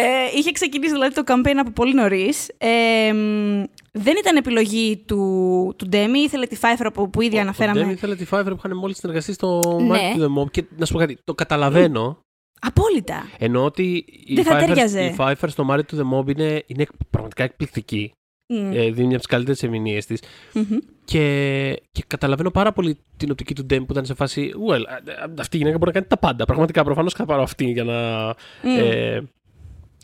ε 0.01 0.37
είχε 0.37 0.53
ξεκινήσει 0.53 0.93
δηλαδή 0.93 1.15
το 1.15 1.23
campaign 1.27 1.57
από 1.57 1.71
πολύ 1.71 1.95
νωρίς. 1.95 2.51
Ε, 2.59 3.13
μ, 3.13 3.63
δεν 3.99 4.15
ήταν 4.19 4.37
επιλογή 4.37 4.97
του, 5.07 5.75
του 5.79 5.89
Ντέμι, 5.89 6.19
ήθελε 6.19 6.47
τη 6.47 6.57
Pfeiffer 6.61 6.89
που, 6.95 7.11
που 7.11 7.21
ήδη 7.21 7.39
αναφέραμε. 7.39 7.81
Δεν 7.81 7.91
ήθελε 7.91 8.17
τη 8.17 8.27
Fiverr 8.31 8.45
που 8.47 8.55
είχαν 8.59 8.77
μόλις 8.77 8.97
συνεργαστεί 8.97 9.33
στο 9.33 9.79
Ναι. 9.83 9.99
Mark 9.99 10.19
to 10.19 10.21
the 10.23 10.43
Mob. 10.43 10.51
Και 10.51 10.65
να 10.77 10.87
σου 10.87 10.93
πω 10.93 10.99
κάτι, 10.99 11.19
το 11.25 11.35
καταλαβαίνω. 11.35 12.19
Απόλυτα. 12.61 13.23
Ενώ 13.39 13.65
ότι 13.65 14.05
η 14.27 14.35
Δεν 14.35 14.45
θα 14.45 14.57
Pfeiffer, 14.57 14.67
τέριαζε. 14.67 15.05
η 15.05 15.15
Pfeiffer 15.19 15.49
στο 15.49 15.67
Married 15.71 15.95
to 15.95 16.01
the 16.01 16.19
Mob 16.19 16.29
είναι, 16.29 16.63
είναι 16.67 16.87
πραγματικά 17.11 17.45
εκπληκτική. 17.45 18.13
Μμ. 18.47 18.73
Ε, 18.73 18.91
δίνει 18.91 18.95
μια 19.07 19.07
από 19.07 19.17
τις 19.17 19.27
καλύτερες 19.27 19.63
ερμηνείες 19.63 20.07
της. 20.07 20.23
Μμμ. 20.55 20.79
Και, 21.05 21.83
και 21.93 22.03
καταλαβαίνω 22.07 22.51
πάρα 22.51 22.73
πολύ 22.73 22.99
την 23.17 23.31
οπτική 23.31 23.55
του 23.55 23.65
Ντέμ 23.65 23.85
που 23.85 23.93
ήταν 23.93 24.05
σε 24.05 24.15
φάση. 24.15 24.53
Well, 24.69 24.73
α- 24.89 25.23
α- 25.23 25.35
αυτή 25.39 25.57
η 25.57 25.59
γυναίκα 25.59 25.79
μπορεί 25.79 25.91
να 25.91 25.99
κάνει 25.99 26.07
τα 26.07 26.17
πάντα. 26.19 26.45
Πραγματικά, 26.45 26.85
προφανώς 26.85 27.13
θα 27.15 27.25
πάρω 27.25 27.43
αυτή 27.43 27.65
για 27.71 27.85
να, 27.85 28.27
Μμ. 28.63 28.79
ε, 28.79 29.23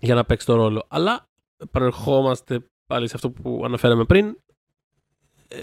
για 0.01 0.15
να 0.15 0.25
παίξει 0.25 0.47
το 0.47 0.55
ρόλο. 0.55 0.85
Αλλά 0.89 1.25
παρερχόμαστε 1.71 2.65
πάλι 2.89 3.09
σε 3.09 3.13
αυτό 3.15 3.31
που 3.31 3.63
αναφέραμε 3.65 4.05
πριν. 4.05 4.37
Ε, 5.49 5.59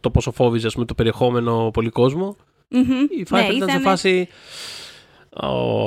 το 0.00 0.10
πόσο 0.10 0.32
φόβιζε 0.32 0.66
ας 0.66 0.72
πούμε, 0.74 0.84
το 0.86 0.94
περιεχόμενο 0.94 1.70
πολύ 1.72 1.88
κόσμο. 1.90 2.36
Μμμ. 2.68 2.82
Η 3.18 3.26
Pfeiffer 3.30 3.30
Ναι, 3.30 3.38
ήταν 3.40 3.52
σε 3.52 3.54
ήτανε- 3.64 3.82
φάση. 3.82 4.28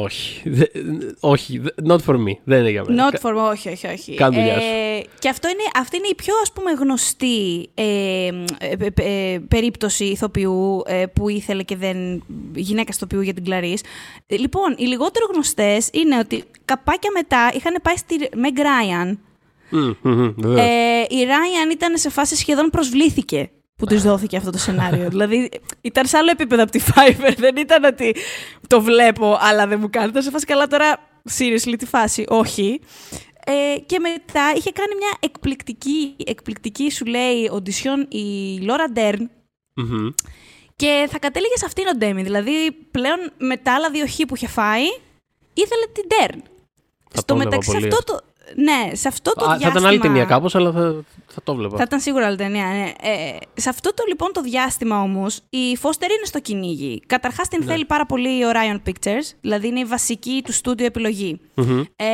Όχι. 0.03 0.49
δε- 0.49 0.65
όχι. 1.19 1.57
δε- 1.59 1.69
Not 1.87 1.97
for 2.05 2.15
me. 2.15 2.31
Δεν 2.43 2.59
είναι 2.59 2.69
για 2.69 2.83
μένα. 2.87 3.09
Not 3.11 3.13
for 3.21 3.33
όχι, 3.51 3.69
όχι, 3.69 3.87
όχι. 3.87 4.13
Κάνε 4.13 4.35
δουλειά 4.37 4.59
σου. 4.59 4.67
Ε, 4.67 5.01
και 5.19 5.29
αυτό 5.29 5.47
είναι, 5.49 5.61
αυτή 5.79 5.97
είναι 5.97 6.07
η 6.07 6.15
πιο 6.15 6.33
ας 6.41 6.51
πούμε 6.53 6.71
γνωστή 6.71 7.69
ε, 7.73 7.83
ε, 8.59 8.75
ε, 8.95 9.33
ε, 9.33 9.39
περίπτωση 9.47 10.05
ηθοποιού 10.05 10.81
ε, 10.85 11.05
που 11.05 11.29
ήθελε 11.29 11.63
και 11.63 11.75
δεν 11.75 12.23
γυναίκα 12.55 12.91
ηθοποιού 12.93 13.21
για 13.21 13.33
την 13.33 13.43
Κλαρίς. 13.43 13.81
Ε, 14.27 14.35
λοιπόν, 14.37 14.75
οι 14.77 14.83
λιγότερο 14.85 15.25
γνωστές 15.33 15.89
είναι 15.93 16.17
ότι 16.17 16.43
καπάκια 16.65 17.09
μετά 17.13 17.49
είχαν 17.53 17.75
πάει 17.81 17.95
στη 17.97 18.15
Meg 18.33 18.59
Ryan. 18.59 19.17
Μμμ, 19.69 19.93
μμμ, 20.01 20.33
βεβαίως. 20.37 20.59
Ε, 20.59 21.01
η 21.09 21.25
Ryan 21.25 21.71
ήταν 21.71 21.97
σε 21.97 22.09
φάση 22.09 22.35
σχεδόν 22.35 22.69
προσβλήθηκε 22.69 23.49
που 23.79 23.85
της 23.85 24.03
δόθηκε 24.03 24.37
αυτό 24.37 24.51
το 24.51 24.57
σενάριο. 24.57 25.09
δηλαδή 25.13 25.49
ήταν 25.81 26.05
σε 26.05 26.17
άλλο 26.17 26.29
επίπεδο 26.31 26.63
από 26.63 26.71
τη 26.71 26.79
Fiverr. 26.85 27.33
Δεν 27.37 27.55
ήταν 27.57 27.83
ότι 27.83 28.15
το 28.67 28.81
βλέπω 28.81 29.37
αλλά 29.41 29.67
δεν 29.67 29.79
μου 29.79 29.89
κάνει. 29.89 30.09
Ήταν 30.09 30.23
σε 30.23 30.29
φάση 30.29 30.45
καλά 30.45 30.67
τώρα, 30.67 30.97
seriously, 31.37 31.73
τη 31.77 31.85
φάση. 31.85 32.25
Όχι. 32.27 32.81
Ε, 33.45 33.79
και 33.85 33.99
μετά 33.99 34.53
είχε 34.55 34.71
κάνει 34.71 34.95
μια 34.95 35.17
εκπληκτική, 35.19 36.15
εκπληκτική 36.25 36.91
σου 36.91 37.05
λέει, 37.05 37.49
οντισιόν 37.51 38.07
η 38.09 38.57
Λόρα 38.61 38.91
Ντέρν 38.91 39.29
Μμμ. 39.73 40.09
και 40.75 41.07
θα 41.11 41.19
κατέληγε 41.19 41.57
σε 41.57 41.65
αυτήν 41.65 41.87
ο 41.87 41.97
Ντέμι. 41.97 42.23
Δηλαδή 42.23 42.71
πλέον 42.91 43.17
με 43.37 43.57
τα 43.57 43.73
άλλα 43.73 43.89
δύο 43.89 44.05
χ 44.07 44.15
που 44.27 44.35
είχε 44.35 44.47
φάει, 44.47 44.85
ήθελε 45.53 45.85
την 45.93 46.03
Ντέρν. 46.07 46.43
Θα 47.11 47.19
Στο 47.19 47.25
το 47.25 47.33
βλέπα 47.35 47.49
μεταξύ, 47.49 47.69
σε 47.69 47.77
πολύ 47.77 47.87
αυτό 47.87 48.03
το, 48.03 48.19
ναι, 48.55 48.95
σε 48.95 49.07
αυτό 49.07 49.31
το 49.33 49.45
Α, 49.45 49.47
διάστημα... 49.47 49.71
Θα 49.71 49.79
ήταν 49.79 49.89
άλλη 49.89 49.99
ταινία 49.99 50.25
κάπως, 50.25 50.55
αλλά 50.55 50.71
θα, 50.71 51.03
θα 51.27 51.41
το 51.43 51.55
βλέπα. 51.55 51.77
Θα 51.77 51.83
ήταν 51.83 51.99
σίγουρα 51.99 52.25
άλλη 52.25 52.37
ταινία, 52.37 52.65
ναι. 52.65 53.09
Ε, 53.09 53.37
σε 53.53 53.69
αυτό 53.69 53.93
το 53.93 54.03
λοιπόν 54.07 54.31
το 54.33 54.41
διάστημα 54.41 55.01
όμως, 55.01 55.39
η 55.49 55.75
Φώστερ 55.75 56.09
είναι 56.11 56.25
στο 56.25 56.39
κυνήγι. 56.39 57.01
Καταρχάς 57.05 57.47
την 57.47 57.59
Ναι. 57.59 57.71
θέλει 57.71 57.85
πάρα 57.85 58.05
πολύ 58.05 58.29
η 58.29 58.41
Orion 58.53 58.89
Pictures, 58.89 59.33
δηλαδή 59.41 59.67
είναι 59.67 59.79
η 59.79 59.85
βασική 59.85 60.41
του 60.45 60.51
στούντιο 60.51 60.85
επιλογή. 60.85 61.39
Μμμ. 61.53 61.79
Ε, 61.95 62.05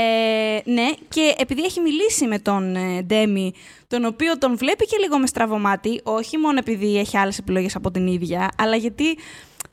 ναι, 0.63 0.88
και 1.10 1.36
επειδή 1.38 1.63
έχει 1.63 1.80
μιλήσει 1.80 2.26
με 2.28 2.39
τον 2.39 2.76
ε, 2.76 3.02
Ντέμι, 3.02 3.54
τον 3.88 4.06
οποίο 4.06 4.38
τον 4.38 4.58
βλέπει 4.58 4.86
και 4.86 4.98
λίγο 5.00 5.17
με 5.17 5.28
στραβωμάτι, 5.28 6.02
όχι 6.04 6.38
μόνο 6.38 6.58
επειδή 6.58 6.98
έχει 6.98 7.17
άλλες 7.17 7.38
επιλογές 7.38 7.76
από 7.76 7.91
την 7.91 8.08
ίδια, 8.08 8.50
αλλά 8.58 8.76
γιατί 8.76 9.17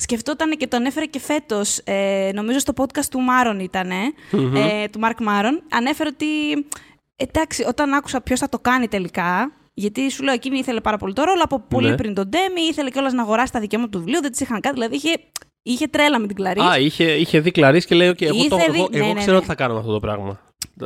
σκεφτόταν 0.02 0.50
και 0.56 0.66
τον 0.66 0.84
έφερε 0.84 1.04
και 1.06 1.20
φέτος, 1.20 1.78
ε, 1.84 2.30
νομίζω 2.34 2.58
στο 2.58 2.72
podcast 2.76 3.04
του 3.10 3.20
Μάρον 3.20 3.60
ήταν, 3.60 3.90
Μμμ. 4.30 4.56
ε, 4.56 4.88
του 4.92 4.98
Μαρκ 4.98 5.20
Μάρον, 5.20 5.62
ανέφερε 5.70 6.08
ότι 6.08 6.26
εντάξει, 7.16 7.64
όταν 7.68 7.92
άκουσα 7.94 8.20
ποιος 8.20 8.38
θα 8.38 8.48
το 8.48 8.58
κάνει 8.58 8.88
τελικά. 8.88 9.52
Γιατί 9.74 10.10
σου 10.10 10.22
λέω, 10.22 10.34
εκείνη 10.34 10.58
ήθελε 10.58 10.80
πάρα 10.80 10.96
πολύ 10.96 11.12
το 11.12 11.22
ρόλο 11.24 11.40
από 11.42 11.60
πολύ 11.68 11.88
Ναι. 11.88 11.94
πριν 11.96 12.14
τον 12.14 12.28
Ντέμι, 12.28 12.60
ήθελε 12.70 12.90
κιόλας 12.90 13.12
να 13.12 13.22
αγοράσει 13.22 13.52
τα 13.52 13.60
δικαιώματα 13.60 13.90
του 13.92 13.98
βιβλίου, 13.98 14.20
δεν 14.20 14.30
της 14.30 14.40
είχαν 14.40 14.60
κάτι. 14.60 14.74
Δηλαδή 14.74 14.94
είχε, 14.96 15.14
είχε 15.62 15.86
τρέλα 15.86 16.18
με 16.18 16.26
την 16.26 16.36
Κλαρίς. 16.36 16.62
Α, 16.62 16.78
είχε, 16.78 17.04
είχε 17.04 17.40
δει 17.40 17.50
Κλαρίς 17.50 17.84
και 17.86 17.94
λέει: 17.94 18.08
okay, 18.10 18.22
εγώ, 18.22 18.46
το, 18.48 18.56
Είχε 18.56 18.70
δει- 18.70 18.78
εγώ, 18.78 18.88
ναι, 18.90 18.98
εγώ 18.98 19.06
ναι, 19.12 19.18
ξέρω 19.18 19.32
ναι. 19.32 19.36
ότι 19.36 19.46
θα 19.46 19.54
κάνω 19.54 19.78
αυτό 19.78 19.92
το 19.92 20.00
πράγμα. 20.00 20.40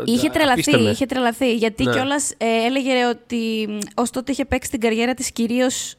Είχε 0.04 0.28
τρελαθεί, 0.28 0.60
Αφήστε 0.60 0.78
με. 0.82 0.90
είχε 0.90 1.06
τρελαθεί. 1.06 1.54
Γιατί 1.54 1.84
Ναι. 1.84 1.92
κιόλας 1.92 2.34
έλεγε 2.38 3.06
ότι 3.06 3.68
ως 3.94 4.10
τότε 4.10 4.32
είχε 4.32 4.44
παίξει 4.44 4.70
την 4.70 4.80
καριέρα 4.80 5.14
της 5.14 5.32
κυρίως 5.32 5.96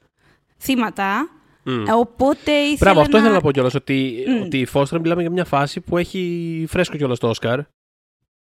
θύματα. 0.60 1.30
Μμ. 1.70 1.86
Ε, 1.88 1.94
Οπότε 1.94 2.52
ήθελε. 2.52 2.78
Μπράβο, 2.80 3.00
αυτό 3.00 3.12
να... 3.16 3.20
ήθελα 3.22 3.36
να 3.36 3.42
πω 3.42 3.52
κιόλας. 3.52 3.74
Ότι, 3.74 4.24
Μμ. 4.28 4.42
ότι 4.42 4.60
η 4.60 4.66
Φώστρα 4.66 5.00
μιλάμε 5.00 5.22
για 5.22 5.32
μια 5.32 5.46
φάση 5.46 5.82
που 5.82 5.98
έχει 5.98 6.66
φρέσκο 6.68 6.98
κιόλας 6.98 7.20
το 7.20 7.30
Όσκαρ. 7.30 7.60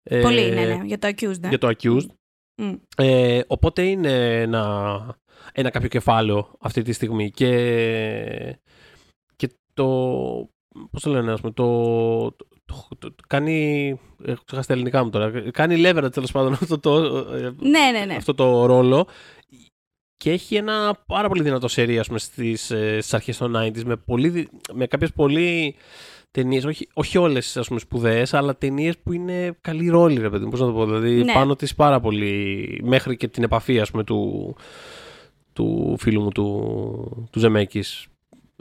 Ε, 0.03 0.21
Πολύ, 0.21 0.49
ναι, 0.49 0.65
ναι, 0.65 0.79
για 0.83 0.97
το 0.99 1.07
accused. 1.07 1.39
ναι. 1.39 1.47
Για 1.49 1.57
το 1.57 1.67
Accused. 1.67 2.05
Μμ. 2.61 2.73
Ε, 2.97 3.41
οπότε 3.47 3.81
είναι 3.81 4.41
ένα, 4.41 5.17
ένα 5.53 5.69
κάποιο 5.69 5.88
κεφάλαιο 5.88 6.51
αυτή 6.59 6.81
τη 6.81 6.91
στιγμή. 6.91 7.31
Και, 7.31 8.59
και 9.35 9.49
το. 9.73 9.85
Πώς 10.91 11.01
το 11.01 11.09
λένε, 11.09 11.31
ας 11.31 11.39
πούμε, 11.41 11.53
το. 11.53 11.65
το, 12.31 12.45
το, 12.65 12.88
το- 12.99 13.11
το- 13.11 13.23
κάνει. 13.27 13.89
Έχω 14.25 14.41
ξεχάσει 14.45 14.67
τα 14.67 14.73
ελληνικά 14.73 15.03
μου 15.03 15.09
τώρα. 15.09 15.51
Κάνει 15.51 15.75
leverage 15.85 16.09
τέλος 16.11 16.31
πάντων 16.31 16.53
αυτό 16.53 16.79
το, 16.79 16.97
ε, 17.35 17.53
Ναι, 17.59 17.91
ναι, 17.99 18.05
ναι. 18.05 18.15
αυτό 18.15 18.33
το 18.33 18.65
ρόλο. 18.65 19.07
Και 20.17 20.32
έχει 20.32 20.56
ένα 20.56 21.04
πάρα 21.06 21.28
πολύ 21.28 21.41
δυνατό 21.43 21.67
σερί, 21.67 21.99
ας 21.99 22.08
πούμε, 22.08 22.19
στις, 22.19 22.71
ε, 22.71 22.97
στις 22.99 23.13
αρχές 23.13 23.38
των 23.38 23.51
90s, 23.58 23.84
με, 23.84 23.95
πολύ, 23.95 24.30
δι- 24.30 24.47
με 24.73 24.86
κάποιες 24.88 25.12
πολύ 25.13 25.75
ταινίες, 26.32 26.65
όχι, 26.65 26.88
όχι 26.93 27.17
όλες, 27.17 27.58
ας 27.58 27.67
πούμε, 27.67 27.80
σπουδαίες, 27.80 28.34
αλλά 28.34 28.56
ταινίες 28.58 28.97
που 28.97 29.13
είναι 29.13 29.58
καλή 29.62 29.89
ρόλη, 29.89 30.19
ρε 30.21 30.30
παιδί 30.30 30.43
μου, 30.43 30.49
πώς 30.51 30.60
να 30.60 30.65
το 30.65 30.73
πω, 30.73 30.86
δηλαδή 30.86 31.23
Ναι. 31.23 31.34
πάνω 31.34 31.56
της 31.56 31.75
πάρα 31.75 31.99
πολύ, 31.99 32.80
μέχρι 32.84 33.17
και 33.17 33.28
την 33.28 33.43
επαφή, 33.43 33.80
ας 33.80 33.91
πούμε, 33.91 34.04
του, 34.04 34.56
του 35.54 35.95
φίλου 35.99 36.21
μου, 36.21 36.30
του, 36.30 37.28
του 37.32 37.39
Ζεμέκης. 37.39 38.08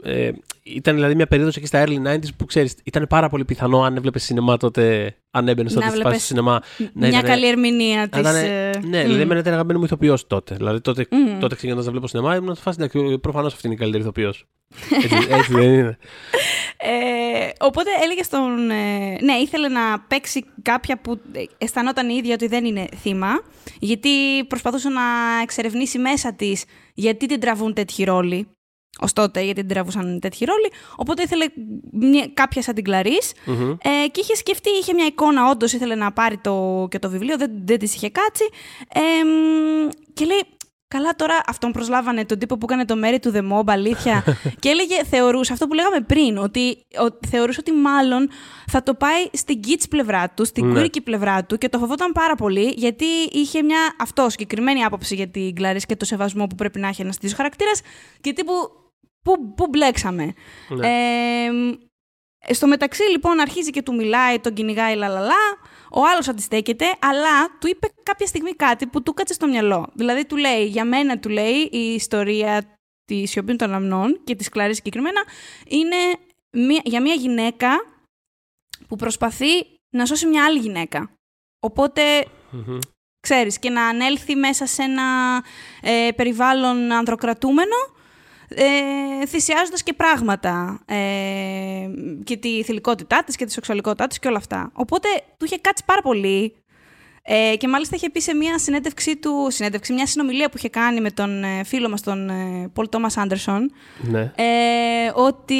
Ε, 0.03 0.31
ήταν 0.63 0.95
δηλαδή 0.95 1.15
μια 1.15 1.27
περίοδος 1.27 1.55
εκεί 1.55 1.65
στα 1.65 1.83
early 1.85 2.07
90s 2.07 2.27
που 2.37 2.45
ξέρεις, 2.45 2.75
ήταν 2.83 3.05
πάρα 3.09 3.29
πολύ 3.29 3.45
πιθανό 3.45 3.81
αν 3.81 3.95
έβλεπες 3.95 4.23
σινεμά 4.23 4.57
τότε, 4.57 5.15
αν 5.31 5.47
έμπαινες 5.47 5.73
Να 5.73 5.81
τότε 5.81 5.91
στη 5.91 6.01
φάση 6.01 6.01
βλέπεις 6.09 6.19
του 6.21 6.25
σινεμά, 6.27 6.61
Μια 6.93 7.07
ήταν- 7.07 7.21
καλή 7.23 7.47
ερμηνεία 7.47 8.09
της. 8.09 8.21
να 8.21 8.29
ήταν- 8.29 8.89
ναι, 8.89 9.01
δηλαδή 9.03 9.21
εμένα 9.21 9.39
ήταν 9.39 9.53
αγαπημένο 9.53 9.79
μου 9.79 9.85
ηθοποιός 9.85 10.27
τότε. 10.27 10.55
Δηλαδή 10.55 10.81
τότε, 10.81 11.07
Μμμ. 11.11 11.39
τότε 11.39 11.55
ξεκινώντας 11.55 11.85
να 11.85 11.91
βλέπω 11.91 12.07
σινεμά, 12.07 12.35
ήμουν 12.35 12.55
σε 12.55 12.61
φάση 12.61 12.77
εντάξει, 12.81 13.19
προφανώς 13.19 13.53
αυτή 13.53 13.65
είναι 13.67 13.75
η 13.75 13.79
καλύτερη 13.79 14.03
ηθοποιός. 14.03 14.45
Έτσι, 15.03 15.15
έτσι 15.29 15.53
δεν 15.53 15.73
είναι. 15.73 15.97
Ε, 16.77 17.49
οπότε 17.59 17.89
έλεγες 18.03 18.25
στον. 18.25 18.69
ε, 18.69 19.17
ναι, 19.21 19.33
ήθελε 19.41 19.67
να 19.67 19.99
παίξει 20.07 20.45
κάποια 20.61 20.97
που 21.01 21.19
ε, 21.31 21.43
αισθανόταν 21.57 22.09
η 22.09 22.15
ίδια 22.17 22.33
ότι 22.33 22.47
δεν 22.47 22.65
είναι 22.65 22.87
θύμα, 23.01 23.27
γιατί 23.79 24.09
προσπαθούσε 24.47 24.89
να 24.89 25.01
εξερευνήσει 25.41 25.97
μέσα 25.99 26.33
της 26.33 26.65
γιατί 26.93 27.25
την 27.25 27.39
τραβούν 27.39 27.73
τέτοιοι 27.73 28.03
ρόλοι. 28.03 28.47
Ω 29.01 29.05
τότε, 29.13 29.41
γιατί 29.41 29.59
την 29.59 29.69
τραβούσαν 29.69 30.19
τέτοιοι 30.19 30.45
ρόλοι. 30.45 30.71
Οπότε 30.95 31.23
ήθελε 31.23 31.45
μια, 31.91 32.29
κάποια 32.33 32.61
σαν 32.61 32.75
την 32.75 32.83
Κλαρίς, 32.83 33.31
Μμμ. 33.45 33.69
ε, 33.71 34.07
και 34.11 34.19
είχε 34.19 34.35
σκεφτεί, 34.35 34.69
είχε 34.69 34.93
μια 34.93 35.05
εικόνα, 35.05 35.49
όντως 35.49 35.73
ήθελε 35.73 35.95
να 35.95 36.11
πάρει 36.11 36.37
το, 36.37 36.87
και 36.89 36.99
το 36.99 37.09
βιβλίο, 37.09 37.37
δεν, 37.37 37.51
δεν 37.65 37.79
της 37.79 37.95
είχε 37.95 38.09
κάτσει. 38.09 38.43
Ε, 38.93 38.99
μ, 39.23 39.89
και 40.13 40.25
λέει, 40.25 40.41
καλά 40.87 41.15
τώρα 41.15 41.41
αυτόν 41.47 41.71
προσλάβανε 41.71 42.25
τον 42.25 42.39
τύπο 42.39 42.57
που 42.57 42.65
έκανε 42.69 42.85
το 42.85 42.95
μέρη 42.95 43.19
του 43.19 43.31
The 43.35 43.39
Mob, 43.51 43.63
αλήθεια. 43.67 44.23
και 44.59 44.69
έλεγε, 44.69 45.03
θεωρούσε 45.09 45.53
αυτό 45.53 45.67
που 45.67 45.73
λέγαμε 45.73 45.99
πριν, 46.01 46.37
ότι 46.37 46.77
ο, 47.05 47.27
θεωρούσε 47.27 47.59
ότι 47.59 47.71
μάλλον 47.71 48.29
θα 48.67 48.83
το 48.83 48.93
πάει 48.93 49.25
στην 49.33 49.59
kids 49.67 49.83
πλευρά 49.89 50.29
του, 50.29 50.45
στην 50.45 50.67
Ναι. 50.67 50.81
quirky 50.81 51.03
πλευρά 51.03 51.45
του 51.45 51.57
και 51.57 51.69
το 51.69 51.77
φοβόταν 51.79 52.11
πάρα 52.11 52.35
πολύ, 52.35 52.73
γιατί 52.77 53.05
είχε 53.31 53.61
μια 53.63 53.95
αυτό 53.99 54.29
συγκεκριμένη 54.29 54.83
άποψη 54.83 55.15
για 55.15 55.27
την 55.27 55.55
Κλαρίς 55.55 55.85
και 55.85 55.95
το 55.95 56.05
σεβασμό 56.05 56.47
που 56.47 56.55
πρέπει 56.55 56.79
να 56.79 56.87
έχει 56.87 57.01
ένας 57.01 57.15
τέτοιος 57.15 57.33
χαρακτήρας 57.33 57.81
και 58.21 58.33
τύπου. 58.33 58.53
Πού, 59.25 59.53
πού 59.53 59.67
μπλέξαμε. 59.67 60.33
Ναι. 60.69 60.87
Ε, 60.87 61.49
στο 62.53 62.67
μεταξύ, 62.67 63.03
λοιπόν, 63.03 63.39
αρχίζει 63.39 63.69
και 63.69 63.81
του 63.81 63.95
μιλάει, 63.95 64.39
τον 64.39 64.53
κυνηγάει, 64.53 64.95
λαλαλά. 64.95 65.43
Ο 65.91 66.01
άλλος 66.11 66.27
αντιστέκεται, 66.27 66.85
αλλά 66.99 67.57
του 67.59 67.67
είπε 67.67 67.87
κάποια 68.03 68.27
στιγμή 68.27 68.51
κάτι 68.51 68.87
που 68.87 69.03
του 69.03 69.13
κάτσε 69.13 69.33
στο 69.33 69.47
μυαλό. 69.47 69.89
Δηλαδή, 69.93 70.25
του 70.25 70.37
λέει, 70.37 70.65
για 70.65 70.85
μένα, 70.85 71.19
του 71.19 71.29
λέει, 71.29 71.69
η 71.71 71.93
ιστορία 71.93 72.79
της 73.05 73.29
σιωπή 73.29 73.55
των 73.55 73.73
αμνών 73.73 74.21
και 74.23 74.35
της 74.35 74.49
Κλάρη 74.49 74.75
συγκεκριμένα 74.75 75.23
είναι 75.67 75.95
μια, 76.51 76.81
για 76.83 77.01
μια 77.01 77.13
γυναίκα 77.13 77.69
που 78.87 78.95
προσπαθεί 78.95 79.65
να 79.89 80.05
σώσει 80.05 80.27
μια 80.27 80.45
άλλη 80.45 80.59
γυναίκα. 80.59 81.09
Οπότε 81.59 82.25
Μμμ. 82.51 82.77
ξέρεις, 83.19 83.59
και 83.59 83.69
να 83.69 83.87
ανέλθει 83.87 84.35
μέσα 84.35 84.65
σε 84.65 84.83
ένα 84.83 85.03
ε, 85.81 86.09
περιβάλλον 86.15 86.91
ανδροκρατούμενο, 86.91 87.75
ε, 88.49 89.25
θυσιάζοντας 89.25 89.83
και 89.83 89.93
πράγματα 89.93 90.79
ε, 90.85 90.95
και 92.23 92.37
τη 92.37 92.63
θηλυκότητά 92.63 93.23
της 93.23 93.35
και 93.35 93.45
τη 93.45 93.51
σεξουαλικότητά 93.51 94.07
της 94.07 94.19
και 94.19 94.27
όλα 94.27 94.37
αυτά. 94.37 94.71
Οπότε 94.73 95.07
του 95.37 95.45
είχε 95.45 95.57
κάτσει 95.57 95.83
πάρα 95.85 96.01
πολύ 96.01 96.55
ε, 97.27 97.55
και 97.57 97.67
μάλιστα 97.67 97.95
είχε 97.95 98.09
πει 98.09 98.19
σε 98.21 98.35
μια 98.35 98.59
συνέντευξή 98.59 99.17
του, 99.17 99.47
συνέντευξη, 99.49 99.93
μια 99.93 100.05
συνομιλία 100.05 100.49
που 100.49 100.57
είχε 100.57 100.69
κάνει 100.69 101.01
με 101.01 101.11
τον 101.11 101.43
ε, 101.43 101.63
φίλο 101.63 101.89
μας 101.89 102.01
τον 102.01 102.29
ε, 102.29 102.69
Πολ 102.73 102.89
Τόμας 102.89 103.17
Άντερσον, 103.17 103.71
Ναι. 104.01 104.21
ε, 104.35 105.11
ότι 105.13 105.55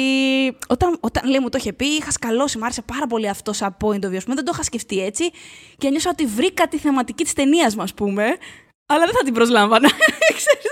όταν, 0.68 0.96
όταν 1.00 1.28
λέει 1.28 1.38
μου 1.40 1.48
το 1.48 1.58
είχε 1.58 1.72
πει, 1.72 1.86
είχα 1.86 2.10
σκαλώσει, 2.10 2.58
μου 2.58 2.64
άρεσε 2.64 2.82
πάρα 2.82 3.06
πολύ 3.06 3.28
αυτός 3.28 3.56
σαν 3.56 3.76
point 3.84 4.04
of 4.04 4.08
view. 4.08 4.16
ας 4.16 4.24
πούμε, 4.24 4.34
Δεν 4.34 4.44
το 4.44 4.50
είχα 4.54 4.62
σκεφτεί 4.62 5.04
έτσι 5.04 5.30
και 5.78 5.88
νιώσα 5.90 6.10
ότι 6.10 6.26
βρήκα 6.26 6.68
τη 6.68 6.78
θεματική 6.78 7.22
της 7.24 7.32
ταινίας 7.32 7.76
μου, 7.76 7.82
ας 7.82 7.94
πούμε. 7.94 8.24
Αλλά 8.88 9.04
δεν 9.04 9.14
θα 9.14 9.22
την 9.24 9.34
προσλάμβανα. 9.34 9.88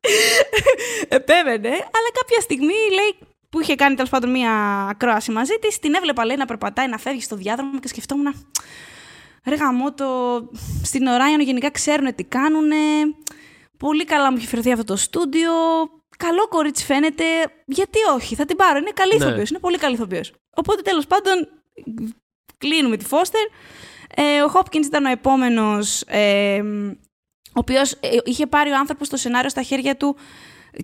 Ξέρεις, 0.00 0.36
δεν 0.36 0.74
μας- 0.78 1.08
Επέμενε. 1.08 1.68
Αλλά 1.68 2.08
κάποια 2.12 2.40
στιγμή 2.40 2.72
λέει 2.94 3.18
που 3.50 3.60
είχε 3.60 3.74
κάνει 3.74 3.94
τέλος 3.94 4.10
πάντων 4.10 4.30
μία 4.30 4.52
ακρόαση 4.90 5.30
μαζί 5.30 5.54
της, 5.60 5.78
την 5.78 5.94
έβλεπα 5.94 6.24
λέει 6.24 6.36
να 6.36 6.46
περπατάει, 6.46 6.88
να 6.88 6.98
φεύγει 6.98 7.20
στο 7.20 7.36
διάδρομο 7.36 7.78
και 7.78 7.88
σκεφτόμουν. 7.88 8.46
Ρε 9.46 9.54
γαμώτο, 9.54 10.08
στην 10.82 11.06
Orion 11.08 11.44
γενικά 11.44 11.70
ξέρουν 11.70 12.14
τι 12.14 12.24
κάνουν. 12.24 12.70
Πολύ 13.78 14.04
καλά 14.04 14.30
μου 14.30 14.36
έχει 14.36 14.46
φερθεί 14.46 14.72
αυτό 14.72 14.84
το 14.84 14.96
στούντιο. 14.96 15.52
Καλό 16.16 16.48
κορίτσι 16.48 16.84
φαίνεται. 16.84 17.24
Γιατί 17.66 17.98
όχι, 18.14 18.34
θα 18.34 18.44
την 18.44 18.56
πάρω. 18.56 18.78
Είναι 18.78 18.90
καλή 18.94 19.16
Ναι. 19.18 19.24
ηθοποιός, 19.24 19.50
είναι 19.50 19.58
πολύ 19.58 19.78
καλή 19.78 19.94
ηθοποιός. 19.94 20.32
Οπότε 20.54 20.82
τέλος 20.82 21.06
πάντων 21.06 21.48
κλείνουμε 22.58 22.96
τη 22.96 23.04
Φώστερ. 23.04 23.46
Ε, 24.14 24.42
ο 24.42 24.48
Χόπκινς 24.48 24.86
ήταν 24.86 25.04
ο 25.04 25.10
επόμενος, 25.10 26.00
ε, 26.06 26.62
ο 27.58 27.60
οποίος 27.60 27.92
ε, 27.92 28.08
είχε 28.24 28.46
πάρει 28.46 28.70
ο 28.70 28.76
άνθρωπος 28.76 29.08
το 29.08 29.16
σενάριο 29.16 29.50
στα 29.50 29.62
χέρια 29.62 29.96
του 29.96 30.16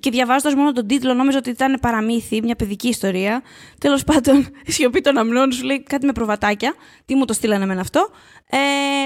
και 0.01 0.11
διαβάζοντας 0.11 0.55
μόνο 0.55 0.73
τον 0.73 0.87
τίτλο, 0.87 1.15
νόμιζα 1.15 1.39
ότι 1.39 1.51
ήταν 1.51 1.79
παραμύθι, 1.81 2.43
μια 2.43 2.55
παιδική 2.55 2.89
ιστορία. 2.89 3.43
Τέλος 3.81 4.05
πάντων, 4.05 4.49
η 4.67 4.73
σιωπή 4.73 5.01
των 5.01 5.19
αμνών 5.19 5.53
σου 5.53 5.65
λέει 5.65 5.83
κάτι 5.83 6.07
με 6.07 6.13
προβατάκια. 6.13 6.75
Τι 7.05 7.15
μου 7.15 7.25
το 7.25 7.33
στείλανε 7.33 7.65
εμένα 7.65 7.81
αυτό. 7.81 8.09
Ε, 8.51 8.59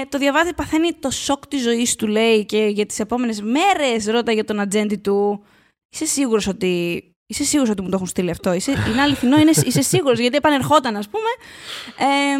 το 0.09 0.17
διαβάζει, 0.17 0.53
παθαίνει 0.53 0.93
το 0.93 1.09
σοκ 1.09 1.47
της 1.47 1.61
ζωής 1.61 1.95
του, 1.95 2.07
λέει, 2.07 2.45
και 2.45 2.57
για 2.57 2.85
τις 2.85 2.99
επόμενες 2.99 3.41
μέρες 3.41 4.05
ρώτα 4.05 4.31
για 4.31 4.43
τον 4.43 4.59
ατζέντη 4.59 4.97
του. 4.97 5.43
Είσαι 5.89 6.05
σίγουρος 6.05 6.47
ότι. 6.47 7.03
Είσαι 7.31 7.43
σίγουρος 7.43 7.69
ότι 7.69 7.81
μου 7.81 7.89
το 7.89 7.95
έχουν 7.95 8.07
στείλει 8.07 8.29
αυτό; 8.29 8.53
Είσαι, 8.53 8.71
είναι 8.91 9.01
αληθινό, 9.01 9.37
είναι, 9.37 9.51
είσαι 9.65 9.81
σίγουρος, 9.81 10.19
γιατί 10.19 10.37
επανερχόταν, 10.37 10.95
ας 10.95 11.07
πούμε. 11.09 11.29
Ε, 11.97 12.37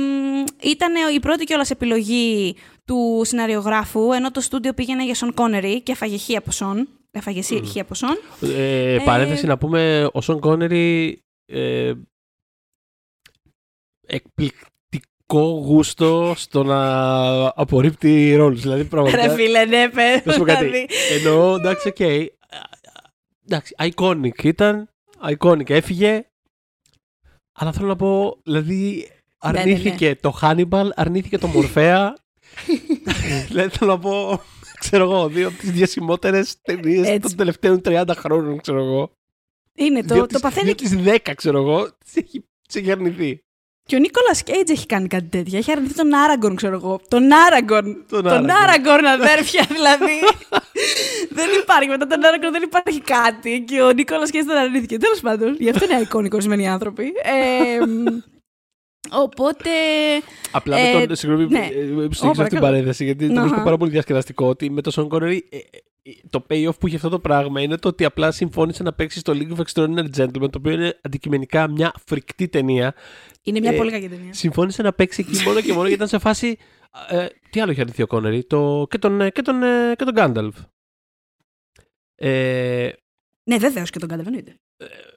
ήταν 0.70 0.94
η 1.16 1.20
πρώτη 1.20 1.44
κιόλας 1.44 1.70
επιλογή 1.70 2.56
του 2.90 3.22
σεναριογράφου, 3.26 4.12
ενώ 4.12 4.32
το 4.32 4.42
στούντιο 4.42 4.74
πήγαινε 4.74 5.06
για 5.06 5.16
Σον 5.16 5.34
Κόνερι 5.34 5.82
και 5.82 5.92
έφαγε 5.92 6.18
χ 6.18 6.38
από 6.38 6.52
Σον. 6.52 6.88
Έφαγε 7.12 7.42
χ 7.42 7.78
από 7.80 7.94
Σον. 7.94 8.18
Ε, 8.42 8.98
παρένθεση 9.06 9.46
να 9.46 9.58
πούμε, 9.58 10.10
ο 10.14 10.22
Σον 10.22 10.40
Κόνερι 10.40 11.22
ε, 11.46 11.94
εκπληκτικό 14.08 15.42
γούστο 15.42 16.34
στο 16.36 16.64
να 16.64 16.82
απορρίπτει 17.48 18.36
ρόλους. 18.36 18.62
Δηλαδή, 18.62 18.86
πραγματικά... 18.86 19.28
Ρε 19.28 19.34
φίλε, 19.34 19.66
ναι, 19.66 19.90
παι, 19.90 20.22
Να 20.26 20.32
σου 20.32 20.40
πω 20.40 20.46
κάτι. 20.46 20.66
δηλαδή. 20.66 20.88
Εννοώ, 21.18 21.56
εντάξει, 21.56 21.88
οκ. 21.88 22.00
Εντάξει, 23.46 23.76
iconic 23.78 24.44
ήταν. 24.44 24.90
Iconic 25.38 25.70
έφυγε. 25.70 26.30
Αλλά 27.52 27.72
θέλω 27.72 27.88
να 27.88 27.96
πω, 27.96 28.38
δηλαδή, 28.44 29.08
Ναι, 29.46 29.52
ναι, 29.52 29.60
αρνήθηκε 29.60 30.16
το 30.16 30.40
Hannibal, 30.42 30.90
αρνήθηκε 30.96 31.38
το 31.38 31.48
Μορφέα. 31.48 32.16
δηλαδή, 33.48 33.70
θέλω 33.78 33.92
να 33.92 34.00
πω, 34.00 34.42
ξέρω 34.80 35.04
εγώ, 35.04 35.28
δύο 35.28 35.48
από 35.48 35.58
τις 35.58 35.72
διασημότερες 35.72 36.62
ταινίες 36.62 37.08
Έτσι. 37.08 37.20
των 37.20 37.36
τελευταίων 37.36 37.82
30 37.86 38.04
χρόνων, 38.16 38.62
ξέρω 38.62 38.78
εγώ. 38.84 39.12
Είναι, 39.76 40.02
Δύο 40.02 40.08
το, 40.08 40.14
από 40.14 40.22
το 40.22 40.28
τις- 40.28 40.42
παθαίνει. 40.42 40.72
δύο 40.74 40.88
από 40.90 41.04
τις 41.04 41.14
10, 41.28 41.34
ξέρω 41.36 41.58
εγώ, 41.58 41.88
τις 42.06 42.16
έχει, 42.16 42.46
τις 42.68 42.76
έχει 42.76 42.92
αρνηθεί. 42.92 43.44
Και 43.84 43.96
ο 43.96 44.00
Νίκολα 44.00 44.32
Κέιτζ 44.44 44.72
έχει 44.72 44.86
κάνει 44.86 45.08
κάτι 45.08 45.26
τέτοιο. 45.26 45.58
Έχει 45.58 45.72
αρνηθεί 45.72 45.94
τον 45.94 46.14
Άραγκον, 46.14 46.56
ξέρω 46.56 46.76
εγώ. 46.76 47.00
Τον 47.08 47.32
Άραγκον. 47.34 47.84
Τον 48.10 48.24
Τον 48.24 48.28
Άραγκον. 48.28 48.50
Άραγκον, 48.50 49.06
αδέρφια, 49.06 49.66
δηλαδή. 49.76 50.14
δεν 51.30 51.48
υπάρχει. 51.62 51.88
Μετά 51.90 52.08
τον 52.08 52.26
Άραγκον 52.26 52.52
δεν 52.52 52.62
υπάρχει 52.62 53.02
κάτι. 53.02 53.64
Και 53.68 53.82
ο 53.82 53.92
Νίκολα 53.92 54.30
Κέιτζ 54.30 54.48
τον 54.48 54.58
αρνήθηκε. 54.58 54.98
Τέλος 54.98 55.20
πάντων. 55.20 55.56
Γι' 55.60 55.70
αυτό 55.70 55.86
είναι 55.86 56.00
εικόνικο 56.02 56.36
ορισμένοι 56.36 56.68
άνθρωποι. 56.70 57.04
Ε, 57.24 57.86
μ, 57.86 58.06
οπότε. 59.12 59.70
Απλά 60.52 60.78
Ε, 60.78 61.00
με 61.00 61.06
τον. 61.06 61.16
Συγγνώμη, 61.16 61.46
ναι. 61.46 61.70
ε, 61.72 61.80
ε, 61.80 61.92
Ω, 61.92 62.08
που 62.08 62.14
στήριξα 62.14 62.28
αυτή 62.28 62.30
την 62.30 62.36
παρακαλώ. 62.36 62.62
παρένθεση, 62.62 63.04
γιατί 63.04 63.28
το 63.28 63.34
Αχα. 63.34 63.42
βρίσκω 63.42 63.64
πάρα 63.64 63.78
πολύ 63.78 63.92
διασκεδαστικό 63.92 64.48
ότι 64.48 64.70
με 64.70 64.82
τον 64.82 64.92
Σον 64.92 65.10
Κόνερι 65.10 65.48
ε, 65.50 65.58
ε, 65.58 65.62
το 66.30 66.46
payoff 66.50 66.80
που 66.80 66.88
είχε 66.88 66.96
αυτό 66.96 67.10
το 67.10 67.20
πράγμα 67.20 67.62
είναι 67.62 67.78
το 67.78 67.88
ότι 67.88 68.06
απλά 68.06 68.32
συμφώνησε 68.32 68.84
να 68.84 68.94
παίξει 68.94 69.20
στο 69.20 69.34
League 69.36 69.56
of 69.58 69.62
Extraordinary 69.66 70.10
Gentlemen, 70.18 70.50
το 70.52 70.58
οποίο 70.58 70.72
είναι 70.72 71.00
αντικειμενικά 71.02 71.68
μια 71.68 71.94
φρικτή 72.06 72.48
ταινία. 72.48 72.94
Είναι 73.44 73.60
μια 73.60 73.72
Ε, 73.74 73.76
πολύ 73.76 73.92
κακή 73.92 74.10
ταινία. 74.10 74.34
Συμφώνησε 74.34 74.82
να 74.82 74.94
παίξει 74.94 75.26
εκεί 75.30 75.44
μόνο 75.44 75.62
και 75.62 75.68
μόνο 75.74 75.80
γιατί 75.88 75.94
ήταν 75.94 76.08
σε 76.08 76.18
φάση. 76.20 76.58
Ε, 77.10 77.26
τι 77.50 77.60
άλλο 77.62 77.72
είχε 77.72 77.82
αρνηθεί 77.82 78.02
ο 78.02 78.08
Κόνερι, 78.08 78.44
το, 78.44 78.86
και 78.90 78.98
τον, 78.98 79.22
ε, 79.22 79.30
και 79.30 79.42
τον, 79.42 79.64
ε, 79.64 79.94
και 79.98 80.04
τον 80.04 80.14
Γκάνταλφ. 80.14 80.56
Ε, 82.16 82.90
Ναι, 83.44 83.58
βεβαίως 83.58 83.90
και 83.90 84.00
τον 84.00 84.10
καταλαβαίνετε. 84.10 84.60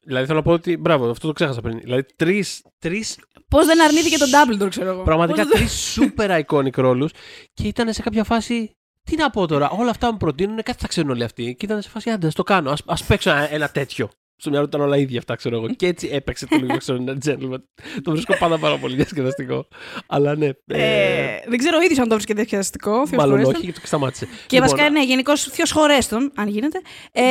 Δηλαδή 0.05 0.27
θέλω 0.27 0.39
να 0.39 0.45
πω 0.45 0.53
ότι. 0.53 0.77
Μπράβο, 0.77 1.11
αυτό 1.11 1.27
το 1.27 1.33
ξέχασα 1.33 1.61
πριν. 1.61 1.79
Δηλαδή 1.79 2.05
τρεις 2.17 2.65
τρεις, 2.79 3.19
Πώς 3.49 3.67
δεν 3.67 3.83
αρνήθηκε 3.83 4.19
τον 4.19 4.29
Dumbledore, 4.29 4.69
ξέρω 4.71 4.91
εγώ. 4.91 5.03
πραγματικά 5.03 5.43
Πώς 5.43 5.51
δεν- 5.51 5.59
τρεις 5.59 5.99
super 6.01 6.43
iconic 6.47 6.75
ρόλους 6.77 7.13
και 7.55 7.67
ήταν 7.67 7.93
σε 7.93 8.03
κάποια 8.03 8.25
φάση. 8.25 8.71
Τι 9.05 9.17
να 9.17 9.31
πω 9.31 9.47
τώρα, 9.47 9.71
όλα 9.71 9.91
αυτά 9.91 10.11
μου 10.13 10.17
προτείνουν, 10.17 10.57
κάτι 10.63 10.79
θα 10.81 10.89
ξέρουν 10.89 11.11
όλοι 11.11 11.25
αυτοί. 11.25 11.55
Και 11.59 11.65
ήταν 11.65 11.83
σε 11.83 11.89
φάση, 11.89 12.11
άντε, 12.11 12.27
ας 12.27 12.35
το 12.35 12.43
κάνω. 12.43 12.71
Α 12.71 12.97
παίξω 13.07 13.31
ένα, 13.31 13.53
ένα 13.53 13.69
τέτοιο. 13.69 14.09
Στο 14.43 14.51
μυαλό 14.51 14.69
του 14.69 14.77
ήταν 14.77 14.87
όλα 14.87 14.97
ίδια 14.97 15.19
αυτά, 15.19 15.35
ξέρω 15.35 15.57
εγώ. 15.57 15.69
Και 15.69 15.87
έτσι 15.87 16.09
έπαιξε 16.13 16.47
το 16.47 16.57
λίγο 16.57 16.77
ξέρω, 16.77 16.99
ένα 16.99 17.17
gentleman. 17.25 17.63
Το 18.03 18.11
βρίσκω 18.11 18.37
πάντα 18.39 18.59
πάρα 18.59 18.79
πολύ 18.79 18.95
διασκεδαστικό. 18.97 19.69
Αλλά 20.07 20.37
ναι. 20.37 20.47
ε, 20.47 20.55
Ε, 20.67 21.41
δεν 21.49 21.59
ξέρω 21.59 21.77
ο 21.81 21.83
ίδιος 21.83 21.99
αν 21.99 22.09
το 22.09 22.15
βρίσκεται 22.15 22.39
διασκεδαστικό. 22.39 23.03
μάλλον 23.13 23.45
όχι, 23.45 23.67
και 23.67 23.73
το 23.73 23.81
σταμάτησε. 23.85 24.25
Και 24.25 24.57
Λοιπόν, 24.57 24.69
βασικά, 24.69 24.91
ναι, 24.91 25.05
γενικώς 25.05 25.43
θείο 25.43 25.65
χωρέστον, 25.73 26.33
αν 26.35 26.49
γίνεται. 26.49 26.81
Ε, 27.13 27.23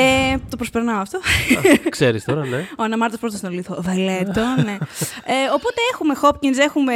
το 0.50 0.56
προσπερνάω 0.56 1.00
αυτό. 1.00 1.20
Ξέρεις 1.90 2.24
τώρα, 2.24 2.46
ναι. 2.46 2.68
Ο 2.78 2.84
Αναμάρτης 2.84 3.20
πρώτα 3.20 3.38
στον 3.38 3.52
λίθο. 3.52 3.78
Βαλέτο, 3.82 4.42
ναι. 4.64 4.78
Ε, 5.26 5.50
οπότε 5.54 5.82
έχουμε 5.94 6.16
Hopkins, 6.22 6.58
έχουμε, 6.58 6.94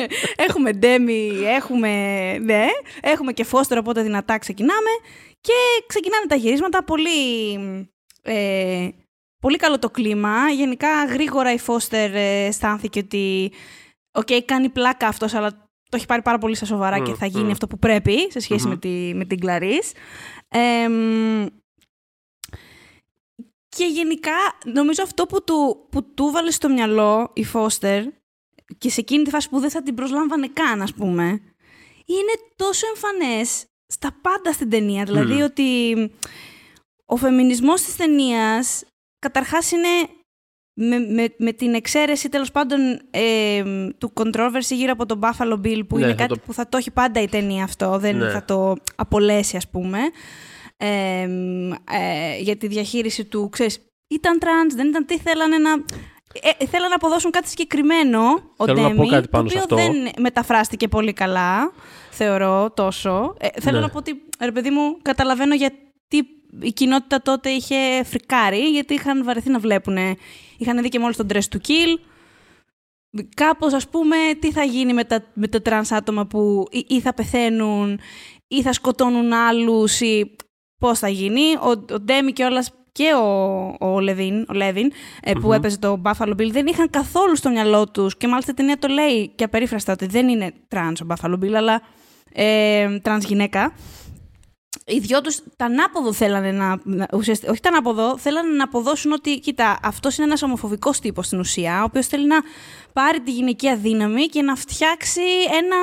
έχουμε 0.48 0.72
Ντέμι, 0.72 1.30
έχουμε, 1.56 1.90
ναι, 2.38 2.66
έχουμε 3.00 3.32
και 3.32 3.44
Φώστερ, 3.44 3.78
οπότε 3.78 4.02
δυνατά 4.02 4.38
ξεκινάμε. 4.38 4.90
Και 5.40 5.84
ξεκινάνε 5.86 6.26
τα 6.28 6.34
γυρίσματα, 6.34 6.84
πολύ, 6.84 7.10
ε, 8.22 8.88
πολύ 9.40 9.56
καλό 9.56 9.78
το 9.78 9.90
κλίμα. 9.90 10.50
Γενικά 10.50 11.04
γρήγορα 11.04 11.52
η 11.52 11.58
Φώστερ 11.58 12.14
ε, 12.14 12.46
αισθάνθηκε 12.46 12.98
ότι 12.98 13.52
οκ, 14.12 14.28
κάνει 14.44 14.68
πλάκα 14.68 15.06
αυτός, 15.06 15.34
αλλά 15.34 15.50
το 15.90 15.96
έχει 15.96 16.06
πάρει 16.06 16.22
πάρα 16.22 16.38
πολύ 16.38 16.54
στα 16.54 16.66
σοβαρά 16.66 17.00
Μμ, 17.00 17.04
και 17.04 17.14
θα 17.14 17.26
γίνει 17.26 17.44
μμ. 17.44 17.50
αυτό 17.50 17.66
που 17.66 17.78
πρέπει 17.78 18.30
σε 18.30 18.40
σχεση 18.40 18.64
Μμμ. 18.64 18.70
με, 18.70 18.78
τη, 18.78 19.12
με 19.14 19.24
την 19.24 19.40
Κλαρίς. 19.40 19.92
Ε, 20.48 20.88
μ, 20.88 21.46
και 23.68 23.84
γενικά, 23.84 24.36
νομίζω 24.64 25.02
αυτό 25.02 25.26
που 25.26 25.44
του, 25.44 25.86
που 25.90 26.14
του 26.14 26.30
βάλε 26.30 26.50
στο 26.50 26.68
μυαλό 26.68 27.30
η 27.34 27.44
Φώστερ 27.44 28.04
και 28.78 28.90
σε 28.90 29.00
εκείνη 29.00 29.24
τη 29.24 29.30
φάση 29.30 29.48
που 29.48 29.58
δεν 29.58 29.70
θα 29.70 29.82
την 29.82 29.94
προσλάμβανε 29.94 30.48
καν, 30.48 30.82
ας 30.82 30.94
πούμε, 30.94 31.24
είναι 32.04 32.32
τόσο 32.56 32.86
εμφανές 32.86 33.66
στα 33.86 34.18
πάντα 34.22 34.52
στην 34.52 34.70
ταινία. 34.70 35.04
Δηλαδή 35.04 35.32
Μμμ. 35.34 35.42
ότι 35.42 35.94
ο 37.06 37.16
φεμινισμός 37.16 37.82
της 37.82 37.96
ταινίας 37.96 38.84
καταρχάς 39.18 39.70
είναι 39.72 39.88
με, 40.80 40.98
με, 40.98 41.34
με 41.38 41.52
την 41.52 41.74
εξαίρεση 41.74 42.28
τέλος 42.28 42.50
πάντων 42.50 42.80
ε, 43.10 43.62
του 43.98 44.12
controversy 44.14 44.70
γύρω 44.70 44.92
από 44.92 45.06
τον 45.06 45.20
Buffalo 45.22 45.52
Bill 45.64 45.82
που 45.88 45.96
Ναι, 45.98 46.04
είναι 46.04 46.10
θα 46.14 46.18
κάτι 46.18 46.34
το- 46.34 46.40
που 46.46 46.52
θα 46.52 46.68
το 46.68 46.76
έχει 46.76 46.90
πάντα 46.90 47.20
η 47.22 47.28
ταινία 47.28 47.64
αυτό, 47.64 47.98
δεν 47.98 48.16
Ναι. 48.16 48.30
θα 48.30 48.44
το 48.44 48.74
απολέσει 48.96 49.56
ας 49.56 49.68
πούμε 49.68 49.98
ε, 50.76 51.22
ε, 51.22 52.38
για 52.40 52.56
τη 52.56 52.66
διαχείριση 52.66 53.24
του, 53.24 53.48
ξέρεις, 53.48 53.80
ήταν 54.08 54.38
τρανς, 54.38 54.74
δεν 54.74 54.88
ήταν 54.88 55.06
τι 55.06 55.18
θέλανε 55.18 55.58
να... 55.58 55.70
Ε, 56.60 56.66
θέλανε 56.66 56.88
να 56.88 56.94
αποδώσουν 56.94 57.30
κάτι 57.30 57.48
συγκεκριμένο 57.48 58.20
ο 58.56 58.64
Θέλω 58.64 58.80
να 58.80 58.88
πω 58.88 58.94
Ντέμι, 58.94 59.08
κάτι 59.08 59.28
πάνω 59.28 59.44
το 59.44 59.50
σε 59.50 59.60
οποίο 59.62 59.76
αυτό. 59.76 59.92
δεν 59.92 60.10
μεταφράστηκε 60.18 60.88
πολύ 60.88 61.12
καλά, 61.12 61.72
θεωρώ 62.10 62.70
τόσο. 62.76 63.34
Ε, 63.38 63.48
θέλω 63.60 63.76
Ναι. 63.78 63.82
να 63.84 63.90
πω 63.90 63.98
ότι, 63.98 64.22
ρε 64.40 64.52
παιδί 64.52 64.70
μου, 64.70 64.96
καταλαβαίνω 65.02 65.54
γιατί 65.54 66.24
η 66.60 66.72
κοινότητα 66.72 67.22
τότε 67.22 67.50
είχε 67.50 68.04
φρικάρει, 68.04 68.70
γιατί 68.70 68.94
είχαν 68.94 69.24
βαρεθεί 69.24 69.50
να 69.50 69.58
βλέπουν. 69.58 69.96
Είχαν 70.58 70.82
δει 70.82 70.88
και 70.88 70.98
μόλις 70.98 71.16
τον 71.16 71.26
Dressed 71.32 71.36
to 71.36 71.56
Kill. 71.56 71.98
Κάπως, 73.34 73.72
ας 73.72 73.88
πούμε, 73.88 74.16
τι 74.40 74.52
θα 74.52 74.62
γίνει 74.62 74.92
με 74.92 75.04
τα, 75.04 75.24
με 75.34 75.48
τα 75.48 75.62
τρανς 75.62 75.92
άτομα 75.92 76.26
που 76.26 76.66
ή, 76.70 76.84
ή 76.88 77.00
θα 77.00 77.14
πεθαίνουν 77.14 78.00
ή 78.48 78.62
θα 78.62 78.72
σκοτώνουν 78.72 79.32
άλλους 79.32 80.00
ή 80.00 80.36
πώς 80.78 80.98
θα 80.98 81.08
γίνει. 81.08 81.56
Ο, 81.60 81.94
ο 81.94 82.00
Ντέμι 82.00 82.32
κιόλας 82.32 82.70
και 82.92 83.14
ο, 83.14 83.76
ο 83.80 84.00
Λεβίν, 84.00 84.46
ο 84.48 84.52
Λέβιν 84.52 84.92
ε, 85.22 85.32
που 85.32 85.46
Μμμ. 85.46 85.52
έπαιζε 85.52 85.78
το 85.78 86.00
Buffalo 86.04 86.30
Bill 86.30 86.50
δεν 86.50 86.66
είχαν 86.66 86.90
καθόλου 86.90 87.36
στο 87.36 87.50
μυαλό 87.50 87.88
τους 87.88 88.16
και 88.16 88.28
μάλιστα 88.28 88.50
η 88.50 88.54
ταινία 88.54 88.78
το 88.78 88.88
λέει 88.88 89.28
και 89.34 89.44
απερίφραστα 89.44 89.92
ότι 89.92 90.06
δεν 90.06 90.28
είναι 90.28 90.52
τρανς 90.68 91.00
ο 91.00 91.06
Buffalo 91.08 91.34
Bill 91.34 91.52
αλλά 91.52 91.82
ε, 92.32 92.98
τρανς 92.98 93.24
γυναίκα. 93.24 93.72
Οι 94.88 94.98
δυο 94.98 95.20
τους 95.20 95.38
το 95.56 95.64
ανάποδο 95.64 96.12
θέλανε 96.12 96.52
να, 96.52 96.78
να 96.84 97.06
ουσιαστικά, 97.12 97.50
όχι 97.52 97.60
το 97.60 97.68
ανάποδο, 97.68 98.18
θέλανε 98.18 98.54
να 98.54 98.64
αποδώσουν 98.64 99.12
ότι, 99.12 99.38
κοίτα, 99.40 99.78
αυτός 99.82 100.16
είναι 100.16 100.26
ένας 100.26 100.42
ομοφοβικός 100.42 100.98
τύπος 101.00 101.26
στην 101.26 101.38
ουσία, 101.38 101.80
ο 101.80 101.84
οποίος 101.84 102.06
θέλει 102.06 102.26
να 102.26 102.36
πάρει 102.92 103.20
τη 103.20 103.30
γυναικεία 103.32 103.76
δύναμη 103.76 104.26
και 104.26 104.42
να 104.42 104.54
φτιάξει 104.56 105.20
ένα 105.52 105.76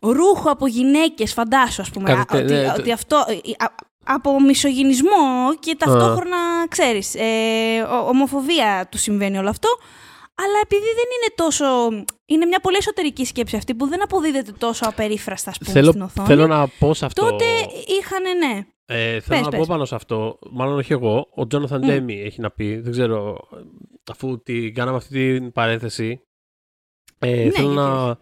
ρούχο 0.00 0.50
από 0.50 0.66
γυναίκες, 0.66 1.32
φαντάσου 1.32 1.82
ας 1.82 1.90
πούμε. 1.90 2.10
Κάτι 2.14 2.26
τε- 2.26 2.42
ότι, 2.42 2.52
ναι, 2.52 2.72
ότι 2.78 2.92
αυτό, 2.92 3.16
α- 3.58 3.74
από 4.04 4.40
μισογυνισμό 4.40 5.54
και 5.60 5.76
ταυτόχρονα, 5.78 6.36
ξέρεις, 6.68 7.14
ε, 7.14 7.80
ο- 7.82 8.08
ομοφοβία 8.08 8.86
του 8.90 8.98
συμβαίνει 8.98 9.38
όλο 9.38 9.48
αυτό. 9.48 9.68
Αλλά 10.36 10.58
επειδή 10.62 10.84
δεν 10.84 11.04
είναι 11.16 11.34
τόσο. 11.34 11.64
Είναι 12.26 12.44
μια 12.46 12.60
πολύ 12.60 12.76
εσωτερική 12.76 13.24
σκέψη 13.24 13.56
αυτή 13.56 13.74
που 13.74 13.86
δεν 13.86 14.02
αποδίδεται 14.02 14.52
τόσο 14.52 14.84
απερίφραστα, 14.88 15.50
ας 15.50 15.58
πούμε, 15.58 15.70
στην 15.70 15.82
Θέλω, 15.92 16.04
οθόνη. 16.04 16.28
θέλω 16.28 16.46
να 16.46 16.68
πω 16.68 16.94
σε 16.94 17.04
αυτό. 17.04 17.22
Τότε 17.30 17.44
είχαν, 17.98 18.22
ναι. 18.38 18.66
Ε, 18.86 19.20
θέλω 19.20 19.22
Πες, 19.28 19.40
να 19.40 19.48
πες. 19.48 19.58
πω 19.58 19.64
πάνω 19.68 19.84
σε 19.84 19.94
αυτό. 19.94 20.38
Μάλλον 20.50 20.78
όχι 20.78 20.92
εγώ. 20.92 21.26
Ο 21.34 21.46
Τζόναθαν 21.46 21.80
Μμ. 21.82 21.86
Ντέμι 21.86 22.20
έχει 22.22 22.40
να 22.40 22.50
πει. 22.50 22.76
Δεν 22.76 22.92
ξέρω. 22.92 23.36
Αφού 24.10 24.42
την 24.42 24.74
κάναμε 24.74 24.96
αυτή 24.96 25.38
την 25.38 25.52
παρένθεση. 25.52 26.20
Ε, 27.18 27.26
Ναι, 27.28 27.34
θέλω 27.34 27.50
γιατί 27.50 27.62
να. 27.62 28.18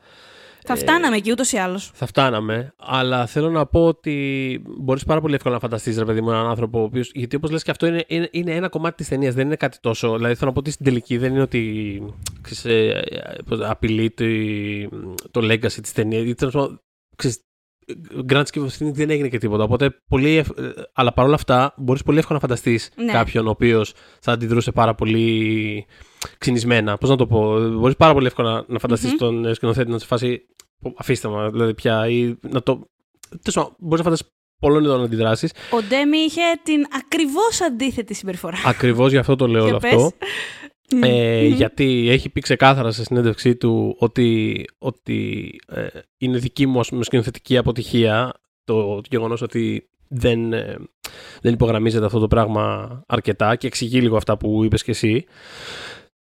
Θα 0.64 0.72
ε, 0.72 0.76
φτάναμε 0.76 1.16
εκεί 1.16 1.30
ούτως 1.30 1.52
ή 1.52 1.56
άλλως. 1.56 1.90
Θα 1.94 2.06
φτάναμε, 2.06 2.74
αλλά 2.78 3.26
θέλω 3.26 3.50
να 3.50 3.66
πω 3.66 3.86
ότι 3.86 4.62
μπορείς 4.78 5.04
πάρα 5.04 5.20
πολύ 5.20 5.34
εύκολα 5.34 5.54
να 5.54 5.60
φανταστείς, 5.60 5.98
ρε 5.98 6.04
παιδί 6.04 6.20
μου, 6.20 6.30
έναν 6.30 6.46
άνθρωπο. 6.46 6.80
Ο 6.80 6.82
οποίος, 6.82 7.10
γιατί 7.14 7.36
όπως 7.36 7.50
λες 7.50 7.62
και 7.62 7.70
αυτό 7.70 7.86
είναι, 7.86 8.04
είναι, 8.06 8.28
είναι 8.32 8.54
ένα 8.54 8.68
κομμάτι 8.68 8.96
της 8.96 9.08
ταινίας, 9.08 9.34
δεν 9.34 9.46
είναι 9.46 9.56
κάτι 9.56 9.78
τόσο. 9.80 10.16
Δηλαδή 10.16 10.34
θέλω 10.34 10.46
να 10.46 10.52
πω 10.52 10.60
ότι 10.60 10.70
στην 10.70 10.84
τελική 10.84 11.16
δεν 11.16 11.32
είναι 11.32 11.42
ότι 11.42 12.02
ξέρεις, 12.40 12.64
ε, 12.64 13.02
ε, 13.08 13.42
πώς, 13.46 13.60
απειλεί 13.60 14.10
το, 14.10 14.24
το 15.30 15.40
legacy 15.52 15.80
της 15.82 15.92
ταινίας. 15.92 16.24
Ή 16.24 16.34
τέλος 16.34 16.52
πάντων, 16.54 16.80
ξέρεις, 17.16 17.40
Grand 18.32 18.42
scheme 18.52 18.60
of 18.62 18.66
things 18.78 18.92
δεν 18.92 19.10
έγινε 19.10 19.28
και 19.28 19.38
τίποτα. 19.38 19.64
Οπότε, 19.64 19.96
πολύ, 20.08 20.36
ευ- 20.36 20.58
ε, 20.58 20.72
αλλά 20.92 21.12
παρόλα 21.12 21.34
αυτά, 21.34 21.74
μπορείς 21.76 22.02
πολύ 22.02 22.18
εύκολα 22.18 22.38
να 22.42 22.46
φανταστείς 22.48 22.90
Ναι. 22.96 23.12
κάποιον 23.12 23.46
ο 23.46 23.50
οποίος 23.50 23.94
θα 24.20 24.32
αντιδρούσε 24.32 24.72
πάρα 24.72 24.94
πολύ 24.94 25.86
ξυνισμένα. 26.38 26.98
Πώς 26.98 27.08
να 27.10 27.16
το 27.16 27.26
πω, 27.26 27.68
μπορείς 27.70 27.96
πάρα 27.96 28.12
πολύ 28.12 28.26
εύκολα 28.26 28.64
να 28.68 28.78
φανταστείς 28.78 29.10
Μμμ. 29.10 29.16
τον 29.18 29.44
ε, 29.44 29.54
σκηνοθέτη 29.54 29.90
να 29.90 29.98
σε 29.98 30.06
φάσει. 30.06 30.46
«Πω, 30.80 30.94
Αφήστε 30.96 31.28
με, 31.28 31.50
δηλαδή 31.50 31.74
πια. 31.74 32.08
Ή 32.08 32.34
να 32.50 32.62
το. 32.62 32.80
Μπορείς 33.78 33.98
να 33.98 34.02
φανταστείς 34.02 34.28
πολλών 34.58 34.84
ειδών 34.84 35.02
αντιδράσεις. 35.02 35.52
Ο 35.70 35.82
Ντέμι 35.88 36.18
είχε 36.18 36.40
την 36.62 36.84
ακριβώς 36.98 37.60
αντίθετη 37.60 38.14
συμπεριφορά. 38.14 38.56
Ακριβώς 38.66 39.10
γι' 39.10 39.16
αυτό 39.18 39.36
το 39.36 39.46
λέω 39.46 39.64
όλο 39.64 39.78
Και 39.78 39.86
αυτό. 39.86 40.12
πες. 40.18 40.30
Ε, 41.00 41.42
Μμμ. 41.48 41.54
γιατί 41.54 42.08
έχει 42.10 42.28
πει 42.28 42.40
ξεκάθαρα 42.40 42.90
σε 42.90 43.04
συνέντευξή 43.04 43.56
του 43.56 43.96
ότι, 43.98 44.64
ότι 44.78 45.50
ε, 45.66 45.86
είναι 46.18 46.38
δική 46.38 46.66
μου 46.66 46.80
ας 46.80 46.88
πούμε, 46.88 47.04
σκηνοθετική 47.04 47.56
αποτυχία 47.56 48.32
το 48.64 49.00
γεγονός 49.10 49.42
ότι 49.42 49.88
δεν, 50.08 50.52
ε, 50.52 50.76
δεν 51.42 51.52
υπογραμμίζεται 51.52 52.04
αυτό 52.04 52.18
το 52.18 52.28
πράγμα 52.28 52.90
αρκετά 53.06 53.56
και 53.56 53.66
εξηγεί 53.66 54.00
λίγο 54.00 54.16
αυτά 54.16 54.36
που 54.36 54.64
είπες 54.64 54.82
και 54.82 54.90
εσύ. 54.90 55.24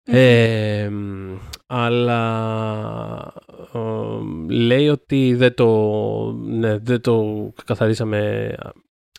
Ε, 0.03 0.89
μ, 0.91 1.37
αλλά 1.67 3.33
ε, 3.73 4.49
λέει 4.53 4.89
ότι 4.89 5.33
δεν 5.35 5.53
το, 5.53 6.31
ναι, 6.31 6.77
δεν 6.77 7.01
το 7.01 7.49
καθαρίσαμε 7.65 8.53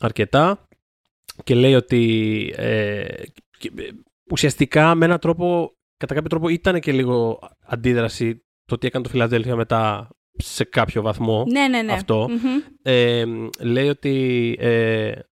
αρκετά 0.00 0.68
και 1.44 1.54
λέει 1.54 1.74
ότι 1.74 2.54
ε, 2.56 3.04
και- 3.58 3.72
ε, 3.78 3.88
ουσιαστικά 4.30 4.94
με 4.94 5.04
έναν 5.04 5.18
τρόπο, 5.18 5.72
κατά 5.96 6.14
κάποιο 6.14 6.28
τρόπο 6.28 6.48
ήταν 6.48 6.80
και 6.80 6.92
λίγο 6.92 7.38
αντίδραση 7.66 8.44
το 8.64 8.78
τι 8.78 8.86
έκανε 8.86 9.04
το 9.04 9.10
Φιλαδέλφια 9.10 9.56
μετά 9.56 10.08
σε 10.34 10.64
κάποιο 10.64 11.02
βαθμό. 11.02 11.44
Ναι, 11.50 11.68
ναι, 11.68 11.82
ναι. 11.82 11.92
αυτό. 11.92 12.28
Μμμ. 12.28 12.60
Ε, 12.82 13.24
λέει 13.60 13.88
ότι 13.88 14.56
ε, 14.60 15.12
μιλ- 15.12 15.31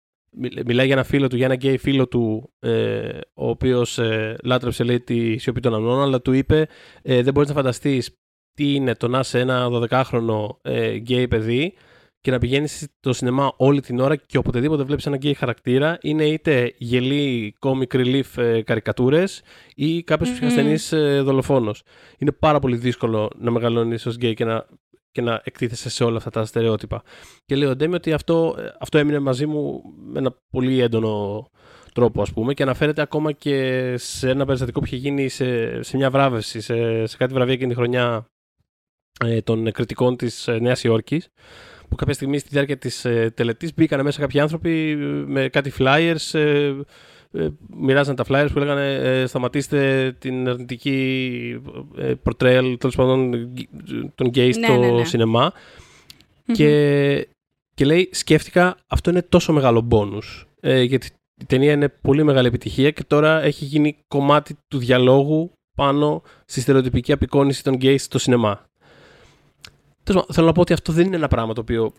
μιλάει 0.64 0.86
για 0.86 0.94
ένα 0.94 1.04
φίλο 1.04 1.28
του, 1.28 1.36
για 1.36 1.44
ένα 1.44 1.54
γκέι 1.54 1.78
φίλο 1.78 2.08
του, 2.08 2.52
ε, 2.58 3.18
ο 3.34 3.48
οποίος 3.48 3.98
ε, 3.98 4.36
λάτρεψε 4.42 4.84
λέει 4.84 5.00
τη 5.00 5.38
σιωπή 5.38 5.60
των 5.60 5.74
αμνών, 5.74 6.00
αλλά 6.02 6.20
του 6.20 6.32
είπε 6.32 6.66
ε, 7.02 7.22
δεν 7.22 7.32
μπορείς 7.32 7.48
να 7.48 7.54
φανταστείς 7.54 8.18
τι 8.54 8.74
είναι 8.74 8.94
το 8.94 9.08
να 9.08 9.18
είσαι 9.18 9.38
ένα 9.38 9.68
12χρονο 9.72 10.46
ε, 10.62 10.96
γκέι 10.96 11.28
παιδί 11.28 11.74
και 12.20 12.30
να 12.30 12.38
πηγαίνεις 12.38 12.88
στο 12.98 13.12
σινεμά 13.12 13.52
όλη 13.56 13.80
την 13.80 14.00
ώρα 14.00 14.16
και 14.16 14.38
οποτεδήποτε 14.38 14.82
βλέπεις 14.82 15.06
ένα 15.06 15.16
γκέι 15.16 15.34
χαρακτήρα 15.34 15.98
είναι 16.00 16.24
είτε 16.24 16.74
γελί 16.78 17.54
comic 17.60 17.94
relief 17.94 18.36
ε, 18.36 18.62
καρικατούρες 18.62 19.42
ή 19.74 20.02
κάποιος 20.02 20.28
Μμμ. 20.28 20.36
ψυχασθενής 20.36 20.92
ε, 20.92 21.20
δολοφόνος. 21.20 21.82
Είναι 22.18 22.32
πάρα 22.32 22.58
πολύ 22.58 22.76
δύσκολο 22.76 23.30
να 23.38 23.50
μεγαλώνεις 23.50 24.06
ως 24.06 24.16
γκέι 24.16 24.34
και 24.34 24.44
να, 24.44 24.66
και 25.12 25.20
να 25.20 25.40
εκτίθεσαι 25.44 25.90
σε 25.90 26.04
όλα 26.04 26.16
αυτά 26.16 26.30
τα 26.30 26.44
στερεότυπα. 26.44 27.02
Και 27.44 27.56
λέει 27.56 27.68
ο 27.68 27.76
Ντέμι 27.76 27.94
ότι 27.94 28.12
αυτό, 28.12 28.56
ε, 28.58 28.74
αυτό 28.78 28.98
έμεινε 28.98 29.18
μαζί 29.18 29.46
μου 29.46 29.82
με 30.12 30.18
ένα 30.18 30.36
πολύ 30.50 30.80
έντονο 30.80 31.46
τρόπο, 31.94 32.22
ας 32.22 32.32
πούμε, 32.32 32.54
και 32.54 32.62
αναφέρεται 32.62 33.02
ακόμα 33.02 33.32
και 33.32 33.94
σε 33.96 34.30
ένα 34.30 34.44
περιστατικό 34.44 34.80
που 34.80 34.86
είχε 34.86 34.96
γίνει 34.96 35.28
σε, 35.28 35.82
σε 35.82 35.96
μια 35.96 36.10
βράβευση, 36.10 36.60
σε, 36.60 37.06
σε 37.06 37.16
κάτι 37.16 37.34
βραβεία 37.34 37.54
εκείνη 37.54 37.70
τη 37.70 37.76
χρονιά 37.76 38.26
ε, 39.24 39.40
των 39.40 39.72
κριτικών 39.72 40.16
της 40.16 40.48
ε, 40.48 40.58
Νέας 40.58 40.84
Υόρκης 40.84 41.30
που 41.90 41.96
κάποια 41.96 42.14
στιγμή 42.14 42.38
στη 42.38 42.48
διάρκεια 42.52 42.78
της 42.78 43.04
ε, 43.04 43.32
τελετής 43.36 43.74
μπήκαν 43.74 44.02
μέσα 44.02 44.20
κάποιοι 44.20 44.40
άνθρωποι 44.40 44.96
με 45.26 45.48
κάτι 45.48 45.72
flyers 45.78 46.30
ε, 46.32 46.66
ε, 46.66 46.74
μοιράζαν 47.76 48.16
τα 48.16 48.24
flyers 48.28 48.48
που 48.52 48.58
λέγανε 48.58 48.94
ε, 48.94 49.26
σταματήστε 49.26 50.12
την 50.18 50.48
αρνητική 50.48 51.60
ε, 51.96 52.12
portrayal 52.24 52.74
τέλος 52.78 52.96
πάντων 52.96 53.30
των 54.14 54.26
γκέι 54.26 54.46
Ναι, 54.46 54.66
στο 54.66 54.76
ναι, 54.76 54.90
ναι. 54.90 55.04
σινεμά 55.04 55.52
Μμμ. 56.44 56.54
και, 56.54 57.28
και 57.74 57.84
λέει 57.84 58.08
σκέφτηκα 58.12 58.76
αυτό 58.86 59.10
είναι 59.10 59.22
τόσο 59.22 59.52
μεγάλο 59.52 59.80
μπόνους 59.80 60.46
ε, 60.60 60.82
γιατί 60.82 61.08
η 61.40 61.44
ταινία 61.44 61.72
είναι 61.72 61.88
πολύ 61.88 62.22
μεγάλη 62.22 62.46
επιτυχία 62.46 62.90
και 62.90 63.04
τώρα 63.04 63.42
έχει 63.42 63.64
γίνει 63.64 63.96
κομμάτι 64.08 64.56
του 64.68 64.78
διαλόγου 64.78 65.52
πάνω 65.76 66.22
στη 66.44 66.60
στερεοτυπική 66.60 67.12
απεικόνηση 67.12 67.62
των 67.64 67.74
γκέι 67.74 67.98
στο 67.98 68.18
σινεμά. 68.18 68.64
Τέλος 70.02 70.20
πάντων, 70.20 70.34
θέλω 70.34 70.46
να 70.46 70.52
πω 70.52 70.60
ότι 70.60 70.72
αυτό 70.72 70.92
δεν 70.92 71.06
είναι 71.06 71.16
ένα 71.16 71.28
πράγμα 71.28 71.52
το 71.52 71.60
οποίο 71.60 71.92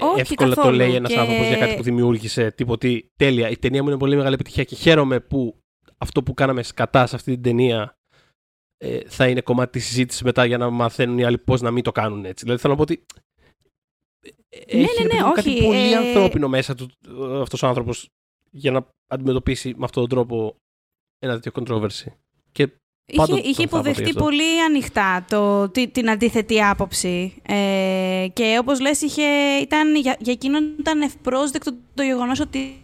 Όχι, 0.00 0.20
εύκολα 0.20 0.54
καθόλου. 0.54 0.76
το 0.76 0.84
λέει 0.84 0.94
ένας 0.94 1.12
Και- 1.12 1.18
άνθρωπος 1.18 1.46
για 1.46 1.56
κάτι 1.58 1.76
που 1.76 1.82
δημιούργησε. 1.82 2.50
Τύπου 2.50 2.72
ότι 2.72 3.10
τέλεια, 3.16 3.48
η 3.48 3.56
ταινία 3.58 3.82
μου 3.82 3.88
είναι 3.88 3.98
πολύ 3.98 4.16
μεγάλη 4.16 4.34
επιτυχία 4.34 4.64
και 4.64 4.74
χαίρομαι 4.74 5.20
που 5.20 5.58
αυτό 5.98 6.22
που 6.22 6.34
κάναμε 6.34 6.62
σκατά 6.62 7.06
σε 7.06 7.16
αυτή 7.16 7.32
την 7.32 7.42
ταινία 7.42 7.96
ε, 8.76 9.00
θα 9.08 9.28
είναι 9.28 9.40
κομμάτι 9.40 9.70
της 9.78 9.86
συζήτησης 9.86 10.22
μετά 10.22 10.44
για 10.44 10.58
να 10.58 10.70
μαθαίνουν 10.70 11.18
οι 11.18 11.24
άλλοι 11.24 11.38
πώς 11.38 11.60
να 11.60 11.70
μην 11.70 11.82
το 11.82 11.92
κάνουν 11.92 12.24
έτσι. 12.24 12.44
Δηλαδή 12.44 12.60
θέλω 12.62 12.72
να 12.72 12.78
πω 12.78 12.92
ότι. 12.92 13.04
ε, 14.48 14.76
Ναι, 14.76 14.82
έχει 14.82 15.02
ναι, 15.02 15.02
ρε 15.02 15.02
ναι, 15.02 15.08
παιδί 15.08 15.22
μου, 15.24 15.32
κάτι 15.32 15.48
όχι, 15.50 15.62
πολύ 15.64 15.92
ε, 15.92 15.96
ανθρώπινο 15.96 16.48
μέσα 16.48 16.74
του 16.74 16.88
αυτός 17.40 17.62
ο 17.62 17.66
άνθρωπος 17.66 18.08
για 18.50 18.70
να 18.70 18.86
αντιμετωπίσει 19.06 19.74
με 19.76 19.84
αυτόν 19.84 20.08
τον 20.08 20.10
τρόπο 20.18 20.56
ένα 21.18 21.40
τέτοιο 21.40 21.52
controversy. 21.64 22.12
Και 22.52 22.68
Είχε, 23.06 23.16
Πάντοτε 23.16 23.40
είχε 23.48 23.62
τον 23.62 23.68
θαύμαζα 23.68 23.90
γι' 23.90 23.90
υποδεχτεί 23.90 24.10
αυτό. 24.10 24.22
πολύ 24.22 24.62
ανοιχτά 24.68 25.24
το, 25.28 25.68
τη- 25.68 25.88
την 25.88 26.10
αντίθετη 26.10 26.62
άποψη. 26.62 27.34
Ε, 27.46 28.26
και 28.32 28.56
όπως 28.60 28.80
λες, 28.80 29.00
είχε, 29.02 29.22
ήταν, 29.62 29.94
για, 29.96 30.16
για 30.18 30.32
εκείνον 30.32 30.74
ήταν 30.78 31.00
ευπρόσδεκτο 31.00 31.72
το 31.94 32.02
γεγονός 32.02 32.40
ότι 32.40 32.76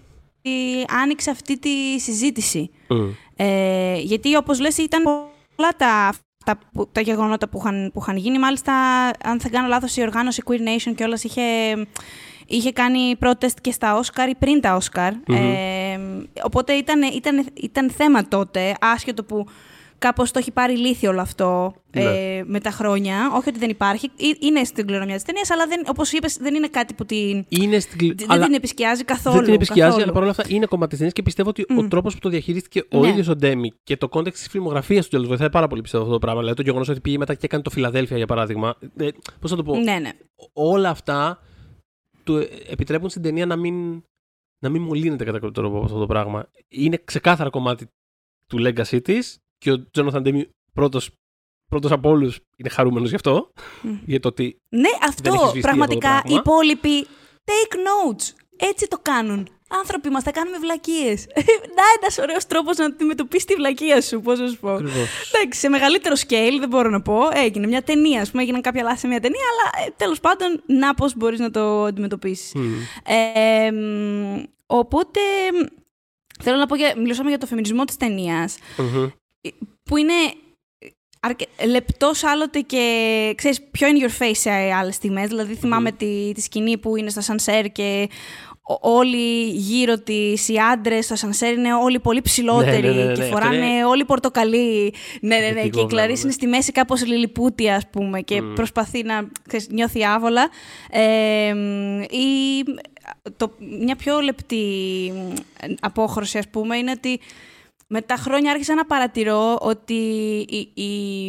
άνοιξε 1.03 1.31
αυτή 1.31 1.59
τη 1.59 1.99
συζήτηση. 2.01 2.71
μ, 2.89 3.09
Ε, 3.37 3.99
γιατί 3.99 4.37
όπως 4.37 4.61
λες 4.61 4.79
ήταν 4.79 5.03
πολλά 5.57 5.71
τα, 5.77 6.13
τα, 6.45 6.59
που- 6.73 6.89
τα 6.93 7.01
γεγονότα 7.01 7.49
που 7.49 7.59
είχαν, 7.59 7.91
που 7.95 8.01
είχαν 8.03 8.17
γίνει. 8.17 8.39
Μάλιστα, 8.39 8.73
αν 9.25 9.39
δεν 9.39 9.51
κάνω 9.51 9.69
λάθος, 9.69 9.97
η 9.97 10.03
οργάνωση 10.03 10.43
Queer 10.47 10.53
Nation 10.91 10.93
και 10.97 11.05
όλας 11.05 11.25
είχε, 11.25 11.43
είχε 12.47 12.73
κάνει 12.73 13.17
protest 13.21 13.61
και 13.61 13.71
στα 13.73 13.97
Όσκαρ 13.97 14.29
ή 14.29 14.35
πριν 14.35 14.61
τα 14.61 14.75
όσκαρ 14.75 15.13
Μμμ. 15.27 15.35
Ε, 15.37 15.99
οπότε 16.43 16.73
ήταν, 16.73 17.03
ήταν, 17.03 17.47
ήταν 17.55 17.91
θέμα 17.91 18.29
τότε, 18.29 18.75
άσχετο 18.81 19.25
που 19.25 19.47
κάπως 19.99 20.31
το 20.31 20.39
έχει 20.39 20.51
πάρει 20.51 20.77
λύθιο 20.79 21.11
όλο 21.11 21.21
αυτό 21.21 21.75
Ναι. 21.95 22.03
ε, 22.03 22.43
με 22.47 22.61
τα 22.61 22.71
χρόνια. 22.71 23.31
Όχι 23.35 23.49
ότι 23.49 23.59
δεν 23.59 23.71
υπάρχει. 23.71 24.07
Ε, 24.07 24.47
Είναι 24.47 24.65
στην 24.65 24.85
κληρονομιά 24.87 25.15
της 25.15 25.25
ταινίας, 25.25 25.51
αλλά 25.51 25.67
δεν, 25.67 25.83
όπως 25.89 26.13
είπες, 26.13 26.37
δεν 26.37 26.55
είναι 26.55 26.69
κάτι 26.69 26.95
που 26.95 27.05
την, 27.05 27.45
είναι 27.49 27.79
στην. 27.79 28.15
δεν 28.27 28.43
την 28.43 28.55
επισκιάζει 28.55 29.05
καθόλου. 29.05 29.37
Δεν 29.37 29.45
την 29.45 29.55
επισκιάζει, 29.55 29.81
καθόλου. 29.81 30.03
αλλά 30.03 30.13
παρόλα 30.13 30.31
αυτά 30.31 30.45
είναι 30.49 30.67
κομμάτι 30.67 30.89
της 30.89 30.97
ταινίας 30.99 31.15
και 31.15 31.23
πιστεύω 31.23 31.49
ότι 31.49 31.63
ο 31.79 31.83
Μμ. 31.83 31.89
τρόπος 31.89 32.15
που 32.15 32.21
το 32.21 32.29
διαχειρίστηκε 32.29 32.85
ο 32.93 33.01
Ναι. 33.01 33.09
ίδιος 33.09 33.29
ο 33.29 33.37
Ντέμι 33.37 33.73
και 33.85 33.97
το 33.97 34.09
context 34.09 34.39
της 34.39 34.49
φιλμογραφίας 34.49 35.05
του 35.05 35.11
τέλος 35.11 35.27
βοηθάει 35.29 35.51
πάρα 35.51 35.67
πολύ 35.67 35.81
πιστεύω 35.83 36.03
αυτό 36.03 36.15
το 36.15 36.21
πράγμα. 36.21 36.41
Δηλαδή 36.41 36.57
το 36.57 36.63
γεγονός 36.63 36.89
ότι 36.89 37.01
πήγε 37.01 37.19
μετά 37.19 37.35
και 37.35 37.45
έκανε 37.47 37.63
το 37.63 37.71
Φιλαδέλφια 37.71 38.17
για 38.17 38.27
παράδειγμα. 38.27 38.75
Ε, 38.97 39.09
Πώς 39.41 39.51
θα 39.51 39.57
το 39.57 39.63
πω. 39.63 39.77
Ναι, 39.77 39.99
ναι. 39.99 40.11
Όλα 40.53 40.89
αυτά 40.91 41.43
του 42.25 42.37
ε, 42.37 42.49
επιτρέπουν 42.69 43.09
στην 43.09 43.23
ταινία 43.23 43.47
να 43.47 43.57
μην, 43.57 44.03
να 44.63 44.69
μην 44.69 44.83
μολύνεται 44.83 45.25
κατά 45.25 45.37
κάποιο 45.39 45.53
τρόπο 45.53 45.77
από 45.77 45.85
αυτό 45.85 45.99
το 45.99 46.07
πράγμα. 46.07 46.49
Είναι 46.69 47.01
ξεκάθαρα 47.05 47.51
κομμάτι 47.51 47.87
του 48.47 48.59
legacy 48.67 49.03
της 49.03 49.39
και 49.59 49.73
ο 49.73 49.91
Τζόναθαν 49.91 50.23
Ντέμι 50.23 50.49
πρώτος. 50.73 51.11
Πρώτος 51.69 51.91
από 51.91 52.09
όλους 52.09 52.41
είναι 52.57 52.69
χαρούμενος 52.69 53.09
γι' 53.09 53.15
αυτό. 53.15 53.53
Μμ. 53.83 53.97
Για 54.05 54.21
το 54.21 54.29
ότι. 54.29 54.59
Ναι, 54.69 54.89
έχει 54.89 54.99
αυτό 55.01 55.33
σβηστεί 55.33 55.61
πραγματικά 55.61 56.11
αυτό 56.11 56.29
το 56.29 56.35
οι 56.35 56.41
πράγμα. 56.43 56.63
υπόλοιποι 56.63 57.07
take 57.45 57.75
notes. 57.75 58.25
Έτσι 58.57 58.89
το 58.89 58.99
κάνουν. 59.03 59.49
Άνθρωποι 59.71 60.09
μας 60.09 60.23
θα 60.23 60.31
κάνουμε 60.31 60.59
βλακίες. 60.59 61.27
Να, 61.77 61.83
ένας 62.01 62.19
ωραίος 62.19 62.47
τρόπος 62.47 62.77
να 62.77 62.85
αντιμετωπίσεις 62.85 63.45
τη 63.47 63.55
βλακεία 63.55 64.01
σου, 64.01 64.21
πώς 64.21 64.39
να 64.39 64.49
σου 64.49 64.57
πω. 64.59 64.71
Ακριβώς. 64.71 65.33
Εντάξει, 65.33 65.61
σε 65.61 65.69
μεγαλύτερο 65.69 66.15
scale 66.27 66.57
δεν 66.61 66.69
μπορώ 66.69 66.91
να 66.91 67.03
πω. 67.03 67.19
Έγινε 67.35 67.67
μια 67.67 67.83
ταινία, 67.83 68.21
ας 68.21 68.31
πούμε, 68.31 68.43
έγιναν 68.43 68.61
κάποια 68.61 68.83
λάθη 68.83 68.99
σε 68.99 69.07
μια 69.07 69.21
ταινία, 69.21 69.41
αλλά 69.53 69.87
ε, 69.87 69.91
τέλος 69.97 70.21
πάντων, 70.21 70.63
να 70.67 70.95
πώς 70.95 71.17
μπορείς 71.17 71.39
να 71.39 71.51
το 71.51 71.85
αντιμετωπίσεις. 71.85 72.53
Μμ. 72.55 72.73
Ε, 73.05 73.71
μ, 73.73 74.43
οπότε, 74.67 75.21
μ, 75.53 75.67
θέλω 76.43 76.57
να 76.57 76.67
πω, 76.67 76.75
για, 76.77 76.95
μιλούσαμε 76.97 77.29
για 77.29 77.39
το 77.39 77.47
φεμινισμό 77.47 77.85
της 77.85 77.97
ταινίας, 77.97 78.59
Μμμ. 78.77 79.09
Που 79.83 79.97
είναι 79.97 80.13
αρκε... 81.21 81.47
λεπτός 81.67 82.25
άλλοτε 82.25 82.61
και 82.61 83.33
ξέρεις 83.37 83.63
πιο 83.71 83.89
in 83.91 84.03
your 84.05 84.23
face 84.23 84.31
σε 84.35 84.51
άλλες 84.51 84.95
στιγμές. 84.95 85.29
Δηλαδή 85.29 85.55
θυμάμαι 85.55 85.93
τη, 85.93 86.33
τη 86.35 86.41
σκηνή 86.41 86.77
που 86.79 86.97
είναι 86.97 87.11
στο 87.11 87.21
σανσέρ 87.21 87.73
και 87.73 88.09
ο- 88.63 88.79
όλοι 88.91 89.49
γύρω 89.51 89.99
της, 89.99 90.49
οι 90.49 90.57
άντρες 90.73 91.05
στο 91.05 91.17
σανσέρ 91.17 91.53
είναι 91.53 91.75
όλοι 91.75 91.99
πολύ 92.01 92.21
ψηλότεροι 92.23 92.89
Ναι, 92.89 92.95
ναι, 92.95 92.95
ναι, 92.95 93.05
ναι, 93.05 93.13
και 93.15 93.23
αυτό 93.23 93.33
φοράνε 93.37 93.67
είναι- 93.67 93.85
όλοι 93.85 94.05
πορτοκαλί. 94.05 94.95
Ναι, 95.21 95.37
ναι, 95.37 95.41
ναι. 95.41 95.47
Εκπληκτικό 95.47 95.77
Και 95.79 95.81
η 95.85 95.87
Κλαρίς 95.87 96.07
πράγμα, 96.07 96.21
είναι 96.23 96.33
στη 96.33 96.47
μέση 96.47 96.73
κάπως 96.73 97.07
λιλιπούτια, 97.07 97.77
ας 97.77 97.87
πούμε, 97.91 98.21
και 98.21 98.43
Μμ. 98.43 98.55
προσπαθεί 98.55 99.03
να 99.03 99.29
ξέρεις, 99.49 99.69
νιώθει 99.69 100.05
άβολα. 100.05 100.49
Ε, 100.91 101.55
μ, 101.55 102.01
ή 102.03 102.65
το, 103.37 103.53
μια 103.81 103.97
πιο 103.97 104.21
λεπτή 104.21 104.63
μ, 105.15 105.33
απόχρωση, 105.81 106.39
ας 106.39 106.49
πούμε, 106.49 106.77
είναι 106.77 106.91
ότι 106.91 107.21
με 107.89 108.03
τα 108.03 108.17
χρόνια 108.17 108.51
άρχισα 108.51 108.75
να 108.75 108.85
παρατηρώ 108.85 109.59
ότι 109.61 109.95
οι, 110.49 110.83
οι, 110.83 111.29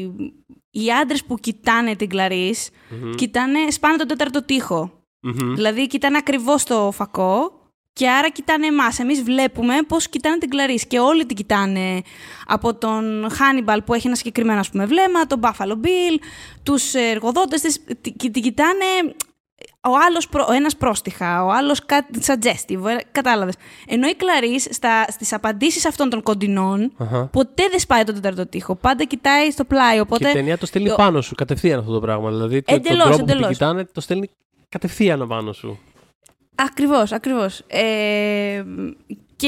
οι 0.72 0.92
άντρες 1.02 1.24
που 1.24 1.36
κοιτάνε 1.36 1.96
την 1.96 2.10
Κλαρίς 2.10 2.70
Μμμ. 2.90 3.12
κοιτάνε, 3.12 3.60
σπάνε 3.70 3.98
τον 3.98 4.08
τέταρτο 4.08 4.44
τοίχο. 4.44 4.92
Μμμ. 5.22 5.54
Δηλαδή 5.56 5.88
κοιτάνε 5.88 6.18
ακριβώς 6.18 6.64
το 6.64 6.92
φακό 6.92 7.52
και 7.94 8.10
άρα 8.10 8.30
κοιτάνε 8.30 8.66
εμάς. 8.68 9.00
Εμείς 9.00 9.24
βλέπουμε 9.24 9.74
πώς 9.88 10.10
κοιτάνε 10.10 10.38
την 10.38 10.50
Κλαρίς 10.50 10.88
και 10.88 11.00
όλοι 11.00 11.26
την 11.26 11.36
κοιτάνε 11.36 12.02
από 12.46 12.76
τον 12.76 13.28
Χάνιμπαλ 13.32 13.82
που 13.82 13.94
έχει 13.94 14.08
ένα 14.08 14.16
συγκεκριμένο 14.16 14.60
ας 14.60 14.70
πούμε, 14.70 14.86
βλέμμα, 14.86 15.28
τον 15.28 15.40
Buffalo 15.44 15.72
Bill, 15.86 16.18
τους 16.64 16.94
εργοδότες 16.94 17.62
της, 17.62 17.84
τη- 18.02 18.12
τη- 18.12 18.32
την 18.32 18.42
κοιτάνε 18.42 18.86
ο 19.82 19.92
άλλος, 20.08 20.28
προ- 20.30 20.48
ο 20.50 20.54
ένας 20.54 20.76
πρόστιχα, 20.76 21.44
ο 21.46 21.50
άλλος 21.52 21.86
κάτι 21.86 22.20
suggestive, 22.26 22.86
ε, 22.86 22.96
κατάλαβες. 23.12 23.54
Ενώ 23.88 24.08
η 24.08 24.14
Κλαρίς 24.16 24.68
στα, 24.72 25.06
στις 25.10 25.34
απαντήσεις 25.34 25.86
αυτών 25.86 26.10
των 26.10 26.24
κοντινών 26.24 26.92
Αχα. 26.98 27.26
ποτέ 27.28 27.64
δεν 27.70 27.80
σπάει 27.80 28.04
τον 28.04 28.16
τέταρτο 28.16 28.46
τοίχο, 28.48 28.76
πάντα 28.76 29.04
κοιτάει 29.04 29.52
στο 29.52 29.66
πλάι, 29.66 30.00
οπότε... 30.00 30.24
Και 30.24 30.30
η 30.30 30.34
ταινία 30.34 30.58
το 30.58 30.66
στέλνει 30.66 30.90
ο- 30.90 30.96
πάνω 30.96 31.22
σου 31.22 31.36
κατευθείαν 31.36 31.80
αυτό 31.80 31.92
το 31.94 32.00
πράγμα. 32.00 32.30
Δηλαδή 32.30 32.62
το- 32.62 32.74
Εντελώς, 32.76 32.98
τον 33.00 33.08
τρόπο 33.08 33.18
που 33.20 33.26
την 33.26 33.34
εντελώς. 33.36 33.52
κοιτάνε 33.58 33.86
το 33.94 34.02
στέλνει 34.02 34.30
κατευθείαν 34.70 35.28
πάνω 35.28 35.54
σου. 35.54 35.80
Ακριβώς, 36.56 37.12
ακριβώς. 37.12 37.64
Ε, 37.68 38.64
και 39.36 39.48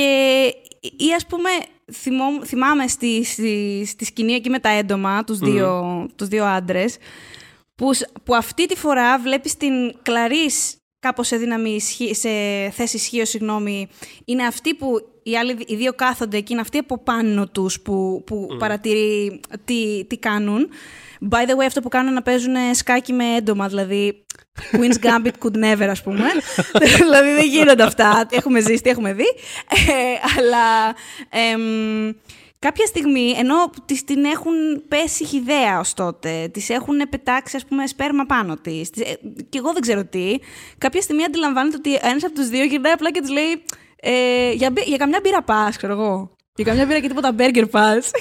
ή 0.79 1.13
ας 1.15 1.25
πούμε 1.25 1.49
θυμώ- 1.91 2.45
θυμάμαι 2.45 2.87
στη, 2.87 3.23
στη, 3.25 3.83
στη 3.87 4.05
σκηνή 4.05 4.33
εκεί 4.33 4.49
με 4.49 4.59
τα 4.59 4.69
έντομα, 4.69 5.23
τους 5.23 5.37
δύο, 5.37 6.07
τους 6.15 6.27
δύο 6.27 6.45
άντρες, 6.45 6.97
που, 7.81 7.93
σ- 7.93 8.07
που 8.23 8.35
αυτή 8.35 8.65
τη 8.65 8.75
φορά 8.75 9.19
βλέπεις 9.19 9.57
την 9.57 9.73
Κλαρίς 10.01 10.75
κάπως 10.99 11.27
σε, 11.27 11.37
δύναμη, 11.37 11.69
ισχύ- 11.69 12.15
σε 12.15 12.29
θέση 12.71 12.95
ισχύω, 12.95 13.25
συγγνώμη, 13.25 13.87
είναι 14.25 14.43
αυτοί 14.43 14.73
που 14.73 14.87
οι 15.23 15.37
άλλοι 15.37 15.57
οι 15.67 15.75
δύο 15.75 15.93
κάθονται 15.93 16.39
και 16.39 16.47
είναι 16.53 16.61
αυτοί 16.61 16.77
από 16.77 16.97
πάνω 17.03 17.47
τους 17.47 17.81
που, 17.81 18.23
που 18.25 18.47
παρατηρεί 18.59 19.39
τι, 19.65 20.05
τι 20.05 20.17
κάνουν. 20.17 20.69
By 21.31 21.35
the 21.49 21.55
way, 21.61 21.65
αυτό 21.65 21.81
που 21.81 21.89
κάνουν 21.89 22.07
είναι 22.07 22.15
να 22.15 22.21
παίζουν 22.21 22.53
σκάκι 22.73 23.13
με 23.13 23.25
έντομα, 23.35 23.67
δηλαδή 23.67 24.25
Queen's 24.71 25.05
Gambit 25.05 25.31
could 25.43 25.55
never, 25.63 25.87
ας 25.89 26.01
πούμε. 26.03 26.25
δηλαδή 26.97 27.33
δεν 27.33 27.45
γίνονται 27.45 27.83
αυτά. 27.83 28.25
Τι 28.29 28.35
έχουμε 28.35 28.59
ζήσει, 28.59 28.81
τι 28.81 28.89
έχουμε 28.89 29.13
δει. 29.13 29.27
Ε, 29.69 30.39
αλλά 30.39 30.95
εμ, 31.29 32.13
κάποια 32.65 32.85
στιγμή, 32.85 33.33
ενώ 33.37 33.55
τις 33.85 34.03
την 34.03 34.23
έχουν 34.25 34.53
πέσει 34.87 35.25
χιδέα 35.25 35.79
ως 35.79 35.93
τότε, 35.93 36.49
τις 36.53 36.69
έχουν 36.69 37.09
πετάξει, 37.09 37.55
ας 37.55 37.65
πούμε, 37.65 37.87
σπέρμα 37.87 38.25
πάνω 38.25 38.55
της, 38.57 38.89
τις- 38.89 39.03
ε, 39.03 39.13
και 39.49 39.57
εγώ 39.57 39.71
δεν 39.73 39.81
ξέρω 39.81 40.05
τι, 40.05 40.35
κάποια 40.77 41.01
στιγμή 41.01 41.23
αντιλαμβάνεται 41.23 41.75
ότι 41.77 41.93
ένας 42.01 42.23
από 42.23 42.33
τους 42.35 42.47
δύο 42.49 42.63
γυρνάει 42.63 42.91
απλά 42.91 43.11
και 43.11 43.19
της 43.21 43.29
λέει 43.29 43.63
ε, 44.01 44.51
για, 44.51 44.71
μπι- 44.71 44.87
για 44.87 44.97
καμιά 44.97 45.19
μπύρα 45.23 45.41
πας, 45.41 45.77
ξέρω 45.77 45.93
εγώ. 45.93 46.35
Για 46.55 46.65
καμιά 46.65 46.85
μπύρα 46.85 46.99
και 46.99 47.07
τίποτα 47.07 47.35
burger 47.37 47.69
πας. 47.71 48.11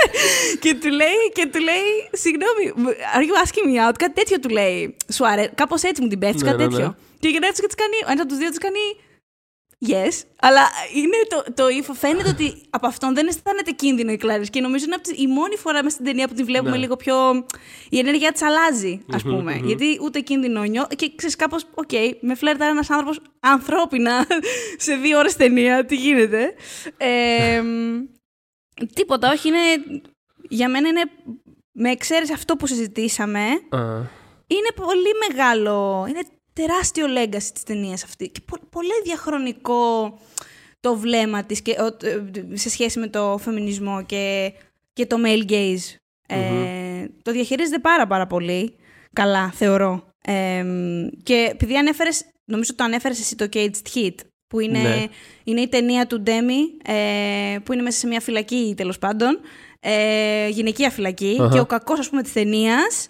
και, 0.62 0.74
του 0.74 0.88
λέει, 0.88 1.20
και 1.32 1.46
του 1.52 1.60
λέει, 1.60 1.88
συγγνώμη, 2.12 2.92
are 3.16 3.20
you 3.20 3.46
asking 3.46 3.66
me 3.68 3.88
out? 3.90 3.94
Κάτι 3.98 4.12
τέτοιο 4.12 4.38
του 4.40 4.48
λέει. 4.48 4.96
Σου 5.12 5.26
αρέσει. 5.26 5.50
Κάπως 5.54 5.82
έτσι 5.82 6.02
μου 6.02 6.08
την 6.08 6.18
πέφτεις, 6.18 6.42
Ναι, 6.42 6.50
κάτι 6.50 6.62
ναι, 6.62 6.68
τέτοιο. 6.68 6.86
ναι. 6.86 6.92
Και 7.20 7.28
γυρνάει 7.28 7.48
έτσι 7.50 7.60
και 7.60 7.66
της 7.66 7.76
κάνει, 7.76 7.96
ο 8.06 8.06
ένας 8.10 8.20
από 8.20 8.28
τους 8.28 8.38
δύο 8.38 8.48
της 8.48 8.58
κάνει 8.58 8.80
Yes, 9.88 10.22
αλλά 10.40 10.60
είναι 10.94 11.16
το, 11.28 11.52
το 11.54 11.68
ύφο. 11.68 11.94
Φαίνεται 11.94 12.28
ότι 12.28 12.62
από 12.70 12.86
αυτόν 12.86 13.14
δεν 13.14 13.26
αισθάνεται 13.26 13.70
κίνδυνο 13.70 14.12
η 14.12 14.16
Κλάρις 14.16 14.50
και 14.50 14.60
νομίζω 14.60 14.84
είναι 14.84 14.94
από 14.94 15.02
τις- 15.04 15.18
η 15.18 15.26
μόνη 15.26 15.56
φορά 15.56 15.82
μέσα 15.82 15.94
στην 15.94 16.04
ταινία 16.04 16.28
που 16.28 16.34
τη 16.34 16.42
βλέπουμε 16.42 16.70
Ναι. 16.70 16.76
λίγο 16.76 16.96
πιο. 16.96 17.46
Η 17.88 17.98
ενέργειά 17.98 18.32
της 18.32 18.42
αλλάζει, 18.42 19.04
ας 19.12 19.22
πούμε. 19.22 19.60
Γιατί 19.64 19.98
ούτε 20.02 20.20
κίνδυνο 20.20 20.62
νιώ. 20.62 20.86
Και 20.96 21.12
ξέρεις, 21.16 21.36
κάπως, 21.36 21.66
οκ, 21.74 21.90
με 22.20 22.34
φλερτάρει 22.34 22.70
ένας 22.70 22.90
άνθρωπος 22.90 23.20
ανθρώπινα 23.40 24.26
σε 24.76 24.94
δύο 24.94 25.18
ώρες 25.18 25.36
ταινία. 25.36 25.84
Τι 25.84 25.96
γίνεται. 25.96 26.54
Ε, 26.96 27.60
μ, 27.62 28.02
τίποτα, 28.94 29.30
όχι, 29.32 29.48
είναι. 29.48 29.58
Για 30.48 30.68
μένα 30.68 30.88
είναι 30.88 31.02
με 31.72 31.90
εξαίρεση 31.90 32.32
αυτό 32.32 32.56
που 32.56 32.66
συζητήσαμε, 32.66 33.40
Α, 33.70 33.78
είναι 34.46 34.70
πολύ 34.74 35.10
μεγάλο, 35.28 36.06
είναι 36.08 36.20
τεράστιο 36.54 37.06
legacy 37.18 37.50
της 37.54 37.62
ταινίας 37.62 38.04
αυτή 38.04 38.28
και 38.28 38.40
πο- 38.46 38.66
πολύ 38.70 38.92
διαχρονικό 39.04 40.18
το 40.80 40.96
βλέμμα 40.96 41.44
της 41.44 41.62
και, 41.62 41.70
ο- 41.80 42.06
ε, 42.06 42.56
σε 42.56 42.70
σχέση 42.70 42.98
με 42.98 43.06
το 43.08 43.38
φεμινισμό 43.40 44.02
και, 44.04 44.52
και 44.92 45.06
το 45.06 45.16
male 45.26 45.50
gaze. 45.50 45.94
Ε, 46.26 46.36
το 47.22 47.32
διαχειρίζεται 47.32 47.78
πάρα 47.78 48.06
πάρα 48.06 48.26
πολύ 48.26 48.74
καλά, 49.12 49.50
θεωρώ. 49.50 50.04
Ε, 50.24 50.64
και 51.22 51.48
επειδή 51.50 51.76
ανέφερες, 51.76 52.24
νομίζω 52.44 52.74
το 52.74 52.84
ανέφερες 52.84 53.20
εσύ 53.20 53.36
το 53.36 53.48
Caged 53.52 53.94
Hit, 53.94 54.14
που 54.46 54.60
είναι, 54.60 54.78
Ναι. 54.78 55.04
είναι 55.44 55.60
η 55.60 55.68
ταινία 55.68 56.06
του 56.06 56.20
Ντέμι, 56.20 56.58
ε, 56.84 57.58
που 57.64 57.72
είναι 57.72 57.82
μέσα 57.82 57.98
σε 57.98 58.06
μια 58.06 58.20
φυλακή 58.20 58.74
τέλος 58.76 58.98
πάντων, 58.98 59.40
ε, 59.80 60.48
γυναικεία 60.48 60.90
φυλακή, 60.90 61.36
Αχα. 61.40 61.52
και 61.52 61.60
ο 61.60 61.66
κακός 61.66 61.98
ας 61.98 62.08
πούμε 62.10 62.22
της 62.22 62.32
ταινίας 62.32 63.08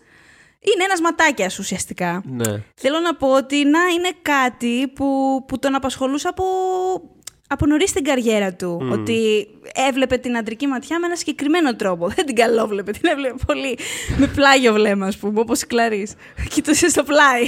είναι 0.72 0.84
ένας 0.84 1.00
ματάκιας 1.00 1.58
ουσιαστικά. 1.58 2.22
ναι. 2.26 2.62
Θέλω 2.74 3.00
να 3.00 3.14
πω 3.14 3.32
ότι 3.34 3.64
να 3.64 3.78
είναι 3.94 4.10
κάτι 4.22 4.88
που, 4.94 5.06
που 5.48 5.58
τον 5.58 5.74
απασχολούσε 5.74 6.28
από, 6.28 6.44
από 7.54 7.66
νωρίς 7.66 7.90
στην 7.90 8.04
καριέρα 8.04 8.52
του. 8.54 8.78
Μμμ. 8.82 8.90
Ότι 8.90 9.48
έβλεπε 9.88 10.16
την 10.16 10.36
αντρική 10.36 10.66
ματιά 10.66 10.98
με 10.98 11.06
ένα 11.06 11.16
συγκεκριμένο 11.16 11.76
τρόπο. 11.76 12.08
Δεν 12.16 12.26
την 12.26 12.34
καλόβλεπε, 12.34 12.90
την 12.90 13.02
έβλεπε 13.10 13.34
πολύ 13.46 13.78
με 14.18 14.26
πλάγιο 14.26 14.72
βλέμμα, 14.72 15.06
ας 15.06 15.16
πούμε, 15.16 15.40
όπως 15.40 15.62
η 15.62 15.66
Κλαρή. 15.66 16.08
Κοίτασε 16.54 16.88
στο 16.88 17.02
πλάι. 17.02 17.42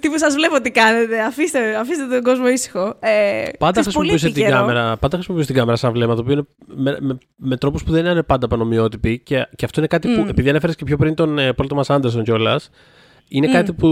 Τύπου 0.00 0.18
σας 0.18 0.34
βλέπω 0.34 0.60
τι 0.60 0.70
κάνετε. 0.70 1.20
Αφήστε, 1.20 1.76
αφήστε 1.76 2.06
τον 2.06 2.22
κόσμο 2.22 2.48
ήσυχο. 2.48 2.96
Ε, 3.00 3.42
Πάντα 3.58 3.80
ξέρεις, 3.80 3.96
πολύ 3.96 4.08
χρησιμοποιούσε 4.08 4.26
την 4.26 4.42
επίκαιρο. 4.42 4.56
κάμερα, 4.66 4.96
πάντα 4.96 5.14
χρησιμοποιούσε 5.14 5.48
την 5.50 5.58
κάμερα 5.58 5.76
σαν 5.76 5.92
βλέμμα, 5.92 6.14
το 6.14 6.20
οποίο 6.20 6.32
είναι 6.32 6.44
με, 6.66 6.96
με, 7.00 7.18
με 7.36 7.56
τρόπους 7.56 7.84
που 7.84 7.92
δεν 7.92 8.06
είναι 8.06 8.22
πάντα 8.22 8.48
πανομοιότυποι. 8.48 9.18
Και, 9.18 9.48
και 9.56 9.64
αυτό 9.64 9.80
είναι 9.80 9.88
κάτι 9.88 10.08
που, 10.14 10.20
Μμ. 10.20 10.28
επειδή 10.28 10.48
ανέφερες 10.48 10.76
και 10.76 10.84
πιο 10.84 10.96
πριν 10.96 11.14
τον 11.14 11.38
ε, 11.38 11.52
Paul 11.56 11.66
Thomas 11.66 11.96
Anderson 11.96 12.22
κιόλας, 12.24 12.70
είναι 13.28 13.46
Μμ. 13.46 13.52
κάτι 13.52 13.72
που. 13.72 13.88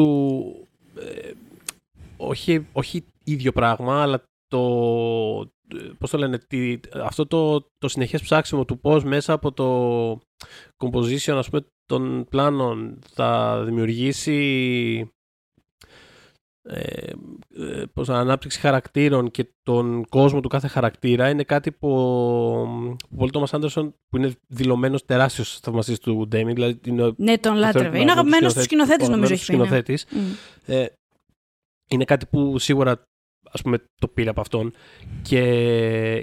ε, 0.98 1.30
όχι, 2.16 2.66
όχι 2.72 3.04
ίδιο 3.24 3.52
πράγμα, 3.52 4.02
αλλά 4.02 4.22
το. 4.48 4.60
ε, 5.74 5.90
Πώς 5.98 6.10
το 6.10 6.18
λένε, 6.18 6.38
τι, 6.38 6.80
αυτό 6.94 7.26
το, 7.26 7.60
το 7.78 7.88
συνεχές 7.88 8.22
ψάξιμο 8.22 8.64
του 8.64 8.80
πώς 8.80 9.04
μέσα 9.04 9.32
από 9.32 9.52
το 9.52 10.18
composition 10.84 11.32
ας 11.36 11.48
πούμε, 11.50 11.66
των 11.84 12.24
πλάνων 12.30 12.98
θα 13.14 13.62
δημιουργήσει 13.64 15.10
ε, 16.68 17.10
ε, 17.56 17.84
πώς, 17.94 18.08
ανάπτυξη 18.08 18.60
χαρακτήρων 18.60 19.30
και 19.30 19.48
τον 19.62 20.04
κόσμο 20.08 20.40
του 20.40 20.48
κάθε 20.48 20.68
χαρακτήρα 20.68 21.28
είναι 21.30 21.42
κάτι 21.44 21.72
που 21.72 21.88
ο 23.10 23.16
Πολ 23.16 23.30
Τόμας 23.30 23.54
Άντερσον 23.54 23.94
που 24.08 24.16
είναι 24.16 24.32
δηλωμένος 24.46 25.04
τεράστιος 25.04 25.58
θαυμαστής 25.60 25.98
του 25.98 26.26
Ντέμι 26.28 26.52
δηλαδή 26.52 26.80
είναι 26.86 27.02
ο 27.02 27.14
Ναι, 27.16 27.38
τον 27.38 27.54
λάτρευε. 27.56 28.00
Είναι 28.00 28.10
αγαπημένος 28.10 28.54
του 28.54 28.62
σκηνοθέτης, 28.62 29.08
νομίζω 29.08 29.32
έχει 29.32 29.46
πει. 29.46 29.56
ναι. 29.56 29.64
σκηνοθέτης 29.64 30.06
Μμ. 30.10 30.18
ε, 30.66 30.86
είναι 31.90 32.04
κάτι 32.04 32.26
που 32.26 32.58
σίγουρα 32.58 33.02
ας 33.56 33.62
πούμε, 33.62 33.78
το 33.98 34.08
πήρε 34.08 34.30
από 34.30 34.40
αυτόν 34.40 34.72
και, 35.22 35.42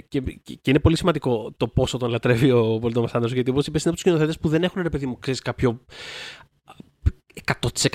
και, 0.07 0.21
και 0.43 0.69
είναι 0.69 0.79
πολύ 0.79 0.97
σημαντικό 0.97 1.53
το 1.57 1.67
πόσο 1.67 1.97
τον 1.97 2.09
λατρεύει 2.09 2.51
ο 2.51 2.79
Πολ 2.81 2.93
Τόμας 2.93 3.13
Άντερσον 3.13 3.35
γιατί 3.35 3.49
όπως 3.49 3.67
είπες 3.67 3.83
είναι 3.83 3.93
από 3.93 4.01
τους 4.01 4.11
σκηνοθέτες 4.11 4.39
που 4.39 4.49
δεν 4.49 4.63
έχουν 4.63 4.81
ρε 4.81 4.89
παιδί 4.89 5.05
μου 5.05 5.19
ξέρεις, 5.19 5.41
κάποιο 5.41 5.85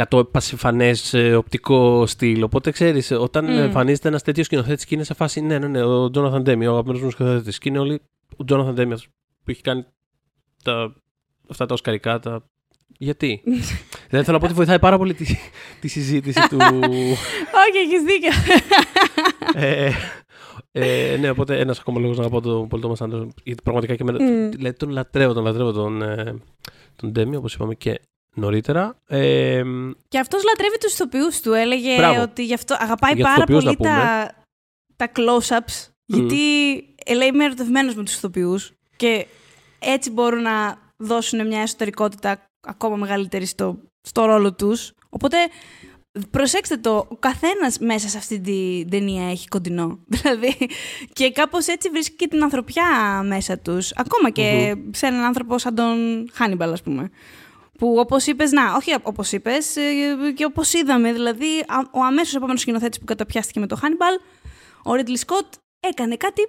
100% 0.08 0.30
πασιφανές 0.30 1.14
οπτικό 1.14 2.06
στυλ. 2.06 2.42
Οπότε 2.42 2.70
ξέρεις, 2.70 3.10
όταν 3.10 3.44
Μμ. 3.44 3.58
εμφανίζεται 3.58 4.08
ένας 4.08 4.22
τέτοιος 4.22 4.46
σκηνοθέτης 4.46 4.84
και 4.84 4.94
είναι 4.94 5.04
σε 5.04 5.14
φάση, 5.14 5.40
ναι, 5.40 5.58
ναι, 5.58 5.68
ναι, 5.68 5.82
ο 5.82 6.10
Τζόναθαν 6.10 6.42
Ντέμι, 6.42 6.66
ο 6.66 6.70
αγαπημένος 6.70 7.02
μου 7.02 7.10
σκηνοθέτης. 7.10 7.58
Και 7.58 7.68
είναι 7.68 7.78
όλοι 7.78 8.00
ο 8.36 8.44
Τζόναθαν 8.44 8.74
Ντέμι 8.74 8.92
αυτός 8.92 9.08
που 9.44 9.50
έχει 9.50 9.62
κάνει 9.62 9.86
τα, 10.62 10.94
αυτά 11.48 11.66
τα 11.66 11.74
οσκαρικά. 11.74 12.18
Τα... 12.18 12.44
Γιατί; 12.98 13.42
Δεν 14.10 14.24
θέλω 14.24 14.32
να 14.32 14.38
πω 14.38 14.44
ότι 14.44 14.54
βοηθάει 14.54 14.78
πάρα 14.78 14.98
πολύ 14.98 15.14
τη, 15.14 15.36
τη 15.80 15.88
συζήτηση 15.88 16.48
του. 16.48 16.56
Όχι, 17.62 17.78
έχεις 17.84 18.02
δίκιο. 18.02 18.30
ε, 19.54 19.90
ε, 20.72 21.16
ναι, 21.16 21.30
οπότε 21.30 21.58
ένας 21.58 21.78
ακόμα 21.78 22.00
λόγος 22.00 22.16
να 22.16 22.22
αγαπάω 22.22 22.40
τον 22.40 22.68
Πολ 22.68 22.80
Τόμας 22.80 23.00
Άντερσον. 23.00 23.32
Γιατί 23.44 23.62
πραγματικά 23.62 23.94
και 23.94 24.02
εμένα. 24.02 24.24
Μμ. 24.24 24.50
Δηλαδή 24.50 24.76
τον 24.76 24.90
λατρεύω, 24.90 25.32
τον 25.32 25.44
λατρεύω 25.44 25.72
τον, 25.72 26.02
ε, 26.02 26.36
τον 26.96 27.10
Ντέμι, 27.10 27.36
όπως 27.36 27.54
είπαμε 27.54 27.74
και 27.74 28.00
νωρίτερα. 28.34 28.96
Ε, 29.06 29.62
Και 30.08 30.18
αυτός 30.18 30.44
λατρεύει 30.44 30.78
τους 30.78 30.92
ηθοποιούς 30.92 31.40
του. 31.40 31.52
Έλεγε 31.52 31.96
Μπράβο. 31.96 32.22
ότι 32.22 32.44
γι' 32.44 32.54
αυτό 32.54 32.76
αγαπάει 32.78 33.12
Για 33.12 33.24
τους 33.24 33.34
πάρα 33.34 33.44
ηθοποιούς 33.48 33.76
πολύ 33.76 33.90
να 33.90 33.98
τα, 33.98 34.30
τα 34.96 35.10
close-ups. 35.14 35.88
Γιατί 36.04 36.38
ε, 37.04 37.14
λέει 37.14 37.28
είμαι 37.28 37.44
ερωτευμένος 37.44 37.94
με 37.94 38.04
τους 38.04 38.14
ηθοποιούς 38.14 38.72
και 38.96 39.26
έτσι 39.78 40.10
μπορούν 40.10 40.42
να 40.42 40.78
δώσουν 40.96 41.46
μια 41.46 41.60
εσωτερικότητα 41.60 42.47
ακόμα 42.60 42.96
μεγαλύτερη 42.96 43.44
στο, 43.44 43.78
στο 44.00 44.24
ρόλο 44.24 44.54
τους. 44.54 44.92
Οπότε 45.08 45.36
προσέξτε 46.30 46.76
το, 46.76 47.06
ο 47.08 47.16
καθένας 47.16 47.78
μέσα 47.78 48.08
σε 48.08 48.18
αυτή 48.18 48.40
την 48.40 48.90
ταινία 48.90 49.30
έχει 49.30 49.48
κοντινό. 49.48 49.98
Δηλαδή, 50.14 50.56
και 51.12 51.30
κάπως 51.30 51.66
έτσι 51.66 51.88
βρίσκει 51.88 52.16
και 52.16 52.28
την 52.28 52.42
ανθρωπιά 52.42 53.22
μέσα 53.26 53.58
τους. 53.58 53.92
Ακόμα 53.92 54.30
και 54.30 54.76
σε 54.90 55.06
έναν 55.06 55.20
άνθρωπο 55.20 55.58
σαν 55.58 55.74
τον 55.74 56.28
Χάνιμπαλ, 56.32 56.72
ας 56.72 56.82
πούμε. 56.82 57.10
Που 57.78 57.94
όπως 57.98 58.26
είπες, 58.26 58.50
να, 58.50 58.74
όχι 58.74 58.94
όπως 59.02 59.32
είπες, 59.32 59.76
και 60.34 60.44
όπως 60.44 60.72
είδαμε, 60.72 61.12
δηλαδή 61.12 61.46
α- 61.66 61.88
ο 61.90 62.04
αμέσως 62.04 62.34
επόμενος 62.34 62.60
σκηνοθέτης 62.60 62.98
που 62.98 63.04
καταπιάστηκε 63.04 63.60
με 63.60 63.66
το 63.66 63.76
Χάνιμπαλ, 63.76 64.14
ο 64.84 64.94
Ρίτλι 64.94 65.16
Σκοτ 65.16 65.46
έκανε 65.80 66.16
κάτι 66.16 66.42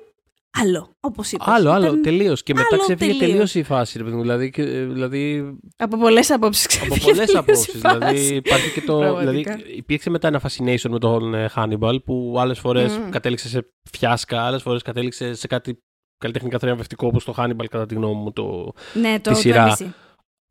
άλλο. 0.52 0.96
Όπως 1.00 1.32
είπες. 1.32 1.48
Άλλο, 1.48 1.70
άλλο, 1.72 2.00
τελείως. 2.02 2.44
Και 2.44 2.54
μετά 2.54 2.68
άλλο 2.72 2.82
ξέφυγε 2.82 3.12
τελείως. 3.12 3.30
τελείως 3.30 3.56
η 3.56 3.64
φάση, 3.64 3.98
ρε 3.98 4.04
παιδί 4.04 4.16
μου. 4.16 4.22
Δηλαδή, 4.22 4.50
και- 4.50 4.62
ε, 4.62 4.86
δηλαδή 4.86 5.52
Από 5.78 5.98
πολλές 5.98 6.30
απόψεις 6.32 6.82
από 6.82 6.96
πολλές 7.06 7.36
απόψεις. 7.36 7.74
δηλαδή, 7.82 8.36
υπάρχει 8.36 8.72
και 8.74 8.82
το. 8.82 8.98
δηλαδή, 9.18 9.42
Πραγματικά. 9.42 9.74
υπήρξε 9.76 10.10
μετά 10.10 10.28
ένα 10.28 10.42
fascination 10.44 10.90
με 10.90 11.00
τον 11.00 11.34
ε, 11.34 11.50
Hannibal 11.56 12.04
που 12.06 12.36
άλλες 12.40 12.60
φορές 12.60 12.98
Μμμ. 12.98 13.10
κατέληξε 13.10 13.48
σε 13.48 13.74
φιάσκα, 13.92 14.42
άλλες 14.42 14.62
φορές 14.62 14.82
κατέληξε 14.82 15.34
σε 15.34 15.48
κάτι 15.48 15.84
καλλιτεχνικά 16.18 16.60
θριαμβευτικό 16.60 17.08
όπως 17.08 17.24
το 17.24 17.34
Hannibal, 17.38 17.66
κατά 17.70 17.86
τη 17.86 17.96
γνώμη 17.96 18.16
μου. 18.22 18.32
Το... 18.34 18.72
Ναι, 18.94 19.20
το, 19.20 19.30
τη 19.30 19.36
το 19.36 19.36
σειρά. 19.36 19.62
έμβηση. 19.64 19.94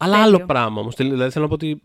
Αλλά 0.00 0.12
Τέλειο. 0.12 0.28
άλλο 0.36 0.46
πράγμα 0.46 0.80
όμως. 0.80 0.94
Δηλαδή, 0.96 1.30
θέλω 1.30 1.44
να 1.44 1.48
πω 1.50 1.54
ότι 1.54 1.82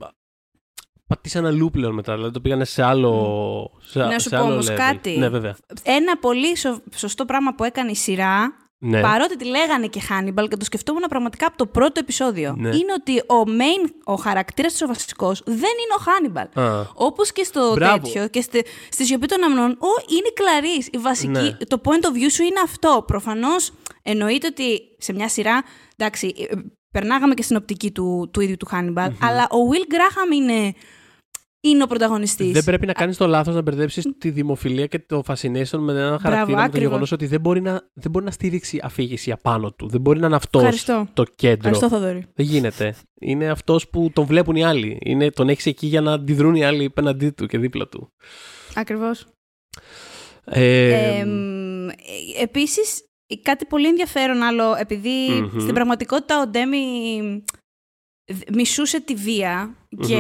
πατήσανε 1.08 1.48
αλλού 1.48 1.70
πλέον 1.70 1.94
μετά. 1.94 2.14
Δηλαδή, 2.16 2.34
το 2.34 2.40
πήγανε 2.40 2.66
σε 2.66 2.84
άλλο. 2.84 3.72
Σε, 3.84 4.00
Να 4.00 4.12
σου 4.20 4.30
σε 4.30 4.30
πω 4.30 4.44
άλλο 4.44 4.52
όμως 4.54 4.70
level. 4.70 4.76
κάτι. 4.76 5.18
Ναι, 5.18 5.30
βέβαια. 5.30 5.56
Ένα 5.84 6.18
πολύ 6.18 6.58
σο- 6.58 6.82
σωστό 6.96 7.26
πράγμα 7.26 7.54
που 7.56 7.64
έκανε 7.64 7.92
η 7.92 7.96
σειρά, 7.96 8.54
Ναι. 8.78 9.02
παρότι 9.02 9.36
τη 9.38 9.46
λέγανε 9.46 9.88
και 9.88 10.02
Hannibal 10.10 10.48
και 10.50 10.58
το 10.58 10.66
σκεφτόμουν 10.66 11.02
πραγματικά 11.10 11.46
από 11.48 11.58
το 11.58 11.66
πρώτο 11.66 12.00
επεισόδιο, 12.00 12.56
Ναι. 12.58 12.68
είναι 12.68 12.94
ότι 13.00 13.18
ο 13.20 13.44
main, 13.48 13.90
ο 14.04 14.14
χαρακτήρας 14.16 14.72
της 14.72 14.82
ο 14.82 14.88
βασικός, 14.88 15.42
δεν 15.46 15.56
είναι 15.58 15.96
ο 16.00 16.04
Hannibal. 16.06 16.62
Α, 16.64 16.86
Όπως 16.96 17.32
και 17.32 17.44
στο 17.44 17.74
Μπράβο. 17.74 17.98
τέτοιο 18.04 18.28
και 18.28 18.42
στη, 18.42 18.66
στη 18.92 19.06
σιωπή 19.06 19.28
των 19.28 19.44
αμνών, 19.44 19.72
ο, 19.72 19.88
είναι 20.10 20.28
η 20.28 20.34
Κλαρίς. 20.34 20.88
Η 20.92 20.98
βασική, 20.98 21.30
Ναι. 21.32 21.52
το 21.68 21.82
point 21.84 22.06
of 22.06 22.16
view 22.18 22.32
σου 22.32 22.44
είναι 22.44 22.60
αυτό. 22.64 23.04
Προφανώς 23.08 23.72
εννοείται 24.04 24.48
ότι 24.48 24.82
σε 24.98 25.14
μια 25.14 25.30
σειρά, 25.30 25.64
εντάξει, 25.98 26.34
ε, 26.50 26.56
περνάγαμε 26.94 27.34
και 27.34 27.44
στην 27.44 27.56
οπτική 27.56 27.92
του, 27.92 28.30
του 28.34 28.42
ίδιου 28.42 28.58
του 28.58 28.68
Hannibal, 28.72 29.10
αλλά 29.20 29.44
ο 29.44 29.58
Will 29.72 29.94
Graham 29.94 30.34
είναι, 30.36 30.74
είναι 31.62 31.84
ο 31.84 31.88
πρωταγωνιστής. 31.88 32.52
Δεν 32.52 32.64
πρέπει 32.64 32.86
να 32.86 32.94
κάνεις 32.94 33.18
το 33.18 33.28
λάθος 33.28 33.56
να 33.56 33.62
μπερδέψεις 33.62 34.08
τη 34.18 34.30
δημοφιλία 34.30 34.88
και 34.88 35.00
το 35.00 35.24
fascination 35.28 35.78
με 35.78 35.92
ένα 35.92 36.20
χαρακτήρα 36.22 36.46
με 36.46 36.52
το 36.52 36.58
ακριβώς. 36.62 36.80
γεγονός 36.80 37.12
ότι 37.12 37.26
δεν 37.28 37.40
μπορεί, 37.42 37.62
να, 37.62 37.82
δεν 37.94 38.12
μπορεί 38.12 38.26
να 38.26 38.32
στηρίξει 38.32 38.80
αφήγηση 38.84 39.32
απάνω 39.32 39.72
του. 39.72 39.88
Δεν 39.88 40.02
μπορεί 40.02 40.20
να 40.20 40.26
είναι 40.28 40.36
αυτός 40.36 40.62
Ευχαριστώ. 40.62 41.08
το 41.14 41.24
κέντρο. 41.36 41.70
Ευχαριστώ, 41.70 41.90
Θοδωρή. 41.90 42.26
Δεν 42.36 42.46
γίνεται. 42.46 42.96
Είναι 43.20 43.50
αυτός 43.50 43.90
που 43.90 44.10
τον 44.14 44.26
βλέπουν 44.26 44.56
οι 44.56 44.64
άλλοι. 44.64 44.98
Είναι, 45.04 45.30
τον 45.30 45.50
έχεις 45.50 45.66
εκεί 45.66 45.88
για 45.88 46.02
να 46.02 46.12
αντιδρούν 46.14 46.56
οι 46.56 46.64
άλλοι 46.66 46.86
απέναντί 46.86 47.30
του 47.30 47.46
και 47.46 47.58
δίπλα 47.58 47.88
του. 47.88 48.14
Ακριβώς. 48.76 49.26
Ε, 50.46 51.20
Ε, 51.20 51.26
επίσης, 52.42 53.04
κάτι 53.42 53.66
πολύ 53.66 53.88
ενδιαφέρον 53.88 54.42
άλλο, 54.42 54.76
επειδή 54.80 55.30
Μμμ. 55.30 55.60
στην 55.60 55.74
πραγματικότητα 55.74 56.42
ο 56.42 56.48
Ντέμι 56.48 57.44
μισούσε 58.54 59.02
τη 59.02 59.16
βία 59.16 59.76
και 60.08 60.18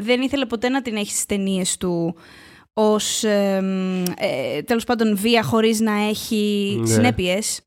δεν 0.00 0.20
ήθελε 0.20 0.46
ποτέ 0.46 0.68
να 0.68 0.82
την 0.82 0.96
έχει 0.96 1.10
στις 1.10 1.26
ταινίες 1.26 1.76
του 1.76 2.14
ως 2.72 3.24
ε, 3.24 3.62
ε, 4.18 4.62
τέλος 4.62 4.84
πάντων 4.84 5.16
βία 5.16 5.42
χωρίς 5.42 5.80
να 5.80 5.92
έχει 6.08 6.76
Ναι. 6.80 6.86
συνέπειες. 6.86 7.60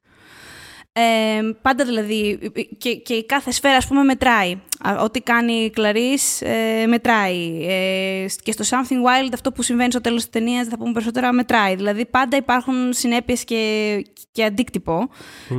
Ε, 0.96 1.42
πάντα 1.62 1.86
δηλαδή 1.86 2.52
και, 2.78 2.96
και 2.96 3.14
η 3.14 3.26
κάθε 3.26 3.52
σφαίρα 3.52 3.76
ας 3.76 3.88
πούμε 3.88 4.04
μετράει. 4.04 4.52
Α, 4.80 4.98
Ό,τι 5.04 5.22
κάνει 5.22 5.54
η 5.54 5.70
Κλαρίς 5.70 6.42
ε, 6.42 6.86
μετράει. 6.88 7.66
Ε, 7.68 8.26
και 8.44 8.52
στο 8.52 8.64
Something 8.70 9.28
Wild 9.28 9.30
αυτό 9.34 9.52
που 9.52 9.62
συμβαίνει 9.62 9.92
στο 9.92 10.02
τέλος 10.02 10.22
της 10.22 10.30
ταινίας, 10.30 10.68
θα 10.68 10.78
πούμε 10.78 10.92
περισσότερα, 10.92 11.34
μετράει. 11.34 11.76
Δηλαδή 11.76 12.06
πάντα 12.06 12.38
υπάρχουν 12.38 12.94
συνέπειες 12.94 13.44
και, 13.44 14.04
και 14.32 14.44
αντίκτυπο 14.44 15.10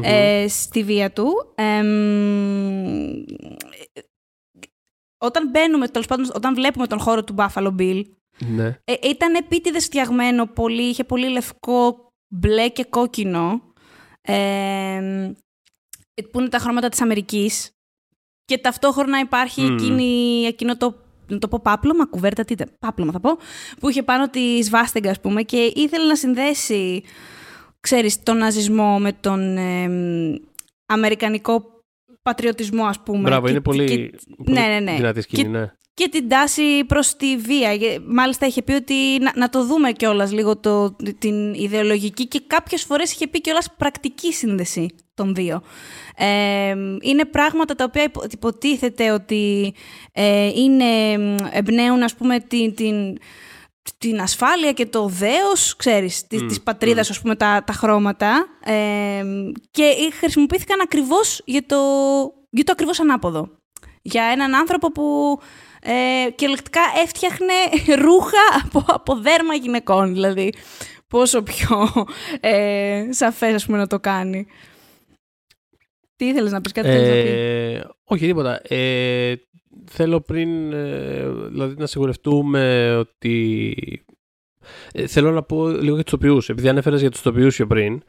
ε, 0.02 0.48
στη 0.48 0.82
βία 0.82 1.12
του. 1.12 1.52
Εμ, 1.54 3.24
όταν 5.18 5.50
μπαίνουμε, 5.50 5.88
τέλος 5.88 6.06
πάντων, 6.06 6.30
όταν 6.34 6.54
βλέπουμε 6.54 6.86
τον 6.86 6.98
χώρο 6.98 7.24
του 7.24 7.34
Buffalo 7.38 7.74
Bill, 7.78 8.02
ναι. 8.38 8.66
ε, 8.84 8.94
ήταν 9.02 9.34
επίτηδες 9.34 9.84
φτιαγμένο 9.84 10.46
πολύ, 10.46 10.82
είχε 10.82 11.04
πολύ 11.04 11.28
λευκό, 11.28 12.12
μπλε 12.28 12.68
και 12.68 12.84
κόκκινο, 12.84 13.60
ε, 14.26 15.32
που 16.30 16.40
είναι 16.40 16.48
τα 16.48 16.58
χρώματα 16.58 16.88
της 16.88 17.00
Αμερικής. 17.00 17.70
και 18.44 18.58
ταυτόχρονα 18.58 19.18
υπάρχει 19.18 19.64
εκείνη, 19.64 20.44
εκείνο 20.46 20.76
το 20.76 21.02
να 21.28 21.38
το 21.38 21.48
πω 21.48 21.60
πάπλωμα, 21.62 22.06
κουβέρτα, 22.06 22.44
τι 22.44 22.52
ήταν, 22.52 22.70
πάπλωμα 22.78 23.12
θα 23.12 23.20
πω, 23.20 23.38
που 23.80 23.88
είχε 23.88 24.02
πάνω 24.02 24.28
τη 24.28 24.62
σβάστεγγα, 24.62 25.10
ας 25.10 25.20
πούμε, 25.20 25.42
και 25.42 25.72
ήθελε 25.74 26.06
να 26.06 26.16
συνδέσει, 26.16 27.02
ξέρεις, 27.80 28.22
τον 28.22 28.36
ναζισμό 28.36 28.98
με 28.98 29.12
τον 29.12 29.58
αμερικανικό 30.86 31.80
πατριωτισμό, 32.22 32.84
ας 32.84 33.00
πούμε. 33.00 33.20
Μπράβο, 33.20 33.48
είναι 33.48 33.60
πολύ, 33.60 33.86
και, 33.86 34.18
πολύ 34.36 34.58
ναι, 34.58 34.66
ναι, 34.66 34.80
ναι. 34.80 34.96
δυνατή 34.96 35.20
σκηνή, 35.20 35.48
ναι 35.48 35.72
και 35.94 36.08
την 36.08 36.28
τάση 36.28 36.84
προς 36.84 37.16
τη 37.16 37.36
βία. 37.36 37.70
Μάλιστα 38.06 38.46
είχε 38.46 38.62
πει 38.62 38.72
ότι 38.72 38.94
να, 39.34 39.48
το 39.48 39.64
δούμε 39.64 39.92
κιόλας 39.92 40.32
λίγο 40.32 40.56
το, 40.56 40.96
την 41.18 41.54
ιδεολογική 41.54 42.26
και 42.26 42.42
κάποιες 42.46 42.82
φορές 42.82 43.12
είχε 43.12 43.26
πει 43.26 43.40
κιόλας 43.40 43.74
πρακτική 43.76 44.32
σύνδεση 44.32 44.94
των 45.14 45.34
δύο. 45.34 45.62
Ε, 46.16 46.74
είναι 47.00 47.24
πράγματα 47.24 47.74
τα 47.74 47.84
οποία 47.84 48.10
υποτίθεται 48.30 49.10
ότι 49.10 49.74
ε, 50.12 50.46
είναι, 50.46 51.12
εμπνέουν 51.50 52.02
ας 52.02 52.14
πούμε 52.14 52.40
την, 52.40 52.74
την, 52.74 53.18
την 53.98 54.20
ασφάλεια 54.20 54.72
και 54.72 54.86
το 54.86 55.08
δέος, 55.08 55.76
ξέρεις, 55.76 56.26
της, 56.26 56.42
mm, 56.42 56.46
της 56.48 56.62
πατρίδας, 56.62 57.10
ας 57.10 57.20
πούμε, 57.20 57.36
τα, 57.36 57.62
τα 57.66 57.72
χρώματα 57.72 58.46
ε, 58.64 59.22
και 59.70 59.84
χρησιμοποιήθηκαν 60.18 60.80
ακριβώς 60.80 61.42
για 61.44 61.66
το, 61.66 61.76
για 62.50 62.64
το 62.64 62.72
ακριβώς 62.72 63.00
ανάποδο. 63.00 63.48
Για 64.02 64.24
έναν 64.24 64.54
άνθρωπο 64.54 64.92
που 64.92 65.38
ε, 65.86 66.30
κυριολεκτικά 66.30 66.80
έφτιαχνε 67.04 67.54
ρούχα 68.02 68.62
από, 68.64 68.84
από 68.86 69.14
δέρμα 69.14 69.54
γυναικών, 69.54 70.12
δηλαδή. 70.12 70.52
Πόσο 71.08 71.42
πιο 71.42 71.88
ε, 72.40 73.06
σαφές, 73.10 73.54
ας 73.54 73.66
πούμε, 73.66 73.78
να 73.78 73.86
το 73.86 74.00
κάνει. 74.00 74.46
Τι 76.16 76.26
ήθελες 76.26 76.52
να 76.52 76.60
πεις, 76.60 76.72
κάτι 76.72 76.88
ε, 76.88 76.92
να 76.92 77.22
πεις; 77.22 77.92
Όχι, 78.04 78.26
τίποτα. 78.26 78.60
Ε, 78.68 79.34
θέλω 79.90 80.20
πριν, 80.20 80.72
ε, 80.72 81.28
δηλαδή, 81.28 81.74
να 81.78 81.86
σιγουρευτούμε 81.86 82.94
ότι... 82.96 84.04
Ε, 84.92 85.06
θέλω 85.06 85.30
να 85.30 85.42
πω 85.42 85.68
λίγο 85.68 85.94
για 85.94 86.04
τους 86.04 86.12
τοπιού. 86.12 86.38
Επειδή 86.48 86.68
ανέφερες 86.68 87.00
για 87.00 87.10
τους 87.10 87.22
τοπιού 87.22 87.48
πιο 87.48 87.66
πριν 87.66 88.02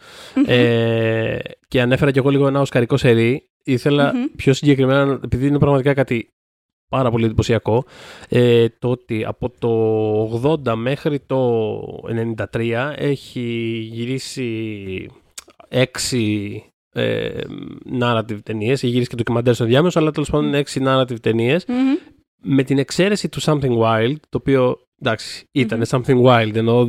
ε, 0.46 1.38
και 1.68 1.82
ανέφερα 1.82 2.12
κι 2.12 2.18
εγώ 2.18 2.30
λίγο 2.30 2.48
ένα 2.48 2.62
οσκαρικό 2.62 2.98
σερί, 2.98 3.50
ήθελα 3.64 4.14
πιο 4.36 4.54
συγκεκριμένα, 4.54 5.20
επειδή 5.24 5.48
είναι 5.48 5.60
πραγματικά 5.60 5.94
κάτι 5.94 6.35
πάρα 6.96 7.10
πολύ 7.10 7.26
εντυπωσιακό. 7.26 7.86
Ε, 8.30 8.66
το 8.80 8.90
ότι 8.90 9.26
από 9.26 9.52
το 9.60 10.52
80 10.66 10.76
μέχρι 10.76 11.20
το 11.20 11.82
93 12.54 12.94
έχει 12.96 13.42
γυρίσει 13.92 15.10
έξι 15.68 16.64
ε, 16.94 17.42
narrative 18.02 18.40
ταινίες, 18.44 18.84
έχει 18.84 18.92
γυρίσει 18.92 19.10
και 19.10 19.16
το 19.16 19.24
ντοκιμαντέρ 19.24 19.54
στο 19.54 19.66
διάμεσο, 19.66 20.00
αλλά 20.00 20.12
τέλος 20.12 20.30
πάντων 20.30 20.54
έξι 20.54 20.82
narrative 20.86 21.20
ταινιες 21.22 21.66
με 22.42 22.64
την 22.64 22.78
εξαίρεση 22.78 23.30
του 23.30 23.42
Something 23.42 23.78
Wild, 23.78 24.16
το 24.30 24.38
οποίο 24.38 24.78
εντάξει 25.02 25.50
Something 25.88 26.22
Wild 26.24 26.56
ενώ 26.56 26.88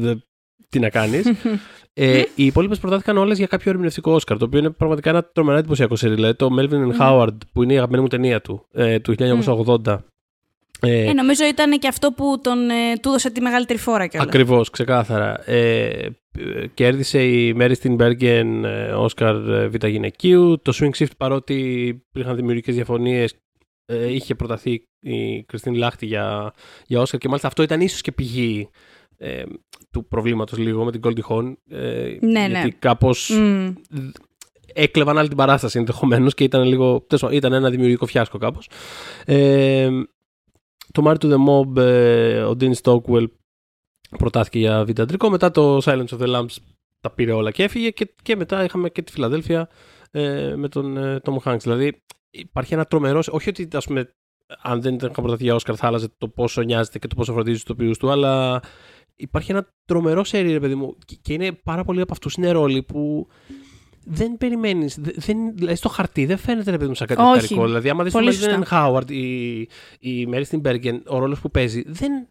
τι 0.69 0.79
να 0.79 0.89
κάνεις 0.89 1.27
Ε, 1.99 2.23
οι 2.35 2.45
υπόλοιπες 2.45 2.79
προτάθηκαν 2.79 3.17
όλες 3.17 3.39
για 3.39 3.47
κάποιο 3.47 3.71
ερμηνευτικό 3.71 4.13
Όσκαρ, 4.13 4.39
το 4.39 4.45
οποίο 4.45 4.59
είναι 4.59 4.71
πραγματικά 4.71 5.11
ένα 5.11 5.25
τρομερά 5.25 5.59
εντυπωσιακό 5.59 5.97
σερί. 5.97 6.15
Δηλαδή 6.15 6.35
το 6.35 6.49
Melvin 6.59 6.71
and 6.71 7.01
Howard, 7.01 7.37
που 7.53 7.63
είναι 7.63 7.73
η 7.73 7.77
αγαπημένη 7.77 8.03
μου 8.03 8.09
ταινία 8.09 8.41
του, 8.41 8.67
ε, 8.73 8.99
του 8.99 9.15
1980. 9.19 10.05
Ε, 10.81 11.05
ε, 11.05 11.13
νομίζω 11.13 11.45
ήταν 11.47 11.79
και 11.79 11.89
αυτό 11.89 12.13
που 12.13 12.41
τον, 12.43 12.71
ε, 12.71 12.97
του 13.03 13.09
έδωσε 13.09 13.31
τη 13.31 13.41
μεγαλύτερη 13.41 13.79
φόρα 13.79 14.07
κιόλας. 14.07 14.29
Ακριβώς, 14.29 14.71
ξεκάθαρα. 14.71 15.51
Ε, 15.51 16.09
κέρδισε 16.75 17.25
η 17.25 17.57
Mary 17.59 17.75
Steenburgen 17.83 18.65
Όσκαρ 18.97 19.35
Β' 19.69 19.87
γυναικείου. 19.87 20.61
Το 20.63 20.73
Swing 20.81 21.03
Shift, 21.03 21.17
παρότι 21.17 21.87
υπήρχαν 21.87 22.37
δημιουργικές 22.37 22.75
διαφωνίες, 22.75 23.35
ε, 23.87 24.13
είχε 24.13 24.35
προταθεί 24.35 24.83
η 25.01 25.43
Κριστίν 25.43 25.75
Λάχτη 25.75 26.07
για, 26.07 26.53
για 26.87 27.01
Όσκαρ 27.01 27.21
και 27.21 27.29
μάλιστα 27.29 27.49
αυτό 27.49 27.63
ήταν 27.63 27.81
ίσως 27.81 28.01
και 28.01 28.13
πηγή 28.13 28.69
ε, 29.19 29.43
του 29.97 30.07
προβλήματος 30.09 30.59
λίγο 30.59 30.85
με 30.85 30.91
την 30.91 31.01
Goldie 31.05 31.29
Hawn. 31.29 31.53
Ε, 31.69 32.17
ναι, 32.21 32.47
γιατί 32.47 32.53
ναι. 32.53 32.69
κάπως 32.79 33.31
mm. 33.33 33.73
έκλεβαν 34.73 35.19
άλλη 35.19 35.29
την 35.29 35.37
παράσταση 35.37 35.79
ενδεχομένως 35.79 36.35
και 36.35 36.45
ήταν, 36.45 36.63
λίγο, 36.63 37.07
ήταν 37.31 37.53
ένα 37.53 37.71
δημιουργικό 37.71 38.07
φιάσκο 38.07 38.39
κάπως. 38.39 38.69
Ε, 39.25 39.89
το 40.93 41.03
Mario 41.07 41.17
to 41.19 41.33
the 41.33 41.37
Mob, 41.49 41.77
ε, 41.77 42.43
ο 42.43 42.57
Dean 42.61 42.73
Stockwell 42.83 43.27
προτάθηκε 44.19 44.59
για 44.59 44.85
β' 44.85 45.27
Μετά 45.31 45.51
το 45.51 45.77
Silence 45.77 46.09
of 46.09 46.19
the 46.19 46.37
Lambs 46.37 46.57
τα 47.01 47.11
πήρε 47.11 47.33
όλα 47.33 47.51
και 47.51 47.63
έφυγε 47.63 47.91
και, 47.91 48.15
και 48.23 48.37
μετά 48.37 48.65
είχαμε 48.65 48.89
και 48.89 49.03
τη 49.03 49.13
Φιλαδέλφια 49.13 49.69
ε, 50.11 50.55
με 50.57 50.69
τον 50.69 50.97
ε, 50.97 51.21
Tom 51.25 51.37
Hanks. 51.45 51.61
Δηλαδή 51.61 52.03
υπάρχει 52.31 52.75
ένα 52.75 52.85
τρομερό, 52.85 53.23
όχι 53.31 53.49
ότι 53.49 53.69
ας 53.73 53.87
πούμε 53.87 54.15
αν 54.63 54.81
δεν 54.81 54.95
ήταν 54.95 55.11
προταθεί 55.11 55.43
για 55.43 55.55
Όσκαρ 55.55 55.75
θα 55.79 55.87
άλλαζε 55.87 56.09
το 56.19 56.29
πόσο 56.29 56.63
νοιάζεται 56.63 56.99
και 56.99 57.07
το 57.07 57.15
πόσο 57.15 57.33
φροντίζει 57.33 57.57
τους 57.57 57.65
τοπίου 57.65 57.91
του, 57.99 58.11
αλλά 58.11 58.61
υπάρχει 59.17 59.51
ένα 59.51 59.73
τρομερό 59.85 60.25
σερί, 60.25 60.53
ρε 60.53 60.61
παιδί 60.61 60.75
μου, 60.75 60.97
και 61.23 61.33
είναι 61.33 61.53
πάρα 61.53 61.85
πολλοί 61.85 62.01
από 62.01 62.13
αυτούς 62.13 62.35
είναι 62.35 62.51
ρόλοι 62.51 62.83
που 62.83 63.27
δεν 64.05 64.37
περιμένεις. 64.37 64.99
Δηλαδή 65.55 65.75
στο 65.75 65.89
χαρτί 65.89 66.27
δεν 66.27 66.37
φαίνεται 66.37 66.71
ρε 66.71 66.77
παιδί 66.77 66.89
μου 66.89 66.95
σαν 66.95 67.07
κάτι 67.07 67.23
ιστορικό. 67.23 67.67
Δηλαδή, 67.67 67.89
άμα 67.89 68.05
δεις 68.05 68.13
τον 68.13 68.25
Μέλβιν 68.25 68.65
Χάουαρντ 68.65 69.11
ή 69.11 69.69
η 70.01 70.27
Μέρι 70.27 70.47
Μπέργκεν, 70.57 71.03
ο 71.07 71.19
ρόλος 71.19 71.41
που 71.41 71.51
παίζει, 71.51 71.83
δεν, 71.87 72.29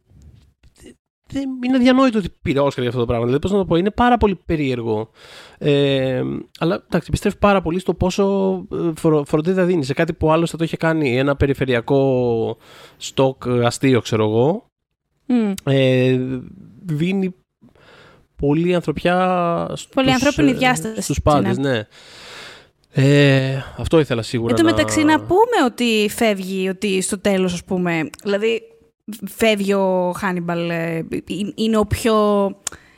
δεν 1.28 1.50
είναι 1.66 1.76
αδιανόητο 1.76 2.18
ότι 2.18 2.30
πήρε 2.42 2.60
Όσκαρ 2.60 2.80
για 2.80 2.88
αυτό 2.88 3.00
το 3.00 3.06
πράγμα. 3.06 3.26
Δηλαδή, 3.26 3.42
πώς 3.42 3.52
να 3.52 3.58
το 3.58 3.66
πω, 3.66 3.76
είναι 3.76 3.92
πάρα 3.92 4.18
πολύ 4.18 4.40
περίεργο. 4.46 5.10
Ε, 5.58 6.24
αλλά 6.60 6.84
εντάξει, 6.86 7.12
πιστεύω 7.12 7.36
πάρα 7.40 7.62
πολύ 7.62 7.80
στο 7.80 7.94
πόσο 7.94 8.54
ε, 8.72 9.22
φροντίδα 9.26 9.66
δίνει 9.66 9.84
σε 9.84 9.94
κάτι 9.94 10.14
που 10.14 10.32
άλλο 10.32 10.46
θα 10.46 10.58
το 10.58 10.64
είχε 10.64 10.78
κάνει 10.78 11.18
ένα 11.18 11.36
περιφερειακό 11.36 12.58
στόκ 12.98 13.48
αστείο, 13.48 14.02
ξέρω 14.02 14.26
εγώ. 14.26 14.66
Mm. 15.28 15.54
Ε, 15.64 16.20
δίνει 16.86 17.36
πολύ 18.36 18.76
ανθρωπιά 18.76 19.66
στους, 19.70 19.88
πολύ 19.88 20.12
ανθρώπινη 20.12 20.50
ε, 20.50 20.54
διάσταση 20.54 21.02
στους 21.02 21.22
πάντες, 21.22 21.58
ναι. 21.58 21.88
Ε, 22.98 23.64
αυτό 23.78 24.00
ήθελα 24.00 24.22
σίγουρα 24.22 24.54
Εν 24.58 24.66
τω 24.66 24.72
μεταξύ 24.72 25.04
να 25.04 25.20
πούμε 25.20 25.64
ότι 25.66 26.10
φεύγει, 26.10 26.70
ότι 26.70 27.02
στο 27.02 27.20
τέλος 27.20 27.54
ας 27.54 27.64
πούμε, 27.64 28.10
δηλαδή 28.24 28.62
φεύγει 29.30 29.74
ο 29.74 30.14
Χάνιμπαλ, 30.18 30.70
ε, 30.70 31.06
είναι 31.56 31.78
ο 31.78 31.86
πιο... 31.86 32.46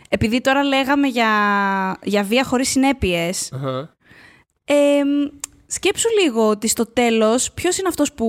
Επειδή 0.10 0.42
τώρα 0.42 0.64
λέγαμε 0.64 1.08
για, 1.08 1.30
για 2.04 2.24
βία 2.24 2.44
χωρίς 2.44 2.70
συνέπειες, 2.70 3.52
ε, 4.66 5.02
σκέψου 5.68 6.08
λίγο 6.24 6.50
ότι 6.50 6.68
στο 6.68 6.86
τέλος 6.86 7.52
ποιος 7.52 7.78
είναι 7.78 7.88
αυτός 7.88 8.14
που 8.14 8.28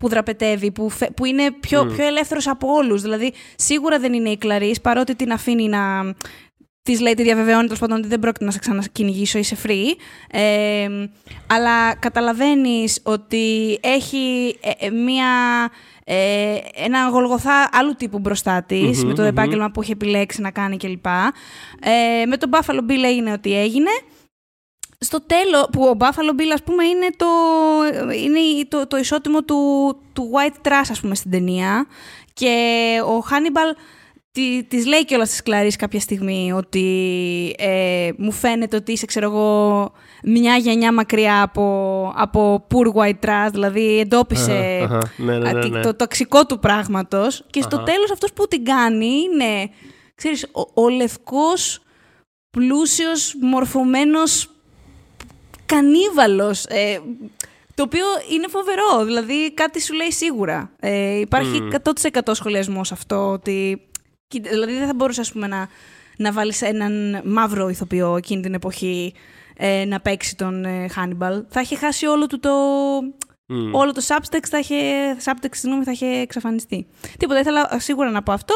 που 0.00 0.08
δραπετεύει, 0.08 0.70
που, 0.70 0.90
που 1.16 1.24
είναι 1.24 1.50
πιο, 1.60 1.82
mm. 1.82 1.92
πιο 1.92 2.06
ελεύθερος 2.06 2.48
από 2.48 2.68
όλους. 2.68 3.02
Δηλαδή, 3.02 3.32
σίγουρα 3.56 3.98
δεν 3.98 4.12
είναι 4.12 4.28
η 4.28 4.36
Κλαρίς, 4.36 4.80
παρότι 4.80 5.16
την 5.16 5.32
αφήνει 5.32 5.68
να... 5.68 6.14
Της 6.82 7.00
λέει, 7.00 7.14
τη 7.14 7.22
διαβεβαιώνει 7.22 7.64
τέλος 7.64 7.78
πάντων 7.78 7.98
ότι 7.98 8.08
δεν 8.08 8.18
πρόκειται 8.18 8.44
να 8.44 8.50
σε 8.50 8.58
ξανακυνηγήσω, 8.58 9.38
είσαι 9.38 9.56
free. 9.66 9.86
Ε, 10.30 10.88
αλλά 11.46 11.94
καταλαβαίνεις 11.94 13.00
ότι 13.02 13.78
έχει 13.82 14.56
ε, 14.60 14.86
ε, 14.86 14.90
μία, 14.90 15.26
ε, 16.04 16.56
ένα 16.74 17.08
γολγοθά 17.08 17.68
άλλου 17.72 17.94
τύπου 17.94 18.18
μπροστά 18.18 18.62
της, 18.62 19.00
mm-hmm, 19.00 19.06
με 19.06 19.14
το 19.14 19.22
mm-hmm. 19.22 19.26
επάγγελμα 19.26 19.70
που 19.70 19.80
έχει 19.80 19.92
επιλέξει 19.92 20.40
να 20.40 20.50
κάνει 20.50 20.76
κλπ. 20.76 21.06
Ε, 21.06 22.26
με 22.26 22.36
τον 22.36 22.50
Buffalo 22.52 22.90
Bill 22.90 23.02
έγινε 23.04 23.32
ό,τι 23.32 23.58
έγινε 23.58 23.90
στο 25.04 25.20
τέλος, 25.26 25.68
που 25.72 25.84
ο 25.84 25.96
Buffalo 25.98 26.40
Bill, 26.40 26.50
ας 26.52 26.62
πούμε, 26.62 26.84
είναι 26.84 27.06
το, 27.16 27.26
είναι 28.14 28.64
το, 28.68 28.86
το 28.86 28.96
ισότιμο 28.96 29.42
του, 29.42 29.56
του 30.12 30.30
white 30.32 30.66
trash, 30.68 30.88
ας 30.90 31.00
πούμε, 31.00 31.14
στην 31.14 31.30
ταινία. 31.30 31.86
Και 32.32 32.54
ο 33.04 33.24
Hannibal 33.30 33.76
τη, 34.32 34.64
της 34.64 34.86
λέει 34.86 35.04
κιόλας 35.04 35.28
της 35.28 35.42
Κλαρίς 35.42 35.76
κάποια 35.76 36.00
στιγμή 36.00 36.52
ότι 36.52 36.84
ε, 37.58 38.10
μου 38.16 38.32
φαίνεται 38.32 38.76
ότι 38.76 38.92
είσαι, 38.92 39.06
ξέρω 39.06 39.26
εγώ, 39.30 39.92
μια 40.22 40.56
γενιά 40.56 40.92
μακριά 40.92 41.42
από, 41.42 42.12
από 42.16 42.66
poor 42.70 42.94
white 42.94 43.26
trash, 43.26 43.48
δηλαδή 43.50 43.98
εντόπισε 43.98 44.88
ναι, 45.16 45.38
ναι, 45.38 45.52
ναι, 45.52 45.80
το 45.80 45.94
τοξικό 45.94 46.46
του 46.46 46.58
πράγματος. 46.58 47.44
Και 47.50 47.62
στο 47.62 47.82
τέλος 47.82 48.10
αυτός 48.12 48.32
που 48.32 48.46
την 48.48 48.64
κάνει 48.64 49.06
είναι, 49.06 49.70
ξέρεις, 50.14 50.46
ο, 50.52 50.82
ο 50.82 50.88
λευκός, 50.88 51.82
πλούσιος, 52.50 53.34
μορφωμένος 53.40 54.59
κανίβαλος, 55.70 56.64
ε, 56.64 56.98
το 57.74 57.82
οποίο 57.82 58.04
είναι 58.32 58.48
φοβερό, 58.48 59.04
δηλαδή 59.04 59.54
κάτι 59.54 59.80
σου 59.80 59.94
λέει 59.94 60.12
σίγουρα. 60.12 60.70
Ε, 60.80 61.18
υπάρχει 61.18 61.68
mm. 61.72 61.90
100% 62.20 62.20
σχολιασμός 62.32 62.86
σε 62.86 62.94
αυτό, 62.94 63.30
ότι, 63.30 63.80
δηλαδή 64.28 64.72
δεν 64.78 64.86
θα 64.86 64.94
μπορούσες 64.94 65.26
ας 65.26 65.32
πούμε, 65.32 65.46
να, 65.46 65.68
να 66.16 66.32
βάλεις 66.32 66.62
έναν 66.62 67.22
μαύρο 67.24 67.68
ηθοποιό 67.68 68.16
εκείνη 68.16 68.42
την 68.42 68.54
εποχή 68.54 69.14
ε, 69.56 69.84
να 69.84 70.00
παίξει 70.00 70.36
τον 70.36 70.64
ε, 70.64 70.86
Hannibal. 70.96 71.42
Θα 71.48 71.60
είχε 71.60 71.76
χάσει 71.76 72.06
όλο 72.06 72.26
του 72.26 72.40
το... 72.40 72.50
Όλο 73.72 73.92
το 73.92 74.02
subtext 74.06 74.48
θα 74.48 74.58
είχε, 74.58 74.76
subtext, 75.24 75.50
συγγνώμη, 75.50 75.84
θα 75.84 75.90
είχε 75.90 76.06
εξαφανιστεί. 76.06 76.86
Τίποτα, 77.18 77.40
ήθελα 77.40 77.76
σίγουρα 77.78 78.10
να 78.10 78.22
πω 78.22 78.32
αυτό. 78.32 78.54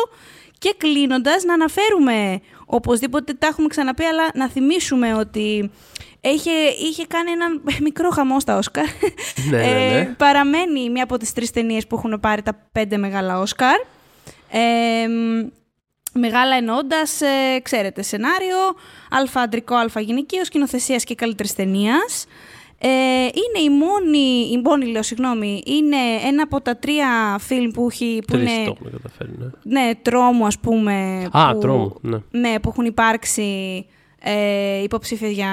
Και 0.58 0.74
κλείνοντας, 0.76 1.44
να 1.44 1.54
αναφέρουμε, 1.54 2.40
οπωσδήποτε 2.66 3.32
τα 3.32 3.46
έχουμε 3.46 3.68
ξαναπεί, 3.68 4.04
αλλά 4.04 4.30
να 4.34 4.48
θυμίσουμε 4.48 5.14
ότι 5.14 5.70
Είχε, 6.32 6.50
είχε 6.78 7.06
κάνει 7.06 7.30
ένα 7.30 7.46
μικρό 7.86 8.10
χαμό 8.10 8.40
στα 8.40 8.56
Όσκαρ. 8.56 8.84
Ναι, 9.50 9.56
ναι, 9.58 9.66
ναι. 9.66 9.98
Ε, 9.98 10.14
παραμένει 10.16 10.90
μία 10.90 11.02
από 11.02 11.16
τις 11.16 11.32
τρεις 11.32 11.50
ταινίες 11.50 11.86
που 11.86 11.96
έχουν 11.96 12.20
πάρει 12.20 12.42
τα 12.42 12.68
πέντε 12.72 12.96
μεγάλα 12.96 13.38
Όσκαρ. 13.38 13.80
Ε, 14.50 15.06
μεγάλα 16.12 16.56
εννοώντα, 16.56 17.02
ε, 17.54 17.60
ξέρετε, 17.60 18.02
σενάριο, 18.02 18.56
αλφα 19.10 19.40
αντρικό, 19.40 19.74
αλφα 19.74 20.00
γυναικείο, 20.00 20.44
σκηνοθεσίας 20.44 21.04
και 21.04 21.14
καλύτερης 21.14 21.54
ταινίας. 21.54 22.26
Ε, 22.86 22.88
είναι 23.24 23.64
η 23.64 23.70
μόνη, 23.70 24.48
η 24.52 24.60
μόνη 24.64 24.86
λέω, 24.86 25.02
συγγνώμη, 25.02 25.62
είναι 25.66 25.96
ένα 26.26 26.42
από 26.42 26.60
τα 26.60 26.76
τρία 26.76 27.36
φιλμ 27.40 27.70
που 27.70 27.86
έχει... 27.90 28.18
Που 28.26 28.32
Τρεις 28.32 28.52
είναι, 28.54 28.64
το 28.64 28.72
έχουμε 28.76 28.90
καταφέρει, 28.90 29.30
ναι. 29.38 29.80
ναι, 29.80 29.90
τρόμου 30.02 30.46
ας 30.46 30.58
πούμε. 30.58 31.26
Α, 31.32 31.52
που, 31.52 31.58
τρόμου, 31.58 31.96
ναι. 32.00 32.18
Ναι, 32.30 32.60
που 32.60 32.68
έχουν 32.68 32.84
υπάρξει 32.84 33.86
ε, 34.20 34.82
υποψήφια 34.82 35.28
για 35.28 35.50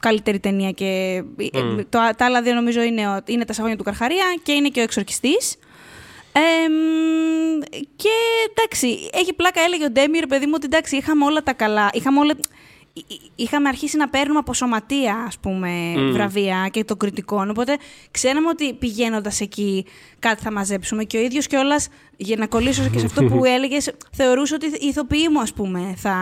καλύτερη 0.00 0.38
ταινία 0.38 0.70
και 0.70 1.22
ε, 1.52 1.62
Μμ. 1.62 1.76
το, 1.88 1.98
τα 2.16 2.24
άλλα 2.24 2.42
δύο 2.42 2.54
νομίζω 2.54 2.82
είναι, 2.82 3.08
ο- 3.08 3.20
είναι 3.26 3.44
τα 3.44 3.52
σαγόνια 3.52 3.76
του 3.76 3.84
Καρχαρία 3.84 4.24
και 4.42 4.52
είναι 4.52 4.68
και 4.68 4.80
ο 4.80 4.82
εξορκιστής. 4.82 5.56
Ε, 6.32 6.68
μ, 6.68 7.60
και 7.96 8.08
εντάξει, 8.50 9.08
έχει 9.12 9.32
πλάκα, 9.32 9.60
έλεγε 9.60 9.84
ο 9.84 9.90
Ντέμι, 9.90 10.18
ρε 10.18 10.26
παιδί 10.26 10.46
μου, 10.46 10.52
ότι 10.54 10.66
εντάξει, 10.66 10.96
είχαμε 10.96 11.24
όλα 11.24 11.42
τα 11.42 11.52
καλά. 11.52 11.90
Είχαμε, 11.92 12.18
όλα, 12.18 12.32
εί- 12.32 12.38
εί- 12.38 12.50
είχαμε 13.34 13.68
αρχίσει 13.68 13.96
να 13.96 14.08
παίρνουμε 14.08 14.38
από 14.38 14.54
σωματεία, 14.54 15.24
ας 15.26 15.38
πούμε, 15.38 15.68
Μμ. 15.96 16.12
βραβεία 16.12 16.68
και 16.70 16.84
των 16.84 16.96
κριτικών. 16.96 17.50
Οπότε 17.50 17.76
ξέραμε 18.10 18.48
ότι 18.48 18.72
πηγαίνοντας 18.72 19.40
εκεί 19.40 19.84
κάτι 20.18 20.42
θα 20.42 20.52
μαζέψουμε. 20.52 21.04
Και 21.04 21.16
ο 21.16 21.20
ίδιος 21.20 21.46
κιόλας, 21.46 21.88
για 22.16 22.36
να 22.36 22.46
κολλήσω 22.46 22.88
και 22.88 22.98
σε 22.98 23.06
αυτό 23.06 23.24
που 23.24 23.44
έλεγες, 23.54 23.92
θεωρούσε 24.12 24.54
ότι 24.54 24.66
οι 24.66 24.86
ηθοποιοί 24.86 25.26
μου, 25.30 25.40
ας 25.40 25.52
πούμε, 25.52 25.94
θα, 25.96 26.14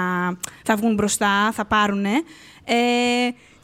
θα 0.64 0.77
βγουν 0.77 0.95
μπροστά, 0.95 1.53
θα 1.53 1.64
πάρουνε. 1.64 2.23
Ε, 2.64 2.75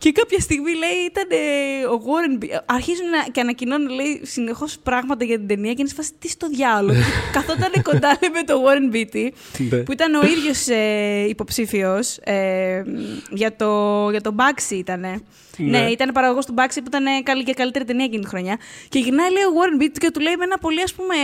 και 0.05 0.13
κάποια 0.13 0.41
στιγμή 0.41 0.71
λέει 0.75 0.99
ήταν 1.07 1.27
ε, 1.29 1.87
ο 1.87 2.03
Warren 2.07 2.43
Beatty. 2.43 2.49
Αρχίζουν 2.67 3.09
να, 3.09 3.31
και 3.33 3.41
ανακοινώνουν 3.41 3.89
λέει 3.89 4.21
συνεχώς 4.23 4.79
πράγματα 4.83 5.25
για 5.25 5.39
την 5.39 5.47
ταινία 5.47 5.73
και 5.73 5.77
είναι 5.81 5.89
σε 5.89 5.95
φάση 5.95 6.11
τι 6.19 6.29
στο 6.29 6.49
διάλογο. 6.49 6.99
Και 6.99 7.31
Καθόταν 7.33 7.83
κοντά 7.83 8.19
λέει, 8.21 8.31
με 8.33 8.43
τον 8.43 8.61
Warren 8.65 8.95
Beatty 8.95 9.29
Ναι. 9.71 9.77
που 9.77 9.93
ήταν 9.93 10.15
ο 10.15 10.27
ίδιος 10.27 10.69
ε, 10.69 11.29
υποψήφιος 11.29 12.17
ε, 12.17 12.83
για, 13.31 13.57
το, 13.57 13.71
για 14.11 14.21
το 14.21 14.35
Baxi 14.39 14.75
ήτανε. 14.75 15.21
Ναι, 15.57 15.79
Ναι. 15.79 15.91
ήταν 15.91 16.13
παραγωγός 16.13 16.47
του 16.47 16.55
Baxi 16.57 16.75
που 16.75 16.87
ήταν 16.87 17.07
ε, 17.07 17.21
καλή 17.23 17.43
και 17.43 17.55
καλύτερη 17.55 17.85
ταινία 17.85 18.05
εκείνη 18.05 18.23
τη 18.23 18.29
χρονιά. 18.29 18.59
Και 18.89 18.99
γυρνάει 18.99 19.31
λέει 19.31 19.43
ο 19.43 19.53
Warren 19.59 19.83
Beatty 19.83 19.99
και 19.99 20.11
του 20.11 20.21
λέει 20.21 20.37
με 20.37 20.45
ένα 20.45 20.59
πολύ 20.59 20.83
ας 20.83 20.95
πούμε, 20.95 21.15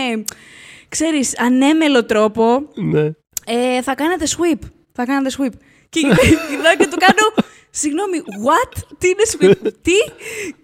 ξέρεις, 0.89 1.39
ανέμελο 1.39 2.05
τρόπο 2.05 2.67
ναι. 2.75 3.05
ε, 3.45 3.81
θα 3.81 3.95
κάνετε 3.95 4.25
sweep. 4.27 4.59
Θα 4.93 5.05
κάνετε 5.05 5.35
sweep. 5.37 5.53
Και 5.91 5.99
γυρνάω 5.99 6.75
και 6.77 6.87
του 6.87 6.97
κάνω. 6.97 7.47
Συγγνώμη, 7.69 8.17
what? 8.17 8.81
Τι 8.97 9.07
είναι 9.07 9.23
sweep? 9.31 9.71
Τι; 9.81 9.91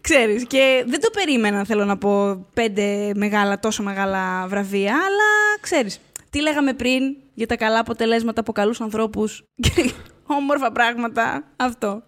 Ξέρεις, 0.01 0.47
και 0.47 0.84
δεν 0.88 1.01
το 1.01 1.09
περίμενα, 1.13 1.65
θέλω 1.65 1.86
να 1.86 1.97
πω, 1.97 2.45
πέντε 2.53 3.11
μεγάλα, 3.15 3.59
τόσο 3.59 3.84
μεγάλα 3.84 4.47
βραβεία, 4.47 4.93
αλλά 4.93 5.59
ξέρεις, 5.61 5.99
τι 6.30 6.41
λέγαμε 6.41 6.73
πριν 6.73 7.15
για 7.34 7.47
τα 7.47 7.55
καλά 7.55 7.80
αποτελέσματα 7.80 8.39
από 8.39 8.51
καλούς 8.51 8.82
ανθρώπους 8.82 9.43
και 9.55 9.91
όμορφα 10.25 10.71
πράγματα, 10.71 11.53
αυτό. 11.55 12.03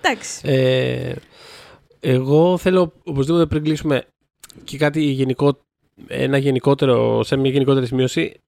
Εντάξει. 0.00 0.40
Ε, 0.44 1.14
εγώ 2.00 2.58
θέλω 2.58 2.92
οπωσδήποτε 3.04 3.46
πριν 3.46 3.62
κλείσουμε 3.62 4.04
και 4.64 4.76
κάτι 4.78 5.00
γενικό, 5.00 5.58
ένα 6.06 6.38
γενικότερο, 6.38 7.22
σε 7.22 7.36
μια 7.36 7.50
γενικότερη 7.50 7.86
σημείωση 7.86 8.40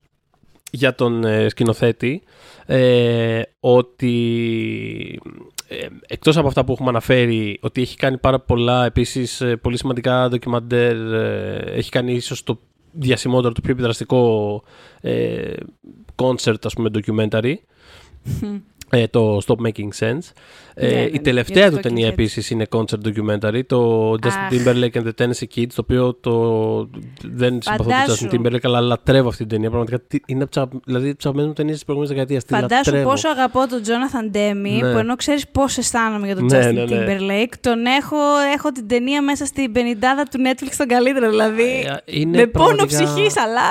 για 0.70 0.94
τον 0.94 1.24
ε, 1.24 1.48
σκηνοθέτη 1.48 2.22
ε, 2.66 3.42
ότι 3.60 5.20
ε, 5.68 5.86
εκτός 6.06 6.36
από 6.36 6.46
αυτά 6.46 6.64
που 6.64 6.72
έχουμε 6.72 6.88
αναφέρει 6.88 7.58
ότι 7.60 7.80
έχει 7.80 7.96
κάνει 7.96 8.18
πάρα 8.18 8.40
πολλά 8.40 8.84
επίσης 8.84 9.40
ε, 9.40 9.56
πολύ 9.56 9.78
σημαντικά 9.78 10.28
ντοκιμαντέρ 10.28 11.12
ε, 11.12 11.72
έχει 11.74 11.90
κάνει 11.90 12.12
ίσως 12.12 12.42
το 12.42 12.58
διασημότερο, 12.92 13.52
το 13.52 13.60
πιο 13.60 13.72
επιδραστικό 13.72 14.62
ε, 15.00 15.52
concert 16.16 16.64
ας 16.64 16.74
πούμε 16.74 16.90
documentary 16.94 17.54
ε, 18.90 19.06
το 19.06 19.40
Stop 19.46 19.66
Making 19.66 19.88
Sense. 19.98 20.32
Ε, 20.74 20.86
Ναι, 20.86 20.92
ναι, 20.92 21.00
η 21.00 21.10
ναι, 21.12 21.18
τελευταία 21.18 21.62
για 21.62 21.70
του 21.70 21.76
το 21.76 21.82
ταινία 21.82 22.06
Talking 22.06 22.10
Heads. 22.10 22.12
επίσης 22.12 22.50
είναι 22.50 22.66
concert 22.70 23.06
documentary, 23.06 23.60
το 23.66 24.10
Justin 24.12 24.26
Αχ. 24.26 24.50
Timberlake 24.52 24.92
and 24.92 25.02
the 25.02 25.10
Tennessee 25.24 25.46
Kids, 25.56 25.66
το 25.74 25.80
οποίο 25.82 26.14
το... 26.14 26.88
δεν 27.32 27.58
συμπαθώ 27.62 27.82
τον 27.82 27.92
Φαντάσου. 27.92 28.28
Justin 28.30 28.34
Timberlake, 28.34 28.58
αλλά 28.62 28.80
λατρεύω 28.80 29.28
αυτή 29.28 29.38
την 29.38 29.48
ταινία. 29.48 29.68
Πραγματικά 29.70 30.00
τι- 30.08 30.18
είναι 30.26 30.42
από 30.42 30.50
τις 30.68 30.80
δηλαδή, 30.84 31.14
ψαγμένες 31.14 31.48
μου 31.48 31.54
ταινίες 31.54 31.74
της 31.74 31.84
προηγούμενης 31.84 32.16
δεκαετίας. 32.16 32.44
Τη 32.44 32.54
Φαντάσου 32.54 32.90
λατρεύω. 32.90 33.10
πόσο 33.10 33.28
αγαπώ 33.28 33.66
τον 33.68 33.82
Τζόναθαν 33.82 34.30
Ντέμι, 34.30 34.70
Ναι. 34.82 34.92
που 34.92 34.98
ενώ 34.98 35.16
ξέρεις 35.16 35.48
πώς 35.48 35.78
αισθάνομαι 35.78 36.26
για 36.26 36.36
τον 36.36 36.44
Ναι, 36.44 36.58
Justin 36.68 36.72
ναι, 36.74 36.84
ναι. 36.84 37.04
Timberlake, 37.06 37.52
τον 37.60 37.86
έχω, 37.86 38.16
έχω 38.54 38.72
την 38.72 38.88
ταινία 38.88 39.22
μέσα 39.22 39.44
στην 39.44 39.72
πενιντάδα 39.72 40.22
του 40.22 40.38
Netflix 40.46 40.74
τον 40.76 40.86
καλύτερο. 40.86 41.30
Δηλαδή. 41.30 41.62
Ε, 42.04 42.18
είναι 42.20 42.36
με 42.38 42.46
πόνο 42.46 42.64
πραγματικά- 42.66 43.04
ψυχής, 43.04 43.36
αλλά. 43.36 43.68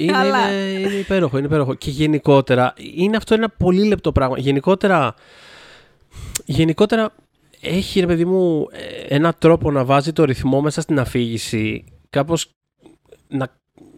είναι, 0.00 0.16
αλλά. 0.16 0.50
είναι, 0.52 0.80
είναι 0.80 0.94
υπέροχο, 0.94 1.36
είναι 1.38 1.46
υπέροχο. 1.46 1.74
Και 1.74 1.90
γενικότερα, 1.90 2.74
είναι 2.96 3.16
αυτό 3.16 3.34
ένα 3.34 3.48
πολύ 3.48 3.84
λεπτό 3.86 4.12
πράγμα. 4.12 4.36
Γενικότερα, 4.48 5.14
γενικότερα 6.44 7.14
έχει, 7.60 8.00
ρε 8.00 8.06
παιδί 8.06 8.24
μου, 8.24 8.66
ε, 8.70 9.14
ένα 9.14 9.32
τρόπο 9.32 9.70
να 9.70 9.84
βάζει 9.84 10.12
το 10.12 10.24
ρυθμό 10.24 10.60
μέσα 10.60 10.80
στην 10.80 10.98
αφήγηση. 10.98 11.84
Κάπως, 12.10 12.50
να, 13.28 13.48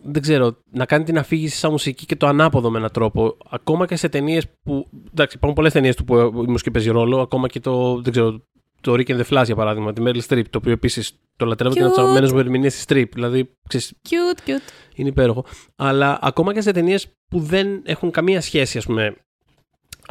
δεν 0.02 0.22
ξέρω, 0.22 0.56
να 0.70 0.84
κάνει 0.84 1.04
την 1.04 1.18
αφήγηση 1.18 1.56
σαν 1.56 1.70
μουσική 1.70 2.06
και 2.06 2.16
το 2.16 2.26
ανάποδο 2.26 2.70
με 2.70 2.78
έναν 2.78 2.90
τρόπο. 2.90 3.36
Ακόμα 3.50 3.86
και 3.86 3.96
σε 3.96 4.08
ταινίες 4.08 4.46
που, 4.62 4.86
εντάξει, 5.10 5.36
υπάρχουν 5.36 5.56
πολλές 5.56 5.72
ταινίες 5.72 5.96
του 5.96 6.04
που 6.04 6.16
η 6.16 6.50
μουσική 6.50 6.70
παίζει 6.70 6.90
ρόλο. 6.90 7.20
Ακόμα 7.20 7.48
και 7.48 7.60
το, 7.60 8.00
δεν 8.00 8.12
ξέρω, 8.12 8.44
το 8.80 8.92
Rick 8.92 9.06
and 9.06 9.20
the 9.20 9.24
Flash 9.24 9.44
για 9.44 9.56
παράδειγμα, 9.56 9.92
τη 9.92 10.02
Meryl 10.04 10.20
Streep, 10.28 10.44
το 10.50 10.58
οποίο 10.58 10.72
επίσης 10.72 11.12
το 11.36 11.46
λατρεύω 11.46 11.74
και 11.74 11.80
είναι 11.80 11.88
από 11.88 11.96
τις 11.96 12.04
Cute. 12.04 12.08
αγαπημένες 12.08 12.32
μου 12.32 12.38
ερμηνείες 12.38 12.74
της 12.74 12.84
Streep. 12.88 13.08
Δηλαδή, 13.12 13.50
ξέρεις, 13.68 13.92
Cute, 14.08 14.48
cute. 14.48 14.72
είναι 14.94 15.08
υπέροχο. 15.08 15.44
Αλλά 15.76 16.18
ακόμα 16.22 16.54
και 16.54 16.60
σε 16.60 16.72
ταινίες 16.72 17.06
που 17.28 17.38
δεν 17.38 17.82
έχουν 17.84 18.10
καμία 18.10 18.40
σχέση, 18.40 18.78
ας 18.78 18.86
πούμε, 18.86 19.16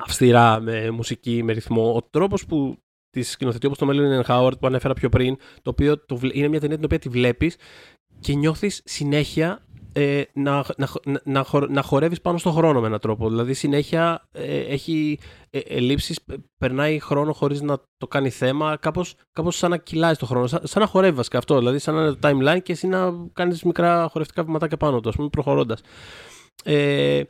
αυστηρά 0.05 0.59
με 0.59 0.91
μουσική, 0.91 1.43
με 1.43 1.53
ρυθμό, 1.53 1.95
ο 1.95 2.01
τρόπος 2.09 2.45
που 2.45 2.77
τη 3.09 3.21
σκηνοθετεί 3.21 3.65
όπως 3.65 3.77
το 3.77 3.85
Μέλλον 3.85 4.23
Howard 4.27 4.59
που 4.59 4.67
ανέφερα 4.67 4.93
πιο 4.93 5.09
πριν, 5.09 5.37
το 5.61 5.69
οποίο 5.69 6.05
το, 6.05 6.17
βλέ- 6.17 6.35
είναι 6.35 6.47
μια 6.47 6.59
ταινία 6.59 6.75
την 6.75 6.85
οποία 6.85 6.99
τη 6.99 7.09
βλέπεις 7.09 7.55
και 8.19 8.33
νιώθεις 8.33 8.81
συνέχεια 8.85 9.63
ε, 9.93 10.21
να, 10.33 10.63
να, 10.77 10.87
να, 11.05 11.21
να, 11.23 11.43
χο- 11.43 11.67
να 11.69 11.81
χορεύεις 11.81 12.21
πάνω 12.21 12.37
στον 12.37 12.53
χρόνο 12.53 12.79
με 12.81 12.87
έναν 12.87 12.99
τρόπο. 12.99 13.29
Δηλαδή 13.29 13.53
συνέχεια 13.53 14.27
ε, 14.31 14.59
έχει 14.59 15.19
ε, 15.49 15.59
ελλείψεις, 15.59 16.21
πε- 16.21 16.39
περνάει 16.57 16.99
χρόνο 16.99 17.33
χωρίς 17.33 17.61
να 17.61 17.77
το 17.97 18.07
κάνει 18.07 18.29
θέμα, 18.29 18.77
κάπως, 18.77 19.15
κάπως 19.31 19.57
σαν 19.57 19.69
να 19.69 19.77
κυλάει 19.77 20.15
το 20.15 20.25
χρόνο, 20.25 20.47
σαν, 20.47 20.61
σαν 20.63 20.81
να 20.81 20.87
χορεύει 20.87 21.15
βασικά 21.15 21.37
αυτό, 21.37 21.57
δηλαδή 21.57 21.79
σαν 21.79 21.95
να 21.95 22.01
είναι 22.01 22.11
το 22.13 22.29
timeline 22.29 22.61
και 22.63 22.71
εσύ 22.71 22.87
να 22.87 23.11
κάνεις 23.33 23.63
μικρά 23.63 24.07
χορευτικά 24.11 24.43
βηματάκια 24.43 24.77
πάνω 24.77 24.99
του, 24.99 25.09
ας 25.09 25.15
πούμε, 25.15 25.29
προχωρώντας. 25.29 25.81
Ε, 26.63 27.21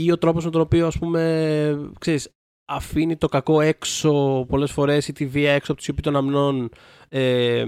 ή 0.00 0.10
ο 0.10 0.18
τρόπος 0.18 0.44
με 0.44 0.50
τον 0.50 0.60
οποίο, 0.60 0.86
ας 0.86 0.98
πούμε, 0.98 1.92
ξέρεις, 1.98 2.28
αφήνει 2.68 3.16
το 3.16 3.28
κακό 3.28 3.60
έξω 3.60 4.44
πολλές 4.48 4.70
φορές 4.70 5.08
ή 5.08 5.12
τη 5.12 5.26
βία 5.26 5.52
έξω 5.52 5.72
από 5.72 5.80
τη 5.80 5.86
σιωπή 5.86 6.02
των 6.02 6.16
αμνών 6.16 6.70
ε, 7.08 7.64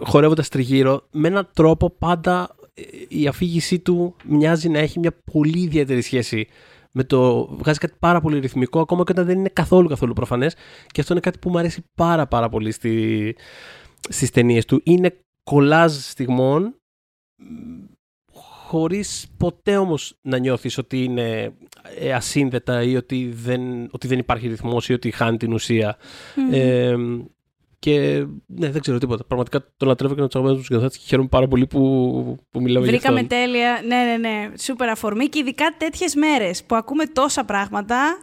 χορεύοντας 0.00 0.48
τριγύρω 0.48 1.08
με 1.10 1.28
έναν 1.28 1.50
τρόπο 1.54 1.90
πάντα 1.90 2.56
ε, 2.74 2.82
η 3.08 3.26
αφήγησή 3.26 3.78
του 3.78 4.16
μοιάζει 4.24 4.68
να 4.68 4.78
έχει 4.78 4.98
μια 4.98 5.16
πολύ 5.32 5.60
ιδιαίτερη 5.60 6.00
σχέση 6.00 6.46
με 6.92 7.04
το 7.04 7.46
βγάζει 7.46 7.78
κάτι 7.78 7.94
πάρα 7.98 8.20
πολύ 8.20 8.38
ρυθμικό 8.38 8.80
ακόμα 8.80 9.04
και 9.04 9.12
όταν 9.12 9.26
δεν 9.26 9.38
είναι 9.38 9.48
καθόλου 9.48 9.88
καθόλου 9.88 10.12
προφανές. 10.12 10.54
Και 10.86 11.00
αυτό 11.00 11.12
είναι 11.12 11.22
κάτι 11.22 11.38
που 11.38 11.50
μου 11.50 11.58
αρέσει 11.58 11.84
πάρα 11.94 12.26
πάρα 12.26 12.48
πολύ 12.48 12.72
στη, 12.72 13.36
στις 14.08 14.30
ταινίες 14.30 14.64
του. 14.64 14.80
Είναι 14.84 15.18
κολάζ 15.42 15.94
στιγμών 15.96 16.76
μ, 17.36 17.93
χωρίς 18.66 19.26
ποτέ 19.36 19.76
όμως 19.76 20.16
να 20.22 20.38
νιώθεις 20.38 20.78
ότι 20.78 21.04
είναι 21.04 21.52
ε, 21.98 22.12
ασύνδετα 22.12 22.82
ή 22.82 22.96
ότι 22.96 23.32
δεν, 23.34 23.88
ότι 23.90 24.06
δεν 24.06 24.18
υπάρχει 24.18 24.48
ρυθμός 24.48 24.88
ή 24.88 24.92
ότι 24.92 25.10
χάνει 25.10 25.36
την 25.36 25.52
ουσία. 25.52 25.96
Μμμ. 26.36 26.52
Ε, 26.52 26.94
και 27.84 28.24
ναι, 28.46 28.70
δεν 28.70 28.80
ξέρω 28.80 28.98
τίποτα. 28.98 29.24
Πραγματικά 29.24 29.64
το 29.76 29.86
λατρεύω 29.86 30.14
και 30.14 30.20
να 30.20 30.26
τους 30.26 30.34
αγαπήσω 30.36 30.56
τους 30.56 30.64
σκηνοθέτες 30.66 30.96
και 30.98 31.04
χαίρομαι 31.06 31.28
πάρα 31.28 31.48
πολύ 31.48 31.66
που, 31.66 31.80
που 32.50 32.60
μιλάμε 32.60 32.86
για 32.86 32.94
Βρήκαμε 32.96 33.20
αυτόν. 33.20 33.38
τέλεια. 33.38 33.80
Ναι, 33.86 33.96
ναι, 33.96 34.16
ναι. 34.28 34.50
Σούπερ 34.58 34.88
αφορμή 34.88 35.26
και 35.26 35.38
ειδικά 35.38 35.74
τέτοιες 35.78 36.14
μέρες 36.14 36.64
που 36.64 36.74
ακούμε 36.76 37.06
τόσα 37.06 37.44
πράγματα. 37.44 37.96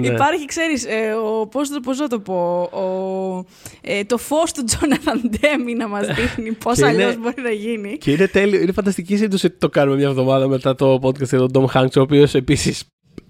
Ναι. 0.00 0.06
Υπάρχει, 0.06 0.44
ξέρεις, 0.44 0.84
ε, 0.84 1.12
ο, 1.12 1.46
πώς, 1.46 1.68
το- 1.68 1.80
πώς 1.80 1.98
να 1.98 2.08
το 2.08 2.20
πω, 2.20 2.60
ο, 2.62 3.44
ε, 3.80 4.04
το 4.04 4.18
φως 4.18 4.52
του 4.52 4.64
Τζόναθαν 4.64 5.30
Ντέμι 5.30 5.74
να 5.74 5.88
μας 5.88 6.06
δείχνει 6.06 6.52
πώς 6.64 6.74
Και 6.74 6.80
είναι- 6.80 6.90
αλλιώς 6.90 7.18
μπορεί 7.18 7.42
να 7.42 7.50
γίνει. 7.50 7.98
Και 7.98 8.10
είναι 8.10 8.26
τέλειο, 8.26 8.60
είναι 8.60 8.72
φανταστική 8.72 9.16
σύντοση 9.16 9.46
ότι 9.46 9.56
το 9.58 9.68
κάνουμε 9.68 9.96
μια 9.96 10.08
εβδομάδα 10.08 10.48
μετά 10.48 10.74
το 10.74 10.98
podcast 11.02 11.28
για 11.28 11.38
τον 11.38 11.50
Tom 11.52 11.76
Hanks, 11.80 11.96
ο 11.96 12.00
οποίος 12.00 12.34
επίσης. 12.34 12.84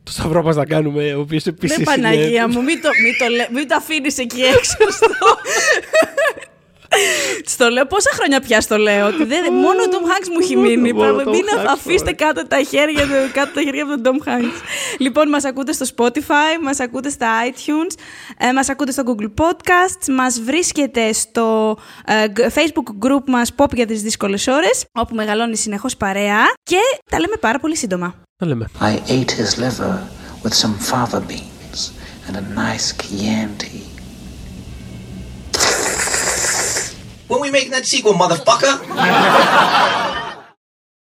Το 0.08 0.14
σταυρό 0.14 0.42
μας 0.42 0.56
να 0.56 0.64
κάνουμε, 0.66 1.14
ο 1.14 1.20
οποίος 1.20 1.46
επίσης. 1.46 1.78
Ναι, 1.78 1.84
Παναγία 1.84 2.48
μου, 2.48 2.62
μην 2.62 2.80
το, 2.82 2.88
μην 3.02 3.18
το, 3.18 3.26
λέ- 3.34 3.50
μην 3.50 3.68
το 3.68 3.74
αφήνεις 3.74 4.18
εκεί 4.18 4.40
έξω. 4.40 4.76
Στο... 4.90 5.06
Στο 7.44 7.68
λέω 7.68 7.86
πόσα 7.86 8.10
χρόνια 8.14 8.40
πια 8.40 8.60
στο 8.60 8.76
λέω. 8.76 9.06
Ότι 9.06 9.24
δεν, 9.24 9.52
μόνο 9.52 9.82
ο 9.82 9.86
Tom 9.90 10.04
Hanks 10.08 10.28
μου 10.32 10.38
έχει 10.42 10.56
μείνει. 10.56 10.92
Μην 10.92 11.44
αφήστε 11.72 12.12
κάτω 12.12 12.46
τα 12.46 12.62
χέρια, 12.62 13.04
κάτω 13.32 13.52
τα 13.54 13.62
χέρια 13.62 13.82
από 13.82 14.00
τον 14.00 14.20
Tom 14.22 14.28
Hanks. 14.28 14.62
Λοιπόν, 14.98 15.28
μας 15.28 15.44
ακούτε 15.44 15.72
στο 15.72 15.86
Spotify, 15.96 16.62
μας 16.62 16.80
ακούτε 16.80 17.08
στα 17.10 17.28
iTunes, 17.50 17.94
ε, 18.38 18.52
μας 18.52 18.68
ακούτε 18.68 18.92
στο 18.92 19.02
Google 19.06 19.44
Podcasts, 19.44 20.08
μας 20.08 20.40
βρίσκεται 20.40 21.12
στο 21.12 21.78
ε, 22.06 22.24
Facebook 22.54 23.06
group 23.06 23.22
μας 23.26 23.54
Pop 23.56 23.72
για 23.74 23.86
τις 23.86 24.02
δύσκολες 24.02 24.46
ώρες, 24.46 24.84
όπου 24.98 25.14
μεγαλώνει 25.14 25.56
συνεχώς 25.56 25.96
παρέα 25.96 26.40
και 26.62 26.80
τα 27.10 27.20
λέμε 27.20 27.36
πάρα 27.40 27.58
πολύ 27.58 27.76
σύντομα. 27.76 28.14
I 28.80 29.02
ate 29.08 29.32
his 29.32 29.58
liver 29.58 30.08
with 30.44 30.54
some 30.54 30.74
fava 30.74 31.20
beans 31.20 31.98
and 32.28 32.36
a 32.36 32.40
nice 32.40 32.92
Chianti. 32.92 33.80
When 37.26 37.40
we 37.40 37.50
make 37.50 37.70
that 37.70 37.84
sequel, 37.84 38.12
motherfucker! 38.12 40.14